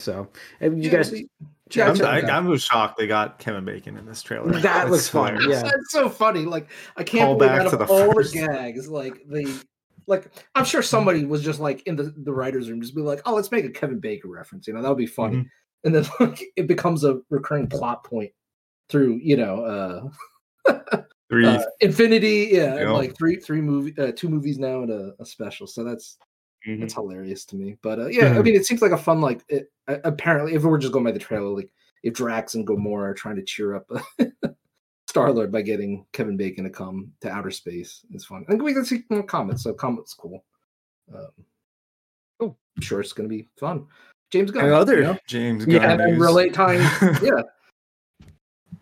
So 0.00 0.28
you 0.60 0.72
Yeah, 0.76 0.90
guys, 0.90 1.10
we- 1.12 1.28
yeah, 1.70 1.90
I'm, 1.90 2.02
I. 2.04 2.20
I 2.20 2.38
was 2.40 2.62
shocked 2.62 2.98
they 2.98 3.06
got 3.06 3.38
Kevin 3.38 3.64
Bacon 3.64 3.96
in 3.96 4.04
this 4.04 4.22
trailer. 4.22 4.52
That 4.52 4.62
That's 4.62 4.90
looks 4.90 5.08
fun, 5.08 5.38
yeah. 5.48 5.62
It's 5.64 5.90
so 5.92 6.08
funny. 6.10 6.40
Like 6.44 6.68
I 6.96 7.02
can't 7.04 7.22
Call 7.28 7.36
believe 7.36 7.50
back 7.52 7.60
out 7.72 7.80
of 7.80 7.90
all 7.90 8.12
first. 8.12 8.34
the 8.34 8.40
gags, 8.46 8.88
like 8.88 9.22
the 9.28 9.62
like 10.06 10.30
I'm 10.54 10.64
sure 10.64 10.82
somebody 10.82 11.24
was 11.24 11.42
just 11.42 11.60
like 11.60 11.82
in 11.86 11.96
the, 11.96 12.12
the 12.16 12.32
writer's 12.32 12.68
room, 12.68 12.80
just 12.82 12.94
be 12.94 13.00
like, 13.00 13.22
oh, 13.24 13.34
let's 13.34 13.50
make 13.52 13.64
a 13.64 13.70
Kevin 13.70 14.00
Bacon 14.00 14.30
reference. 14.30 14.66
You 14.66 14.74
know, 14.74 14.82
that 14.82 14.88
would 14.88 14.98
be 14.98 15.06
funny. 15.06 15.36
Mhm. 15.38 15.46
And 15.84 15.94
then 15.94 16.04
like 16.20 16.42
it 16.56 16.66
becomes 16.66 17.04
a 17.04 17.20
recurring 17.30 17.68
plot 17.68 18.04
point 18.04 18.32
through, 18.90 19.20
you 19.22 19.36
know, 19.36 20.10
uh, 20.68 21.02
Three. 21.32 21.46
uh 21.46 21.64
Infinity, 21.80 22.50
yeah, 22.52 22.72
and 22.74 22.80
Yeah. 22.80 22.90
like 22.90 23.16
three 23.16 23.36
three 23.36 23.62
movie 23.62 23.94
uh, 23.98 24.12
two 24.14 24.28
movies 24.28 24.58
now 24.58 24.82
and 24.82 24.90
a, 24.90 25.14
a 25.18 25.24
special. 25.24 25.66
So 25.66 25.82
that's 25.82 26.18
Mhm. 26.68 26.80
that's 26.80 26.92
hilarious 26.92 27.46
to 27.46 27.56
me. 27.56 27.78
But 27.82 27.98
uh, 28.00 28.06
yeah, 28.08 28.34
I 28.38 28.42
mean, 28.42 28.54
it 28.54 28.66
seems 28.66 28.82
like 28.82 28.92
a 28.92 28.98
fun 28.98 29.22
like. 29.22 29.42
It, 29.48 29.72
uh, 29.88 29.96
apparently, 30.04 30.52
if 30.54 30.62
we're 30.62 30.76
just 30.76 30.92
going 30.92 31.06
by 31.06 31.12
the 31.12 31.18
trailer, 31.18 31.48
like 31.48 31.72
if 32.02 32.12
Drax 32.12 32.54
and 32.54 32.66
Gamora 32.66 33.02
are 33.10 33.14
trying 33.14 33.36
to 33.36 33.42
cheer 33.42 33.74
up 33.74 33.90
Star 35.08 35.32
Lord 35.32 35.50
by 35.50 35.62
getting 35.62 36.04
Kevin 36.12 36.36
Bacon 36.36 36.64
to 36.64 36.70
come 36.70 37.12
to 37.22 37.30
outer 37.30 37.50
space, 37.50 38.04
is 38.12 38.26
fun. 38.26 38.44
And 38.48 38.60
we 38.62 38.74
can 38.74 38.84
see 38.84 39.04
more 39.08 39.22
comments. 39.22 39.62
So 39.62 39.72
comments 39.72 40.12
cool. 40.14 40.44
Um, 41.14 41.28
Cool. 42.38 42.58
I'm 42.76 42.82
sure 42.82 43.00
it's 43.00 43.12
going 43.14 43.28
to 43.28 43.34
be 43.34 43.48
fun. 43.58 43.86
James 44.30 44.50
Gunn, 44.50 44.64
and 44.64 44.72
other 44.74 44.96
you 44.96 45.02
know? 45.02 45.18
James 45.26 45.66
Yeah, 45.66 45.78
Gunn 45.78 45.90
and, 45.92 46.00
and 46.02 46.12
news. 46.12 46.20
relate 46.22 46.52
tying, 46.60 46.80
yeah. 47.22 47.42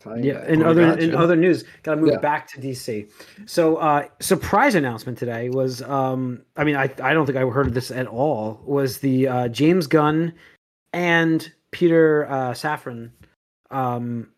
Yeah, 0.06 0.46
in 0.46 0.62
other 0.62 0.96
in 0.98 1.14
other 1.14 1.36
news, 1.36 1.64
got 1.82 1.94
to 1.96 2.00
move 2.00 2.10
Yeah. 2.12 2.18
back 2.18 2.48
to 2.52 2.60
DC. 2.60 3.08
So, 3.46 3.76
uh, 3.76 4.06
surprise 4.20 4.74
announcement 4.74 5.18
today 5.18 5.50
was, 5.50 5.82
um, 5.82 6.42
I 6.56 6.64
mean, 6.64 6.76
I 6.76 6.90
I 7.02 7.12
don't 7.12 7.26
think 7.26 7.36
I 7.36 7.44
heard 7.44 7.66
of 7.66 7.74
this 7.74 7.90
at 7.90 8.06
all. 8.06 8.60
Was 8.64 8.98
the 8.98 9.28
uh, 9.28 9.48
James 9.48 9.86
Gunn 9.86 10.32
and 10.92 11.52
Peter 11.70 12.26
uh, 12.30 12.52
Safran 12.52 13.10
um, 13.70 14.28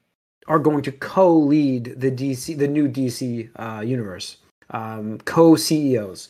are 0.48 0.58
going 0.58 0.82
to 0.82 0.92
co-lead 0.92 1.94
the 1.96 2.10
DC, 2.10 2.58
the 2.58 2.68
new 2.68 2.88
DC 2.88 3.48
uh, 3.56 3.80
universe, 3.80 4.38
um, 4.70 5.18
co-CEOs. 5.18 6.28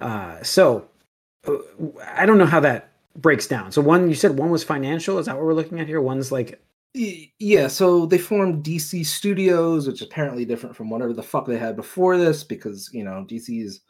Uh, 0.00 0.42
so, 0.42 0.88
uh, 1.46 1.52
I 2.16 2.26
don't 2.26 2.38
know 2.38 2.46
how 2.46 2.60
that 2.60 2.90
breaks 3.16 3.46
down. 3.46 3.70
So, 3.70 3.80
one 3.80 4.08
you 4.08 4.14
said 4.16 4.36
one 4.36 4.50
was 4.50 4.64
financial. 4.64 5.18
Is 5.18 5.26
that 5.26 5.36
what 5.36 5.44
we're 5.44 5.54
looking 5.54 5.78
at 5.78 5.86
here? 5.86 6.00
One's 6.00 6.32
like 6.32 6.60
Yeah, 6.94 7.68
so 7.68 8.04
they 8.04 8.18
formed 8.18 8.64
DC 8.64 9.06
Studios, 9.06 9.86
which 9.86 10.02
is 10.02 10.06
apparently 10.06 10.44
different 10.44 10.76
from 10.76 10.90
whatever 10.90 11.14
the 11.14 11.22
fuck 11.22 11.46
they 11.46 11.56
had 11.56 11.74
before 11.74 12.18
this, 12.18 12.44
because 12.44 12.90
you 12.92 13.02
know 13.02 13.24
DC 13.28 13.62
is 13.64 13.80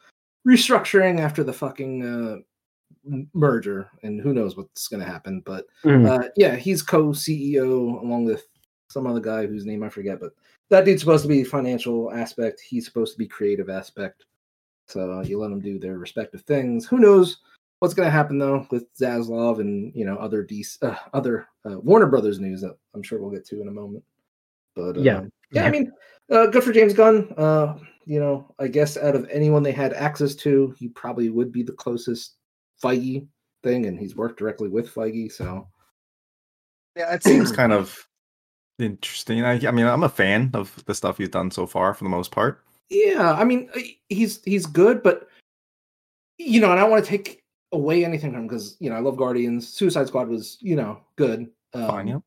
restructuring 0.46 1.18
after 1.18 1.42
the 1.42 1.52
fucking 1.52 2.04
uh, 2.04 3.16
merger, 3.34 3.90
and 4.04 4.20
who 4.20 4.32
knows 4.32 4.56
what's 4.56 4.86
going 4.86 5.00
to 5.00 5.06
happen. 5.10 5.40
But 5.44 5.66
Mhm. 5.84 6.06
uh, 6.06 6.28
yeah, 6.36 6.54
he's 6.54 6.80
co-CEO 6.82 8.00
along 8.02 8.26
with 8.26 8.46
some 8.88 9.06
other 9.06 9.20
guy 9.20 9.46
whose 9.46 9.66
name 9.66 9.82
I 9.82 9.88
forget, 9.88 10.20
but 10.20 10.32
that 10.68 10.84
dude's 10.84 11.02
supposed 11.02 11.22
to 11.24 11.28
be 11.28 11.42
financial 11.42 12.12
aspect. 12.12 12.60
He's 12.60 12.84
supposed 12.84 13.12
to 13.14 13.18
be 13.18 13.26
creative 13.26 13.68
aspect. 13.68 14.26
So 14.86 15.22
you 15.22 15.38
let 15.38 15.50
them 15.50 15.60
do 15.60 15.78
their 15.78 15.98
respective 15.98 16.42
things. 16.42 16.86
Who 16.86 16.98
knows 16.98 17.38
what's 17.82 17.94
going 17.94 18.06
to 18.06 18.12
happen 18.12 18.38
though 18.38 18.64
with 18.70 18.86
Zaslav 18.94 19.58
and 19.58 19.92
you 19.92 20.04
know 20.04 20.14
other 20.18 20.44
DC, 20.44 20.76
uh, 20.82 20.94
other 21.14 21.48
uh, 21.68 21.80
Warner 21.80 22.06
Brothers 22.06 22.38
news 22.38 22.60
that 22.60 22.76
I'm 22.94 23.02
sure 23.02 23.20
we'll 23.20 23.32
get 23.32 23.44
to 23.46 23.60
in 23.60 23.66
a 23.66 23.72
moment. 23.72 24.04
But 24.76 24.96
Yeah. 24.98 25.16
um, 25.16 25.32
yeah, 25.50 25.62
Yeah. 25.62 25.66
I 25.66 25.70
mean, 25.72 25.92
uh, 26.30 26.46
good 26.46 26.62
for 26.62 26.72
James 26.72 26.94
Gunn. 26.94 27.34
Uh, 27.36 27.76
you 28.04 28.20
know, 28.20 28.54
I 28.60 28.68
guess 28.68 28.96
out 28.96 29.16
of 29.16 29.28
anyone 29.30 29.64
they 29.64 29.72
had 29.72 29.94
access 29.94 30.36
to, 30.36 30.72
he 30.78 30.90
probably 30.90 31.28
would 31.28 31.50
be 31.50 31.64
the 31.64 31.72
closest 31.72 32.36
Feige 32.80 33.26
thing, 33.64 33.86
and 33.86 33.98
he's 33.98 34.14
worked 34.14 34.38
directly 34.38 34.68
with 34.68 34.88
Feige. 34.88 35.32
So 35.32 35.66
Yeah, 36.94 37.12
it 37.12 37.24
seems 37.24 37.50
kind 37.50 37.72
of 37.72 38.08
interesting. 38.78 39.44
I, 39.44 39.54
I 39.66 39.72
mean, 39.72 39.86
I'm 39.86 40.04
a 40.04 40.08
fan 40.08 40.52
of 40.54 40.84
the 40.84 40.94
stuff 40.94 41.18
he's 41.18 41.30
done 41.30 41.50
so 41.50 41.66
far 41.66 41.94
for 41.94 42.04
the 42.04 42.10
most 42.10 42.30
part. 42.30 42.62
Yeah, 42.90 43.32
I 43.32 43.42
mean, 43.42 43.70
uh, 43.74 43.80
he's 44.08 44.40
he's 44.44 44.66
good, 44.66 45.02
but 45.02 45.26
you 46.38 46.60
know, 46.60 46.70
and 46.70 46.78
I 46.78 46.82
don't 46.82 46.90
want 46.92 47.04
to 47.04 47.10
take 47.10 47.41
away 47.72 48.04
anything 48.04 48.32
from 48.32 48.46
because 48.46 48.76
you 48.80 48.90
know 48.90 48.96
I 48.96 49.00
love 49.00 49.16
Guardians. 49.16 49.68
Suicide 49.68 50.06
Squad 50.08 50.28
was 50.28 50.58
you 50.60 50.76
know 50.76 51.00
good. 51.16 51.50
Um, 51.74 51.86
Fine, 51.86 52.08
yeah. 52.08 52.18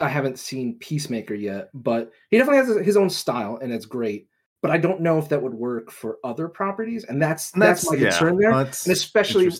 I 0.00 0.08
haven't 0.08 0.38
seen 0.38 0.78
Peacemaker 0.78 1.34
yet, 1.34 1.70
but 1.74 2.10
he 2.30 2.38
definitely 2.38 2.74
has 2.74 2.86
his 2.86 2.96
own 2.96 3.10
style, 3.10 3.58
and 3.62 3.72
it's 3.72 3.86
great. 3.86 4.28
But 4.60 4.70
I 4.70 4.78
don't 4.78 5.00
know 5.00 5.18
if 5.18 5.28
that 5.28 5.42
would 5.42 5.54
work 5.54 5.90
for 5.90 6.18
other 6.24 6.48
properties, 6.48 7.04
and 7.04 7.20
that's 7.20 7.52
And 7.52 7.62
that's, 7.62 7.88
my 7.90 7.96
yeah, 7.96 8.10
concern 8.10 8.38
there, 8.38 8.52
that's 8.52 8.86
and 8.86 8.92
especially 8.92 9.50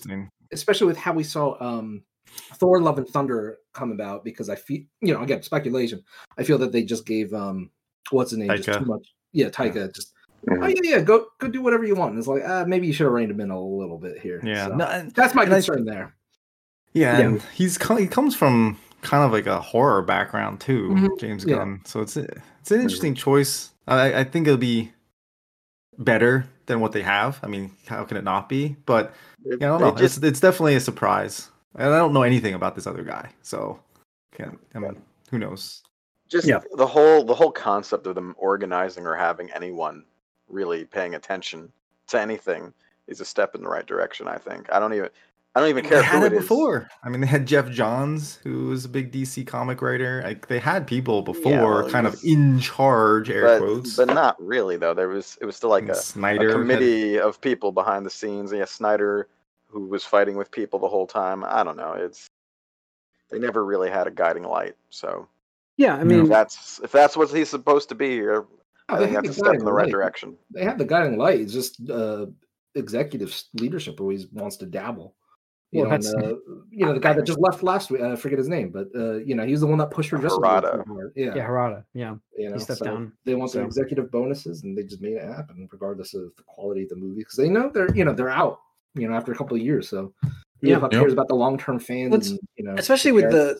especially 0.51 0.87
with 0.87 0.97
how 0.97 1.13
we 1.13 1.23
saw 1.23 1.61
um 1.61 2.03
Thor: 2.55 2.81
Love 2.81 2.97
and 2.97 3.07
Thunder 3.07 3.57
come 3.73 3.91
about 3.91 4.23
because 4.23 4.49
I 4.49 4.55
feel 4.55 4.81
you 5.01 5.13
know 5.13 5.21
again 5.21 5.43
speculation. 5.43 6.03
I 6.37 6.43
feel 6.43 6.57
that 6.59 6.71
they 6.71 6.83
just 6.83 7.05
gave 7.05 7.33
um 7.33 7.69
what's 8.11 8.31
the 8.31 8.37
name 8.37 8.55
just 8.57 8.79
too 8.79 8.85
much. 8.85 9.13
Yeah, 9.33 9.49
Taika 9.49 9.93
just 9.93 10.12
Mhm. 10.49 10.63
oh 10.63 10.67
yeah 10.67 10.79
yeah 10.83 10.99
go 10.99 11.27
go 11.39 11.47
do 11.47 11.61
whatever 11.61 11.83
you 11.85 11.95
want. 11.95 12.11
And 12.11 12.19
it's 12.19 12.27
like 12.27 12.43
uh, 12.43 12.65
maybe 12.65 12.87
you 12.87 12.93
should 12.93 13.05
have 13.05 13.13
reined 13.13 13.31
him 13.31 13.39
in 13.39 13.49
a 13.51 13.59
little 13.61 13.97
bit 13.97 14.19
here. 14.19 14.39
Yeah, 14.43 14.67
So, 14.67 14.75
no, 14.75 14.85
and- 14.85 15.11
that's 15.11 15.33
my 15.33 15.43
and 15.43 15.53
I- 15.53 15.55
concern 15.57 15.85
there. 15.85 16.13
yeah, 16.93 17.17
Yeah. 17.19 17.25
and 17.25 17.41
he's 17.53 17.77
he 17.97 18.07
comes 18.07 18.35
from 18.35 18.77
kind 19.01 19.23
of 19.23 19.31
like 19.31 19.47
a 19.47 19.59
horror 19.59 20.01
background 20.01 20.59
too, 20.61 20.89
Mhm, 20.89 21.19
James 21.19 21.45
yeah. 21.45 21.57
Gunn. 21.57 21.81
So 21.85 22.01
it's 22.01 22.15
a- 22.17 22.27
it's 22.61 22.71
an 22.71 22.81
interesting 22.81 23.15
choice. 23.15 23.71
I, 23.87 24.19
I 24.21 24.23
think 24.23 24.47
it'll 24.47 24.57
be 24.57 24.91
better 25.97 26.45
than 26.65 26.79
what 26.79 26.91
they 26.93 27.01
have. 27.01 27.39
I 27.43 27.47
mean, 27.47 27.71
how 27.87 28.03
can 28.05 28.17
it 28.17 28.23
not 28.23 28.47
be? 28.49 28.75
But 28.85 29.13
It- 29.45 29.59
yeah, 29.61 29.75
I 29.75 29.79
don't 29.79 29.87
it 29.89 29.91
know. 29.95 29.97
just- 30.01 30.17
it's, 30.17 30.25
it's 30.25 30.39
definitely 30.39 30.75
a 30.75 30.79
surprise, 30.79 31.49
and 31.75 31.93
I 31.93 31.97
don't 31.97 32.13
know 32.13 32.23
anything 32.23 32.53
about 32.53 32.75
this 32.75 32.87
other 32.87 33.03
guy, 33.03 33.29
so 33.41 33.79
can 34.31 34.57
I 34.75 34.79
mean, 34.79 35.01
who 35.31 35.39
knows? 35.39 35.83
just 36.29 36.47
Yeah. 36.47 36.61
the 36.77 36.87
whole 36.87 37.23
the 37.25 37.35
whole 37.35 37.51
concept 37.51 38.07
of 38.07 38.15
them 38.15 38.33
organizing 38.39 39.05
or 39.05 39.13
having 39.15 39.51
anyone 39.51 40.03
really 40.49 40.85
paying 40.85 41.15
attention 41.15 41.71
to 42.07 42.19
anything 42.19 42.73
is 43.07 43.21
a 43.21 43.25
step 43.25 43.55
in 43.55 43.61
the 43.63 43.69
right 43.69 43.85
direction. 43.85 44.27
I 44.27 44.37
think. 44.37 44.71
I 44.71 44.79
don't 44.79 44.93
even. 44.93 45.09
I 45.55 45.59
don't 45.59 45.69
even 45.69 45.85
care 45.85 45.99
They 45.99 46.03
had 46.05 46.19
who 46.21 46.25
it 46.25 46.33
it 46.33 46.35
is. 46.37 46.41
before. 46.41 46.89
I 47.03 47.09
mean, 47.09 47.21
they 47.21 47.27
had 47.27 47.45
Geoff 47.45 47.69
Johns, 47.69 48.37
who 48.37 48.69
was 48.69 48.85
a 48.85 48.89
big 48.89 49.11
DC 49.11 49.45
comic 49.45 49.83
writer. 49.83 50.23
Like 50.23 50.47
they 50.47 50.57
had 50.57 50.87
people 50.87 51.21
before, 51.21 51.51
well, 51.51 51.85
he 51.85 51.91
kind 51.91 52.07
of 52.07 52.19
in 52.23 52.59
charge, 52.59 53.29
air 53.29 53.43
but, 53.43 53.59
quotes. 53.59 53.95
but 53.95 54.07
not 54.07 54.35
really 54.43 54.77
though. 54.77 54.95
There 54.95 55.09
was 55.09 55.37
it 55.41 55.45
was 55.45 55.55
still 55.55 55.69
like 55.69 55.87
a, 55.89 55.95
Snyder 55.95 56.47
a 56.47 56.51
had- 56.53 56.59
committee 56.59 57.19
of 57.19 57.39
people 57.39 57.71
behind 57.71 58.03
the 58.03 58.09
scenes. 58.09 58.51
Yeah, 58.51 58.65
Snyder, 58.65 59.27
who 59.67 59.85
was 59.85 60.03
fighting 60.03 60.37
with 60.37 60.49
people 60.49 60.79
the 60.79 60.87
whole 60.87 61.05
time. 61.05 61.43
I 61.43 61.63
don't 61.63 61.77
know. 61.77 61.93
It's 61.93 62.25
they 63.29 63.37
never 63.37 63.63
really 63.63 63.91
had 63.91 64.07
a 64.07 64.11
guiding 64.11 64.43
light. 64.45 64.73
So 64.89 65.27
Yeah, 65.77 65.93
I 65.97 66.03
mean, 66.03 66.17
if 66.17 66.23
mean, 66.23 66.29
that's 66.29 66.79
if 66.83 66.91
that's 66.91 67.15
what 67.15 67.29
he's 67.29 67.49
supposed 67.49 67.89
to 67.89 67.95
be 67.95 68.09
here, 68.09 68.45
Oh, 68.89 68.95
I 68.95 68.99
they 68.99 69.05
have, 69.07 69.15
had 69.15 69.25
that's 69.25 69.37
the 69.37 69.43
step 69.45 69.53
in 69.59 69.65
the 69.65 69.71
right 69.71 69.85
light. 69.85 69.91
direction. 69.91 70.37
They 70.51 70.63
have 70.63 70.77
the 70.77 70.85
guiding 70.85 71.17
light. 71.17 71.39
It's 71.39 71.53
just 71.53 71.89
uh, 71.89 72.25
executive 72.75 73.33
leadership 73.53 73.99
always 74.01 74.27
wants 74.31 74.57
to 74.57 74.65
dabble. 74.65 75.15
You 75.71 75.81
Well, 75.81 75.89
know, 75.89 75.95
and, 75.95 76.05
uh, 76.23 76.35
you 76.69 76.85
know 76.85 76.93
the 76.93 76.99
guy 76.99 77.13
that 77.13 77.23
just 77.25 77.39
left 77.39 77.63
last 77.63 77.89
week. 77.89 78.01
I 78.01 78.15
forget 78.15 78.37
his 78.37 78.47
name, 78.49 78.69
but 78.69 78.89
uh, 78.95 79.15
you 79.15 79.33
know 79.33 79.43
he 79.45 79.51
was 79.51 79.61
the 79.61 79.67
one 79.67 79.79
that 79.79 79.89
pushed 79.89 80.11
for 80.11 80.17
justice. 80.19 80.37
League 80.37 80.43
Hamada. 80.51 81.11
Yeah, 81.15 81.33
yeah, 81.35 81.47
Hamada. 81.47 81.83
Yeah, 81.95 82.15
you 82.37 82.49
know, 82.49 82.55
he 82.55 82.61
stepped 82.61 82.79
so 82.79 82.85
down. 82.85 83.11
They 83.25 83.33
want 83.33 83.51
their 83.53 83.63
so. 83.63 83.67
executive 83.67 84.11
bonuses, 84.11 84.61
and 84.63 84.77
they 84.77 84.83
just 84.83 85.01
made 85.01 85.13
it 85.13 85.23
happen, 85.23 85.67
regardless 85.71 86.13
of 86.13 86.29
the 86.37 86.43
quality 86.45 86.83
of 86.83 86.89
the 86.89 86.95
movie, 86.95 87.21
because 87.21 87.37
they 87.37 87.49
know 87.49 87.71
they're 87.73 87.93
you 87.95 88.05
know 88.05 88.13
they're 88.13 88.29
out. 88.29 88.59
You 88.93 89.07
know, 89.07 89.15
after 89.15 89.31
a 89.31 89.35
couple 89.35 89.57
of 89.57 89.63
years, 89.63 89.89
so 89.89 90.13
Yeah. 90.61 90.73
yeah, 90.73 90.79
who 90.79 90.89
cares 90.89 91.13
about 91.13 91.27
the 91.27 91.33
long 91.35 91.57
term 91.57 91.79
fans? 91.79 92.11
Let's- 92.11 92.29
and, 92.29 92.39
you 92.55 92.65
know, 92.65 92.75
especially 92.77 93.13
with 93.13 93.31
the 93.31 93.59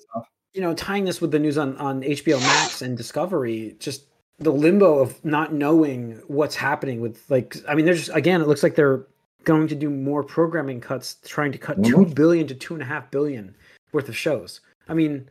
you 0.54 0.62
know, 0.62 0.76
tying 0.76 1.06
this 1.06 1.20
with 1.20 1.32
the 1.32 1.40
news 1.40 1.58
on 1.58 1.76
on 1.78 2.02
HBO 2.04 2.40
Max 2.42 2.84
and 2.84 2.96
Discovery, 2.96 3.76
just 3.80 4.06
the 4.44 4.52
limbo 4.52 5.00
of 5.00 5.24
not 5.26 5.54
knowing 5.54 6.22
what's 6.28 6.56
happening 6.56 7.02
with 7.02 7.30
like 7.30 7.56
I 7.68 7.76
mean, 7.76 7.86
there's 7.86 8.10
again, 8.10 8.42
it 8.42 8.48
looks 8.48 8.64
like 8.64 8.76
they're 8.76 9.06
going 9.44 9.68
to 9.68 9.76
do 9.76 9.90
more 9.90 10.24
programming 10.24 10.80
cuts, 10.80 11.18
trying 11.26 11.52
to 11.52 11.58
cut 11.58 11.84
two 11.84 12.06
billion 12.06 12.48
to 12.48 12.56
two 12.56 12.74
and 12.74 12.82
a 12.82 12.86
half 12.86 13.10
billion 13.12 13.56
worth 13.92 14.08
of 14.10 14.16
shows. 14.16 14.62
I 14.88 14.94
mean, 14.94 15.28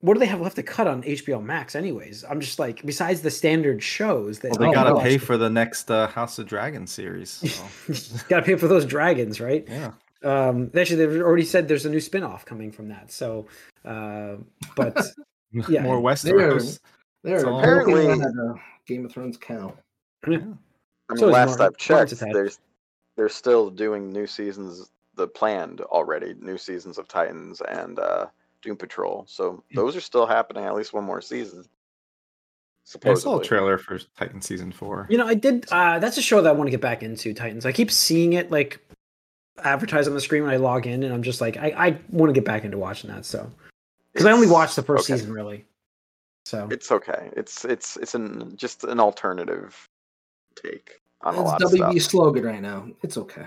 what 0.00 0.14
do 0.14 0.20
they 0.20 0.26
have 0.26 0.40
left 0.40 0.56
to 0.56 0.62
cut 0.62 0.86
on 0.86 1.02
HBO 1.02 1.42
Max, 1.42 1.74
anyways? 1.74 2.24
I'm 2.28 2.40
just 2.40 2.58
like, 2.58 2.84
besides 2.84 3.20
the 3.20 3.30
standard 3.30 3.82
shows 3.82 4.38
that 4.40 4.50
Well, 4.52 4.68
they 4.68 4.74
gotta 4.74 5.00
pay 5.00 5.18
for 5.18 5.36
the 5.36 5.50
next 5.50 5.90
uh, 5.90 6.06
House 6.08 6.38
of 6.38 6.46
Dragons 6.46 6.90
series. 6.90 7.30
So. 7.30 8.24
got 8.28 8.40
to 8.40 8.42
pay 8.46 8.54
for 8.54 8.68
those 8.68 8.84
dragons, 8.84 9.40
right? 9.40 9.66
yeah, 9.68 9.92
Um, 10.22 10.70
actually, 10.76 11.04
they've 11.04 11.20
already 11.20 11.44
said 11.44 11.66
there's 11.66 11.86
a 11.86 11.90
new 11.90 12.00
spin-off 12.00 12.44
coming 12.44 12.70
from 12.70 12.88
that. 12.88 13.10
So, 13.10 13.46
uh, 13.84 14.36
but 14.76 14.96
Yeah. 15.68 15.82
more 15.82 16.00
Westeros. 16.00 16.78
They're 17.22 17.38
Apparently- 17.46 18.04
apparently 18.06 18.60
Game 18.86 19.04
of 19.04 19.12
Thrones 19.12 19.36
cow. 19.36 19.74
I 20.24 20.30
mean, 20.30 20.58
So 21.16 21.26
last 21.26 21.60
I've 21.60 21.76
checked, 21.76 22.18
there's 22.18 22.58
they're 23.16 23.28
still 23.28 23.70
doing 23.70 24.12
new 24.12 24.26
seasons. 24.26 24.90
The 25.16 25.26
planned 25.26 25.80
already 25.80 26.34
new 26.40 26.56
seasons 26.56 26.96
of 26.98 27.08
Titans 27.08 27.60
and 27.68 27.98
uh, 27.98 28.26
Doom 28.62 28.76
Patrol. 28.76 29.24
So 29.28 29.62
those 29.74 29.96
are 29.96 30.00
still 30.00 30.26
happening. 30.26 30.64
At 30.64 30.74
least 30.74 30.92
one 30.92 31.04
more 31.04 31.20
season. 31.20 31.64
I 31.64 31.68
Supposedly. 32.84 33.32
saw 33.32 33.40
a 33.40 33.44
trailer 33.44 33.78
for 33.78 33.98
Titan 34.16 34.40
season 34.40 34.72
four. 34.72 35.06
You 35.10 35.18
know, 35.18 35.26
I 35.26 35.34
did. 35.34 35.66
Uh, 35.70 35.98
that's 35.98 36.16
a 36.16 36.22
show 36.22 36.40
that 36.40 36.48
I 36.48 36.52
want 36.52 36.68
to 36.68 36.70
get 36.70 36.80
back 36.80 37.02
into. 37.02 37.34
Titans. 37.34 37.66
I 37.66 37.72
keep 37.72 37.90
seeing 37.90 38.32
it 38.34 38.50
like 38.50 38.78
advertised 39.62 40.08
on 40.08 40.14
the 40.14 40.20
screen 40.20 40.44
when 40.44 40.52
I 40.52 40.56
log 40.56 40.86
in, 40.86 41.02
and 41.02 41.12
I'm 41.12 41.22
just 41.22 41.40
like, 41.40 41.56
I, 41.56 41.74
I 41.76 41.98
want 42.10 42.30
to 42.30 42.32
get 42.34 42.44
back 42.44 42.64
into 42.64 42.78
watching 42.78 43.10
that. 43.10 43.24
So, 43.26 43.50
because 44.12 44.24
I 44.26 44.32
only 44.32 44.46
watched 44.46 44.76
the 44.76 44.82
first 44.82 45.10
okay. 45.10 45.18
season, 45.18 45.32
really. 45.34 45.64
So, 46.48 46.66
It's 46.70 46.90
okay. 46.90 47.28
It's 47.36 47.66
it's 47.66 47.98
it's 47.98 48.14
an 48.14 48.56
just 48.56 48.84
an 48.84 49.00
alternative 49.00 49.86
take 50.56 50.98
on 51.20 51.34
a 51.34 51.40
It's 51.42 51.46
lot 51.46 51.62
of 51.62 51.70
WB 51.72 52.00
stuff. 52.00 52.10
slogan 52.10 52.42
right 52.44 52.62
now. 52.62 52.88
It's 53.02 53.18
okay. 53.18 53.46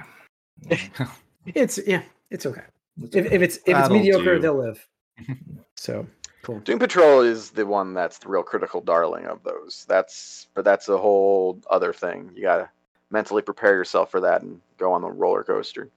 it's 1.48 1.80
yeah, 1.88 2.04
it's 2.30 2.46
okay. 2.46 2.62
It's 3.02 3.16
If, 3.16 3.26
okay. 3.26 3.36
if 3.36 3.42
it's 3.42 3.56
if 3.56 3.62
it's 3.66 3.74
That'll 3.74 3.98
mediocre, 3.98 4.36
do. 4.36 4.40
they'll 4.42 4.58
live. 4.58 4.88
So 5.76 6.06
cool. 6.44 6.60
Doom 6.60 6.78
Patrol 6.78 7.22
is 7.22 7.50
the 7.50 7.66
one 7.66 7.96
that's 7.96 8.20
the 8.20 8.30
real 8.30 8.44
critical 8.44 8.82
darling 8.82 9.26
of 9.26 9.42
those. 9.42 9.84
That's 9.90 10.46
but 10.54 10.64
that's 10.64 10.88
a 10.88 10.96
whole 10.98 11.60
other 11.72 11.94
thing. 11.94 12.30
You 12.36 12.44
gotta 12.44 12.70
mentally 13.10 13.42
prepare 13.42 13.74
yourself 13.74 14.12
for 14.12 14.20
that 14.22 14.44
and 14.44 14.62
go 14.78 14.94
on 14.94 15.02
the 15.02 15.10
roller 15.10 15.44
coaster. 15.44 15.90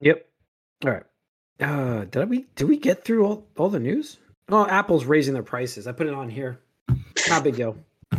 Yep. 0.00 0.26
All 0.86 0.90
right. 0.92 1.02
Uh, 1.60 2.04
did 2.06 2.30
we 2.30 2.46
did 2.56 2.66
we 2.66 2.78
get 2.78 3.04
through 3.04 3.26
all, 3.26 3.46
all 3.58 3.68
the 3.68 3.78
news? 3.80 4.16
Oh, 4.50 4.66
Apple's 4.66 5.04
raising 5.04 5.34
their 5.34 5.42
prices. 5.42 5.86
I 5.86 5.92
put 5.92 6.06
it 6.06 6.14
on 6.14 6.28
here. 6.28 6.60
Not 7.28 7.40
a 7.40 7.44
big 7.44 7.56
deal. 7.56 7.76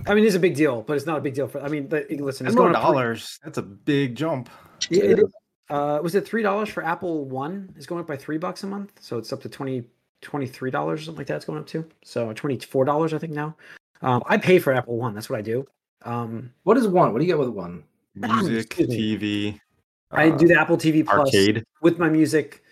I 0.08 0.14
mean, 0.14 0.26
it's 0.26 0.36
a 0.36 0.40
big 0.40 0.56
deal, 0.56 0.82
but 0.84 0.96
it's 0.96 1.06
not 1.06 1.18
a 1.18 1.22
big 1.22 1.34
deal 1.34 1.48
for. 1.48 1.62
I 1.62 1.68
mean, 1.68 1.88
but, 1.88 2.10
listen, 2.12 2.46
it's 2.46 2.54
Ten 2.56 2.62
more 2.64 2.72
going 2.72 2.76
up 2.76 2.82
dollars. 2.84 3.40
That's 3.44 3.58
a 3.58 3.64
big 3.64 4.16
jump. 4.16 4.50
Yeah, 4.90 5.04
it 5.04 5.20
is. 5.20 5.26
Uh, 5.70 6.00
was 6.02 6.16
it 6.16 6.28
three 6.28 6.44
dollars 6.44 6.70
for 6.70 6.84
Apple 6.84 7.26
One? 7.26 7.74
Is 7.78 7.86
going 7.88 8.02
up 8.02 8.08
by 8.08 8.18
three 8.18 8.38
bucks 8.38 8.64
a 8.64 8.68
month, 8.68 8.92
so 9.00 9.18
it's 9.18 9.32
up 9.34 9.42
to 9.42 9.50
20 9.50 9.84
23 10.22 10.72
dollars, 10.72 11.06
something 11.06 11.18
like 11.18 11.28
that. 11.28 11.38
It's 11.38 11.46
going 11.46 11.60
up 11.60 11.68
to 11.68 11.86
so 12.04 12.32
twenty 12.34 12.58
four 12.60 12.86
dollars, 12.86 13.14
I 13.14 13.18
think 13.20 13.34
now. 13.34 13.56
Um, 14.02 14.24
I 14.28 14.38
pay 14.38 14.60
for 14.60 14.74
Apple 14.74 14.98
One. 14.98 15.14
That's 15.14 15.30
what 15.30 15.40
I 15.40 15.42
do. 15.42 15.66
Um, 16.06 16.52
What 16.64 16.78
is 16.78 16.88
one? 16.88 17.12
What 17.14 17.20
do 17.20 17.26
you 17.26 17.32
get 17.32 17.40
with 17.40 17.50
one? 17.50 17.84
Music, 18.16 18.66
Excuse 18.66 18.90
me. 18.90 19.18
TV. 19.18 19.60
I 20.12 20.30
uh, 20.30 20.38
do 20.38 20.48
the 20.48 20.60
Apple 20.60 20.78
TV 20.78 21.06
Plus 21.06 21.20
arcade. 21.20 21.64
with 21.82 22.00
my 22.00 22.10
music, 22.10 22.64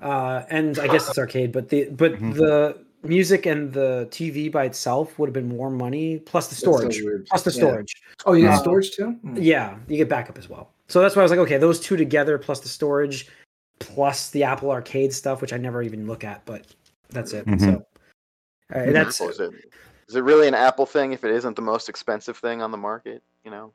uh, 0.00 0.42
and 0.50 0.78
I 0.78 0.86
guess 0.88 1.08
it's 1.08 1.18
arcade, 1.18 1.50
but 1.52 1.68
the 1.70 1.84
but 1.90 2.14
Mhm. 2.14 2.34
the 2.34 2.83
music 3.04 3.46
and 3.46 3.72
the 3.72 4.08
TV 4.10 4.50
by 4.50 4.64
itself 4.64 5.18
would 5.18 5.28
have 5.28 5.34
been 5.34 5.48
more 5.48 5.70
money 5.70 6.18
plus 6.18 6.48
the 6.48 6.54
That's 6.54 6.62
so 6.62 6.90
storage, 6.90 7.28
plus 7.28 7.42
the 7.42 7.50
Yeah. 7.50 7.56
storage. 7.56 8.02
Oh, 8.26 8.32
you 8.32 8.46
Uh, 8.46 8.50
get 8.50 8.58
storage 8.60 8.90
too? 8.92 9.12
Hmm. 9.12 9.36
Yeah, 9.36 9.78
you 9.88 9.96
get 9.96 10.08
backup 10.08 10.38
as 10.38 10.48
well. 10.48 10.72
So 10.88 11.00
that's 11.00 11.16
why 11.16 11.20
I 11.20 11.24
was 11.24 11.30
like, 11.30 11.40
okay, 11.40 11.58
those 11.58 11.80
two 11.80 11.96
together 11.96 12.38
plus 12.38 12.60
the 12.60 12.68
storage, 12.68 13.28
plus 13.78 14.30
the 14.30 14.44
Apple 14.44 14.70
Arcade 14.70 15.12
stuff, 15.12 15.40
which 15.40 15.52
I 15.52 15.56
never 15.56 15.82
even 15.82 16.06
look 16.06 16.24
at, 16.24 16.44
but 16.44 16.66
that's 17.10 17.32
it. 17.32 17.46
Mhm. 17.46 17.60
So 17.60 17.86
all 18.74 18.82
right, 18.82 18.92
that's 18.92 19.20
is 19.20 19.40
it 19.40 19.52
is 20.08 20.16
it 20.16 20.22
really 20.24 20.48
an 20.48 20.54
Apple 20.54 20.86
thing 20.86 21.12
if 21.12 21.24
it 21.24 21.30
isn't 21.30 21.56
the 21.56 21.62
most 21.62 21.88
expensive 21.88 22.36
thing 22.36 22.62
on 22.62 22.70
the 22.70 22.76
market? 22.76 23.22
You 23.44 23.50
know, 23.50 23.72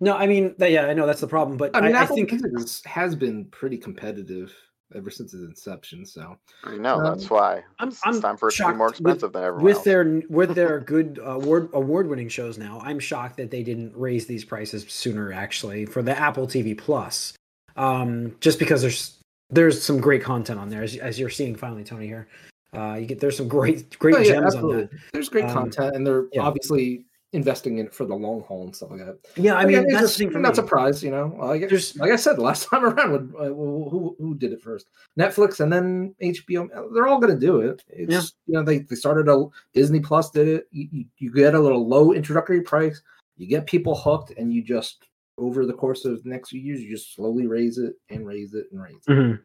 no, 0.00 0.16
I 0.16 0.26
mean, 0.26 0.54
yeah, 0.58 0.86
I 0.86 0.94
know 0.94 1.06
that's 1.06 1.20
the 1.20 1.28
problem, 1.28 1.56
but 1.56 1.76
I 1.76 1.80
mean, 1.80 1.94
I, 1.94 2.02
I 2.02 2.06
think 2.06 2.32
Music 2.32 2.86
has 2.86 3.14
been 3.14 3.44
pretty 3.46 3.76
competitive 3.76 4.54
ever 4.94 5.10
since 5.10 5.32
its 5.34 5.42
inception. 5.44 6.04
So 6.04 6.36
I 6.64 6.76
know 6.76 6.96
Um, 6.96 7.04
that's 7.04 7.30
why 7.30 7.62
I'm- 7.78 7.88
it's, 7.88 8.00
I'm 8.04 8.14
it's 8.14 8.20
time 8.20 8.36
for 8.36 8.48
it 8.48 8.54
to 8.56 8.66
be 8.68 8.72
more 8.74 8.88
shocked 8.88 9.00
with- 9.00 9.12
expensive 9.16 9.32
than 9.32 9.44
everyone 9.44 9.64
with 9.64 9.76
else. 9.76 9.84
their 9.84 10.22
with 10.28 10.54
their 10.54 10.80
good 10.94 11.18
award 11.22 11.68
award 11.72 12.08
winning 12.08 12.28
shows 12.28 12.58
now, 12.58 12.80
I'm 12.82 12.98
shocked 12.98 13.36
that 13.38 13.50
they 13.50 13.62
didn't 13.62 13.92
raise 13.96 14.26
these 14.26 14.44
prices 14.44 14.84
sooner. 14.88 15.32
Actually, 15.32 15.86
for 15.86 16.02
the 16.02 16.16
Apple 16.18 16.46
TV 16.46 16.76
Plus, 16.76 17.34
um, 17.76 18.36
just 18.40 18.58
because 18.58 18.82
there's 18.82 19.16
there's 19.50 19.82
some 19.82 20.00
great 20.00 20.22
content 20.22 20.58
on 20.60 20.68
there, 20.68 20.82
as, 20.82 20.96
as 20.96 21.18
you're 21.18 21.28
seeing 21.30 21.56
finally, 21.56 21.82
Tony 21.84 22.06
here. 22.06 22.28
Uh, 22.72 22.94
you 23.00 23.06
get 23.06 23.18
there's 23.18 23.36
some 23.36 23.48
great 23.48 23.98
great 23.98 24.14
Oh, 24.14 24.18
yeah, 24.18 24.24
gems 24.34 24.54
on 24.54 24.76
that. 24.76 24.90
There's 25.12 25.28
great 25.28 25.46
Um, 25.46 25.52
content, 25.52 25.96
and 25.96 26.06
they're 26.06 26.26
yeah. 26.32 26.42
obviously 26.42 27.04
investing 27.32 27.78
in 27.78 27.86
it 27.86 27.94
for 27.94 28.04
the 28.06 28.14
long 28.14 28.42
haul 28.42 28.64
and 28.64 28.74
stuff 28.74 28.90
like 28.90 29.00
that. 29.06 29.16
Yeah, 29.36 29.54
I 29.54 29.58
Like, 29.58 29.66
mean 29.68 29.86
that's 29.88 30.00
just- 30.02 30.18
the 30.18 30.24
thing 30.26 30.34
me. 30.34 30.40
not 30.40 30.56
surprised, 30.56 31.02
you 31.04 31.10
know. 31.12 31.34
Like, 31.38 31.68
There's- 31.68 31.96
like 31.96 32.10
I 32.10 32.16
said 32.16 32.38
last 32.38 32.64
time 32.70 32.84
around, 32.84 33.12
with, 33.12 33.34
uh, 33.38 33.44
who 33.54 34.16
who 34.18 34.34
did 34.34 34.52
it 34.52 34.60
first? 34.60 34.90
Netflix 35.18 35.60
and 35.60 35.72
then 35.72 36.14
HBO. 36.20 36.68
They're 36.92 37.06
all 37.06 37.20
going 37.20 37.32
to 37.32 37.38
do 37.46 37.60
it. 37.60 37.84
It's 37.88 38.12
Yeah. 38.12 38.22
you 38.46 38.54
know 38.54 38.64
they, 38.64 38.78
they 38.80 38.96
started 38.96 39.28
a 39.28 39.46
Disney 39.74 40.00
Plus 40.00 40.30
did 40.30 40.48
it. 40.48 40.66
You, 40.72 40.88
you, 40.90 41.04
you 41.18 41.32
get 41.32 41.54
a 41.54 41.60
little 41.60 41.86
low 41.86 42.12
introductory 42.12 42.62
price. 42.62 43.00
You 43.36 43.46
get 43.46 43.64
people 43.66 43.94
hooked, 43.94 44.32
and 44.36 44.52
you 44.52 44.62
just 44.62 45.04
over 45.38 45.64
the 45.64 45.72
course 45.72 46.04
of 46.04 46.22
the 46.22 46.28
next 46.28 46.50
few 46.50 46.60
years, 46.60 46.80
you 46.82 46.90
just 46.90 47.14
slowly 47.14 47.46
raise 47.46 47.78
it 47.78 47.94
and 48.10 48.26
raise 48.26 48.52
it 48.54 48.66
and 48.72 48.82
raise 48.82 48.96
it. 49.08 49.12
Mhm. 49.12 49.40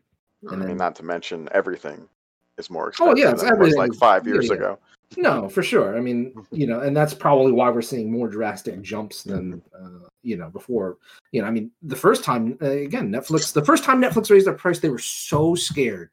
I 0.49 0.51
and 0.53 0.59
mean, 0.59 0.67
then- 0.69 0.77
not 0.77 0.95
to 0.95 1.03
mention 1.03 1.47
everything 1.53 2.09
is 2.57 2.69
more 2.69 2.89
expensive 2.89 3.09
Oh, 3.09 3.11
expensive 3.11 3.27
yeah, 3.27 3.31
it's 3.33 3.43
than 3.43 3.61
it 3.61 3.63
was 3.63 3.75
like 3.75 3.91
is- 3.93 3.99
five 3.99 4.25
yeah, 4.27 4.33
years 4.33 4.47
yeah. 4.47 4.53
ago. 4.55 4.79
No, 5.17 5.47
for 5.49 5.63
sure. 5.63 5.95
I 5.97 6.01
mean, 6.01 6.33
you 6.51 6.67
know, 6.67 6.81
and 6.81 6.95
that's 6.95 7.13
probably 7.13 7.51
why 7.51 7.69
we're 7.69 7.81
seeing 7.81 8.11
more 8.11 8.27
drastic 8.27 8.81
jumps 8.81 9.23
than 9.23 9.61
uh, 9.77 10.07
you 10.23 10.35
know 10.37 10.49
before. 10.49 10.97
You 11.31 11.41
know, 11.41 11.47
I 11.47 11.51
mean, 11.51 11.71
the 11.83 11.95
first 11.95 12.23
time 12.23 12.57
uh, 12.61 12.69
again, 12.69 13.11
Netflix. 13.11 13.53
The 13.53 13.63
first 13.65 13.83
time 13.83 14.01
Netflix 14.01 14.29
raised 14.31 14.47
their 14.47 14.53
price, 14.53 14.79
they 14.79 14.89
were 14.89 14.97
so 14.99 15.55
scared 15.55 16.09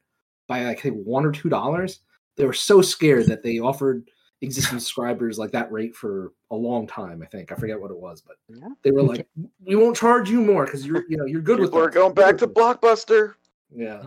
by 0.47 0.63
like 0.65 0.77
I 0.79 0.81
think 0.81 1.03
one 1.05 1.25
or 1.25 1.31
two 1.31 1.49
dollars. 1.49 1.99
They 2.37 2.45
were 2.45 2.53
so 2.53 2.81
scared 2.81 3.27
that 3.27 3.43
they 3.43 3.59
offered 3.59 4.09
existing 4.41 4.79
subscribers 4.79 5.37
like 5.39 5.51
that 5.51 5.71
rate 5.71 5.95
for 5.95 6.33
a 6.51 6.55
long 6.55 6.87
time. 6.87 7.21
I 7.21 7.25
think 7.25 7.51
I 7.51 7.55
forget 7.55 7.79
what 7.79 7.91
it 7.91 7.97
was, 7.97 8.21
but 8.21 8.37
Yeah. 8.47 8.69
they 8.83 8.91
were 8.91 9.03
like, 9.03 9.27
"We 9.65 9.75
won't 9.75 9.97
charge 9.97 10.29
you 10.29 10.41
more 10.41 10.65
because 10.65 10.85
you're 10.85 11.03
you 11.09 11.17
know 11.17 11.25
you're 11.25 11.41
good 11.41 11.59
with 11.59 11.69
People 11.71 11.83
are 11.83 11.89
going 11.89 12.13
back 12.13 12.37
to 12.39 12.47
Blockbuster. 12.47 13.33
yeah." 13.75 14.03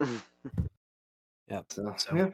yeah. 1.48 1.60
So, 1.68 1.94
So- 1.96 2.16
yeah. 2.16 2.28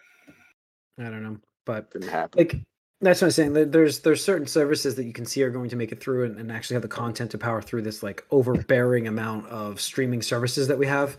I 0.99 1.05
don't 1.11 1.23
know, 1.25 1.39
but 1.65 1.89
like 2.37 2.57
that's 3.01 3.21
what 3.21 3.27
I'm 3.27 3.31
saying. 3.33 3.53
There's 3.71 4.01
there's 4.01 4.25
certain 4.25 4.47
services 4.47 4.95
that 4.95 5.05
you 5.05 5.13
can 5.13 5.27
see 5.27 5.43
are 5.43 5.51
going 5.51 5.69
to 5.71 5.77
make 5.77 5.93
it 5.93 6.01
through 6.01 6.25
and, 6.25 6.39
and 6.39 6.51
actually 6.51 6.75
have 6.75 6.83
the 6.83 6.89
content 6.89 7.31
to 7.33 7.39
power 7.39 7.61
through 7.61 7.83
this 7.83 8.03
like 8.03 8.25
overbearing 8.31 9.09
amount 9.09 9.47
of 9.49 9.81
streaming 9.81 10.23
services 10.23 10.67
that 10.69 10.79
we 10.79 10.87
have. 10.87 11.17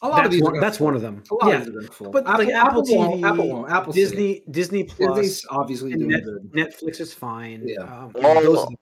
A 0.00 0.08
lot 0.08 0.24
of 0.24 0.30
these 0.30 0.42
one, 0.42 0.52
gonna 0.52 0.60
that's 0.60 0.78
fall. 0.78 0.86
one 0.86 0.94
of 0.94 1.02
them. 1.02 1.22
A 1.30 1.34
lot 1.34 1.48
Yeah, 1.48 1.54
of 1.56 1.60
these 1.66 1.68
are 1.74 1.78
gonna 1.80 1.90
fall. 1.92 2.10
but 2.10 2.24
like 2.24 2.48
Apple, 2.50 2.84
won't, 2.86 3.20
TV, 3.20 3.28
Apple 3.28 3.48
won't. 3.48 3.70
Apple 3.70 3.92
Disney, 3.92 4.42
Disney 4.50 4.84
Plus, 4.84 5.16
Disney's 5.16 5.46
obviously 5.50 5.92
doing 5.94 6.08
Net- 6.08 6.24
good. 6.24 6.52
Netflix 6.52 7.00
is 7.00 7.12
fine. 7.12 7.62
Yeah. 7.66 7.82
Um, 7.82 8.12
All- 8.22 8.34
those 8.42 8.58
are 8.58 8.66
the- 8.70 8.76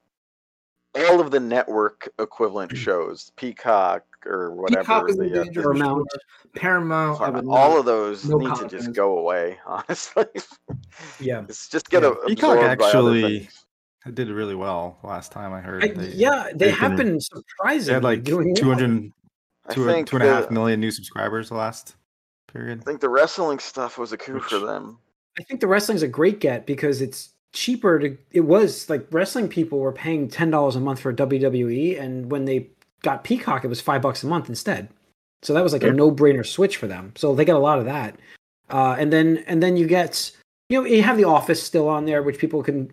All 0.96 1.20
of 1.20 1.30
the 1.30 1.40
network 1.40 2.08
equivalent 2.18 2.76
shows, 2.76 3.30
Peacock 3.36 4.04
or 4.24 4.54
whatever, 4.54 4.80
Peacock 4.82 5.10
is 5.10 5.18
in 5.18 5.30
the, 5.32 5.40
uh, 5.40 5.44
danger. 5.44 5.62
Paramount. 5.62 6.08
sure. 6.10 6.50
Paramount. 6.54 7.46
All 7.48 7.78
of 7.78 7.84
those 7.84 8.24
no 8.24 8.38
need 8.38 8.54
to 8.56 8.68
just 8.68 8.92
go 8.92 9.18
away. 9.18 9.58
Honestly, 9.66 10.24
yeah. 11.20 11.42
it's 11.48 11.68
just 11.68 11.90
get 11.90 12.02
Yeah, 12.02 12.10
a 12.10 12.26
Peacock 12.26 12.56
absorbed 12.58 12.78
by 12.78 12.86
actually 12.86 13.48
did 14.14 14.28
really 14.28 14.54
well 14.54 14.98
last 15.02 15.32
time 15.32 15.52
I 15.52 15.60
heard. 15.60 15.84
I, 15.84 15.88
They- 15.88 16.08
yeah, 16.12 16.48
they 16.54 16.70
they've 16.70 16.80
been- 16.80 16.96
been 16.96 17.20
surprising. 17.20 17.88
They 17.88 17.94
had 17.94 18.04
like 18.04 18.22
doing 18.22 18.54
200, 18.54 19.12
I 19.68 19.74
two, 19.74 19.84
think 19.86 20.08
two 20.08 20.16
and 20.16 20.24
a 20.24 20.28
half 20.28 20.50
new 20.50 20.90
subscribers 20.90 21.48
the 21.48 21.56
last 21.56 21.96
period. 22.52 22.80
I 22.80 22.84
think 22.84 23.00
the 23.00 23.08
wrestling 23.08 23.58
stuff 23.58 23.98
was 23.98 24.12
a 24.12 24.16
coup 24.16 24.40
for 24.40 24.58
them. 24.58 24.98
I 25.38 25.42
think 25.42 25.60
the 25.60 25.66
wrestling's 25.66 26.02
a 26.02 26.08
great 26.08 26.40
get 26.40 26.66
because 26.66 27.02
it's 27.02 27.34
cheaper 27.52 27.98
to. 27.98 28.16
It 28.32 28.40
was 28.40 28.88
like 28.90 29.06
wrestling 29.10 29.48
people 29.48 29.78
were 29.78 29.92
paying 29.92 30.28
ten 30.28 30.50
dollars 30.50 30.76
a 30.76 30.80
month 30.80 31.00
for 31.00 31.12
WWE, 31.12 32.00
and 32.00 32.30
when 32.30 32.44
they 32.44 32.68
got 33.02 33.24
Peacock, 33.24 33.64
it 33.64 33.68
was 33.68 33.80
five 33.80 34.02
bucks 34.02 34.22
a 34.22 34.26
month 34.26 34.48
instead. 34.48 34.88
So 35.42 35.52
that 35.54 35.62
was 35.62 35.72
like 35.72 35.82
Yeah. 35.82 35.90
a 35.90 35.92
no-brainer 35.92 36.44
switch 36.44 36.76
for 36.76 36.86
them. 36.86 37.12
So 37.16 37.34
they 37.34 37.44
get 37.44 37.54
a 37.56 37.60
lot 37.60 37.78
of 37.78 37.84
that, 37.84 38.18
uh, 38.70 38.96
and 38.98 39.12
then 39.12 39.44
and 39.46 39.62
then 39.62 39.76
you 39.76 39.86
get 39.86 40.32
you 40.68 40.80
know 40.80 40.86
you 40.86 41.02
have 41.02 41.16
The 41.16 41.24
Office 41.24 41.62
still 41.62 41.88
on 41.88 42.04
there, 42.06 42.22
which 42.22 42.38
people 42.38 42.62
can 42.62 42.90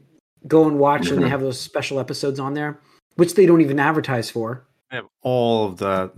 go 0.47 0.67
and 0.67 0.77
watch, 0.77 1.09
and 1.09 1.23
they 1.23 1.29
have 1.29 1.41
those 1.41 1.59
special 1.59 1.99
episodes 1.99 2.39
on 2.39 2.53
there, 2.53 2.79
which 3.15 3.35
they 3.35 3.45
don't 3.45 3.61
even 3.61 3.79
advertise 3.79 4.29
for. 4.29 4.65
They 4.91 4.97
have 4.97 5.07
all 5.21 5.67
of 5.67 5.77
the 5.77 6.11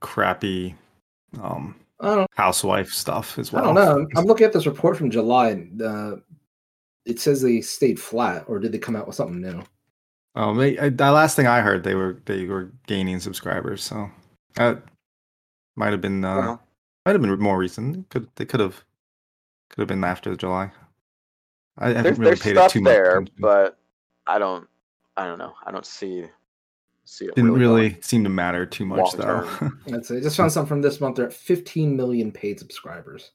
crappy 0.00 0.74
um, 1.40 1.74
I 2.00 2.14
don't, 2.14 2.30
housewife 2.34 2.88
stuff 2.90 3.38
as 3.38 3.52
well. 3.52 3.62
I 3.62 3.66
don't 3.66 3.74
know. 3.74 4.08
I'm 4.16 4.24
looking 4.24 4.46
at 4.46 4.52
this 4.52 4.66
report 4.66 4.96
from 4.96 5.10
July, 5.10 5.50
and 5.50 5.82
uh, 5.82 6.16
it 7.08 7.18
says 7.18 7.40
they 7.40 7.60
stayed 7.62 7.98
flat, 7.98 8.44
or 8.46 8.58
did 8.58 8.70
they 8.70 8.78
come 8.78 8.94
out 8.94 9.06
with 9.06 9.16
something 9.16 9.40
new? 9.40 9.62
Oh, 10.34 10.54
they, 10.54 10.78
I, 10.78 10.90
the 10.90 11.10
last 11.10 11.34
thing 11.34 11.46
I 11.46 11.60
heard, 11.60 11.82
they 11.82 11.94
were 11.94 12.20
they 12.26 12.44
were 12.44 12.70
gaining 12.86 13.18
subscribers. 13.18 13.82
So 13.82 14.10
that 14.54 14.82
might 15.74 15.92
have 15.92 16.02
been 16.02 16.24
uh, 16.24 16.36
Well, 16.36 16.62
might 17.06 17.12
have 17.12 17.22
been 17.22 17.40
more 17.40 17.58
recent. 17.58 18.08
Could 18.10 18.28
they 18.36 18.44
could 18.44 18.60
have 18.60 18.84
could 19.70 19.80
have 19.80 19.88
been 19.88 20.04
after 20.04 20.36
July. 20.36 20.70
I 21.78 21.88
haven't 21.88 22.02
there's 22.02 22.18
really 22.18 22.30
there's 22.30 22.42
paid 22.42 22.56
it 22.56 22.70
too 22.70 22.82
much. 22.82 22.92
there, 22.92 23.12
attention. 23.12 23.34
but 23.38 23.78
I 24.26 24.38
don't. 24.38 24.68
I 25.16 25.26
don't 25.26 25.38
know. 25.38 25.54
I 25.64 25.72
don't 25.72 25.86
see 25.86 26.26
see 27.04 27.24
it. 27.24 27.34
didn't 27.34 27.52
really, 27.52 27.90
going 27.90 28.02
seem 28.02 28.22
to 28.24 28.30
matter 28.30 28.66
too 28.66 28.84
much 28.84 28.98
long 28.98 29.12
though. 29.16 29.56
term. 29.58 29.80
Let's 29.86 30.08
see. 30.08 30.18
I 30.18 30.20
just 30.20 30.36
found 30.36 30.52
something 30.52 30.68
from 30.68 30.82
this 30.82 31.00
month. 31.00 31.16
They're 31.16 31.26
at 31.26 31.32
15 31.32 31.96
million 31.96 32.30
paid 32.30 32.58
subscribers. 32.58 33.32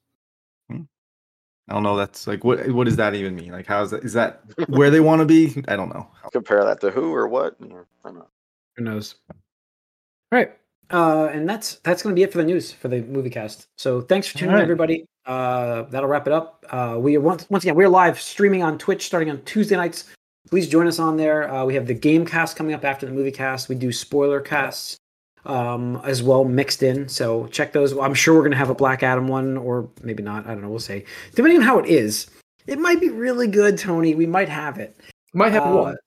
I 1.69 1.73
don't 1.73 1.83
know. 1.83 1.95
That's 1.95 2.27
like 2.27 2.43
what 2.43 2.67
what 2.71 2.85
does 2.85 2.97
that 2.97 3.15
even 3.15 3.35
mean? 3.35 3.51
Like 3.51 3.67
how 3.67 3.81
is 3.83 3.91
that? 3.91 4.03
Is 4.03 4.13
that 4.13 4.41
where 4.67 4.89
they 4.89 4.99
want 4.99 5.19
to 5.19 5.25
be? 5.25 5.63
I 5.67 5.75
don't 5.75 5.89
know. 5.89 6.07
Compare 6.31 6.63
that 6.65 6.81
to 6.81 6.91
who 6.91 7.13
or 7.13 7.27
what? 7.27 7.55
Yeah, 7.59 7.83
I 8.03 8.09
don't 8.09 8.15
know. 8.15 8.27
Who 8.75 8.83
knows? 8.83 9.15
All 9.31 10.39
right. 10.39 10.51
Uh, 10.89 11.29
and 11.31 11.47
that's 11.47 11.75
that's 11.77 12.03
going 12.03 12.13
to 12.13 12.19
be 12.19 12.23
it 12.23 12.31
for 12.31 12.37
the 12.37 12.43
news 12.43 12.71
for 12.71 12.89
the 12.89 13.01
movie 13.03 13.29
cast. 13.29 13.67
So 13.77 14.01
thanks 14.01 14.27
for 14.27 14.37
tuning 14.37 14.55
in, 14.55 14.61
everybody. 14.61 15.05
Uh, 15.25 15.83
that'll 15.83 16.09
wrap 16.09 16.27
it 16.27 16.33
up. 16.33 16.65
Uh, 16.69 16.97
we 16.99 17.15
are 17.15 17.21
once 17.21 17.49
once 17.49 17.63
again 17.63 17.75
we're 17.75 17.87
live 17.87 18.19
streaming 18.19 18.61
on 18.61 18.77
Twitch 18.77 19.05
starting 19.05 19.29
on 19.29 19.41
Tuesday 19.43 19.77
nights. 19.77 20.13
Please 20.49 20.67
join 20.67 20.87
us 20.87 20.99
on 20.99 21.15
there. 21.15 21.49
Uh, 21.49 21.63
we 21.63 21.73
have 21.73 21.87
the 21.87 21.93
game 21.93 22.25
cast 22.25 22.57
coming 22.57 22.73
up 22.73 22.83
after 22.83 23.05
the 23.05 23.13
movie 23.13 23.31
cast. 23.31 23.69
We 23.69 23.75
do 23.75 23.93
spoiler 23.93 24.41
casts 24.41 24.97
um, 25.45 26.01
as 26.03 26.23
well 26.23 26.45
mixed 26.45 26.83
in. 26.83 27.07
So 27.09 27.47
check 27.47 27.73
those. 27.73 27.97
I'm 27.97 28.13
sure 28.13 28.33
we're 28.35 28.41
going 28.41 28.51
to 28.51 28.57
have 28.57 28.69
a 28.69 28.75
Black 28.75 29.03
Adam 29.03 29.27
one, 29.27 29.57
or 29.57 29.89
maybe 30.01 30.23
not. 30.23 30.45
I 30.45 30.49
don't 30.53 30.61
know. 30.61 30.69
We'll 30.69 30.79
see. 30.79 31.03
Depending 31.35 31.57
on 31.57 31.63
how 31.63 31.79
it 31.79 31.85
is, 31.87 32.27
it 32.67 32.79
might 32.79 32.99
be 33.01 33.09
really 33.09 33.47
good, 33.47 33.77
Tony. 33.77 34.15
We 34.15 34.25
might 34.25 34.49
have 34.49 34.77
it. 34.77 34.97
Might 35.33 35.51
have 35.51 35.63
Um, 35.63 35.73
what? 35.73 35.97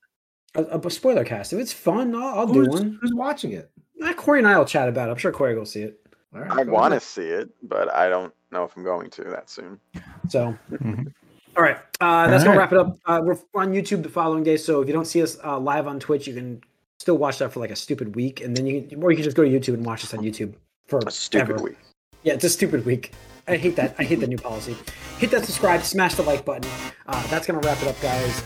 A, 0.54 0.78
a 0.78 0.90
spoiler 0.90 1.24
cast. 1.24 1.52
If 1.52 1.58
it's 1.58 1.72
fun, 1.72 2.14
I'll, 2.14 2.40
I'll 2.40 2.46
do 2.46 2.64
one. 2.66 2.98
who's 3.00 3.12
watching 3.14 3.52
it? 3.52 3.70
Uh, 4.02 4.12
Corey 4.14 4.38
and 4.38 4.48
I 4.48 4.56
will 4.58 4.64
chat 4.64 4.88
about 4.88 5.08
it. 5.08 5.12
I'm 5.12 5.18
sure 5.18 5.32
Corey 5.32 5.54
will 5.54 5.66
see 5.66 5.82
it. 5.82 6.00
All 6.34 6.40
right, 6.40 6.50
I 6.50 6.62
want 6.70 6.94
to 6.94 7.00
see 7.00 7.26
it, 7.26 7.50
but 7.62 7.92
I 7.94 8.08
don't 8.08 8.32
know 8.52 8.64
if 8.64 8.76
I'm 8.76 8.84
going 8.84 9.10
to 9.10 9.24
that 9.24 9.48
soon. 9.50 9.78
So, 10.28 10.56
Mhm. 10.70 11.12
all 11.56 11.62
right, 11.62 11.78
uh, 12.00 12.28
that's 12.28 12.44
gonna 12.44 12.58
wrap 12.58 12.72
it 12.72 12.78
up. 12.78 12.98
Uh, 13.06 13.20
we're 13.24 13.38
on 13.54 13.72
YouTube 13.72 14.02
the 14.02 14.08
following 14.10 14.44
day, 14.44 14.56
so 14.58 14.80
if 14.82 14.86
you 14.88 14.92
don't 14.92 15.06
see 15.06 15.22
us 15.22 15.38
uh, 15.44 15.58
live 15.58 15.86
on 15.86 15.98
Twitch, 15.98 16.26
you 16.26 16.34
can 16.34 16.60
still 16.98 17.18
watch 17.18 17.38
that 17.38 17.52
for 17.52 17.60
like 17.60 17.70
a 17.70 17.76
stupid 17.76 18.14
week, 18.16 18.40
and 18.40 18.56
then 18.56 18.66
you 18.66 18.82
can, 18.82 19.02
or 19.02 19.10
you 19.10 19.16
can 19.16 19.24
just 19.24 19.36
go 19.36 19.44
to 19.44 19.50
YouTube 19.50 19.74
and 19.74 19.84
watch 19.84 20.02
this 20.02 20.14
on 20.14 20.20
YouTube 20.20 20.54
for 20.86 21.00
A 21.06 21.10
stupid 21.10 21.50
ever. 21.56 21.62
week. 21.62 21.76
Yeah, 22.22 22.34
it's 22.34 22.44
a 22.44 22.50
stupid 22.50 22.84
week. 22.84 23.12
I 23.48 23.56
hate 23.56 23.76
that. 23.76 23.94
I 23.98 24.02
hate 24.04 24.16
the 24.20 24.26
new 24.26 24.38
policy. 24.38 24.76
Hit 25.18 25.30
that 25.30 25.44
subscribe, 25.44 25.82
smash 25.82 26.14
the 26.14 26.22
like 26.22 26.44
button. 26.44 26.68
Uh, 27.06 27.24
that's 27.28 27.46
gonna 27.46 27.60
wrap 27.60 27.80
it 27.82 27.88
up, 27.88 28.00
guys. 28.00 28.42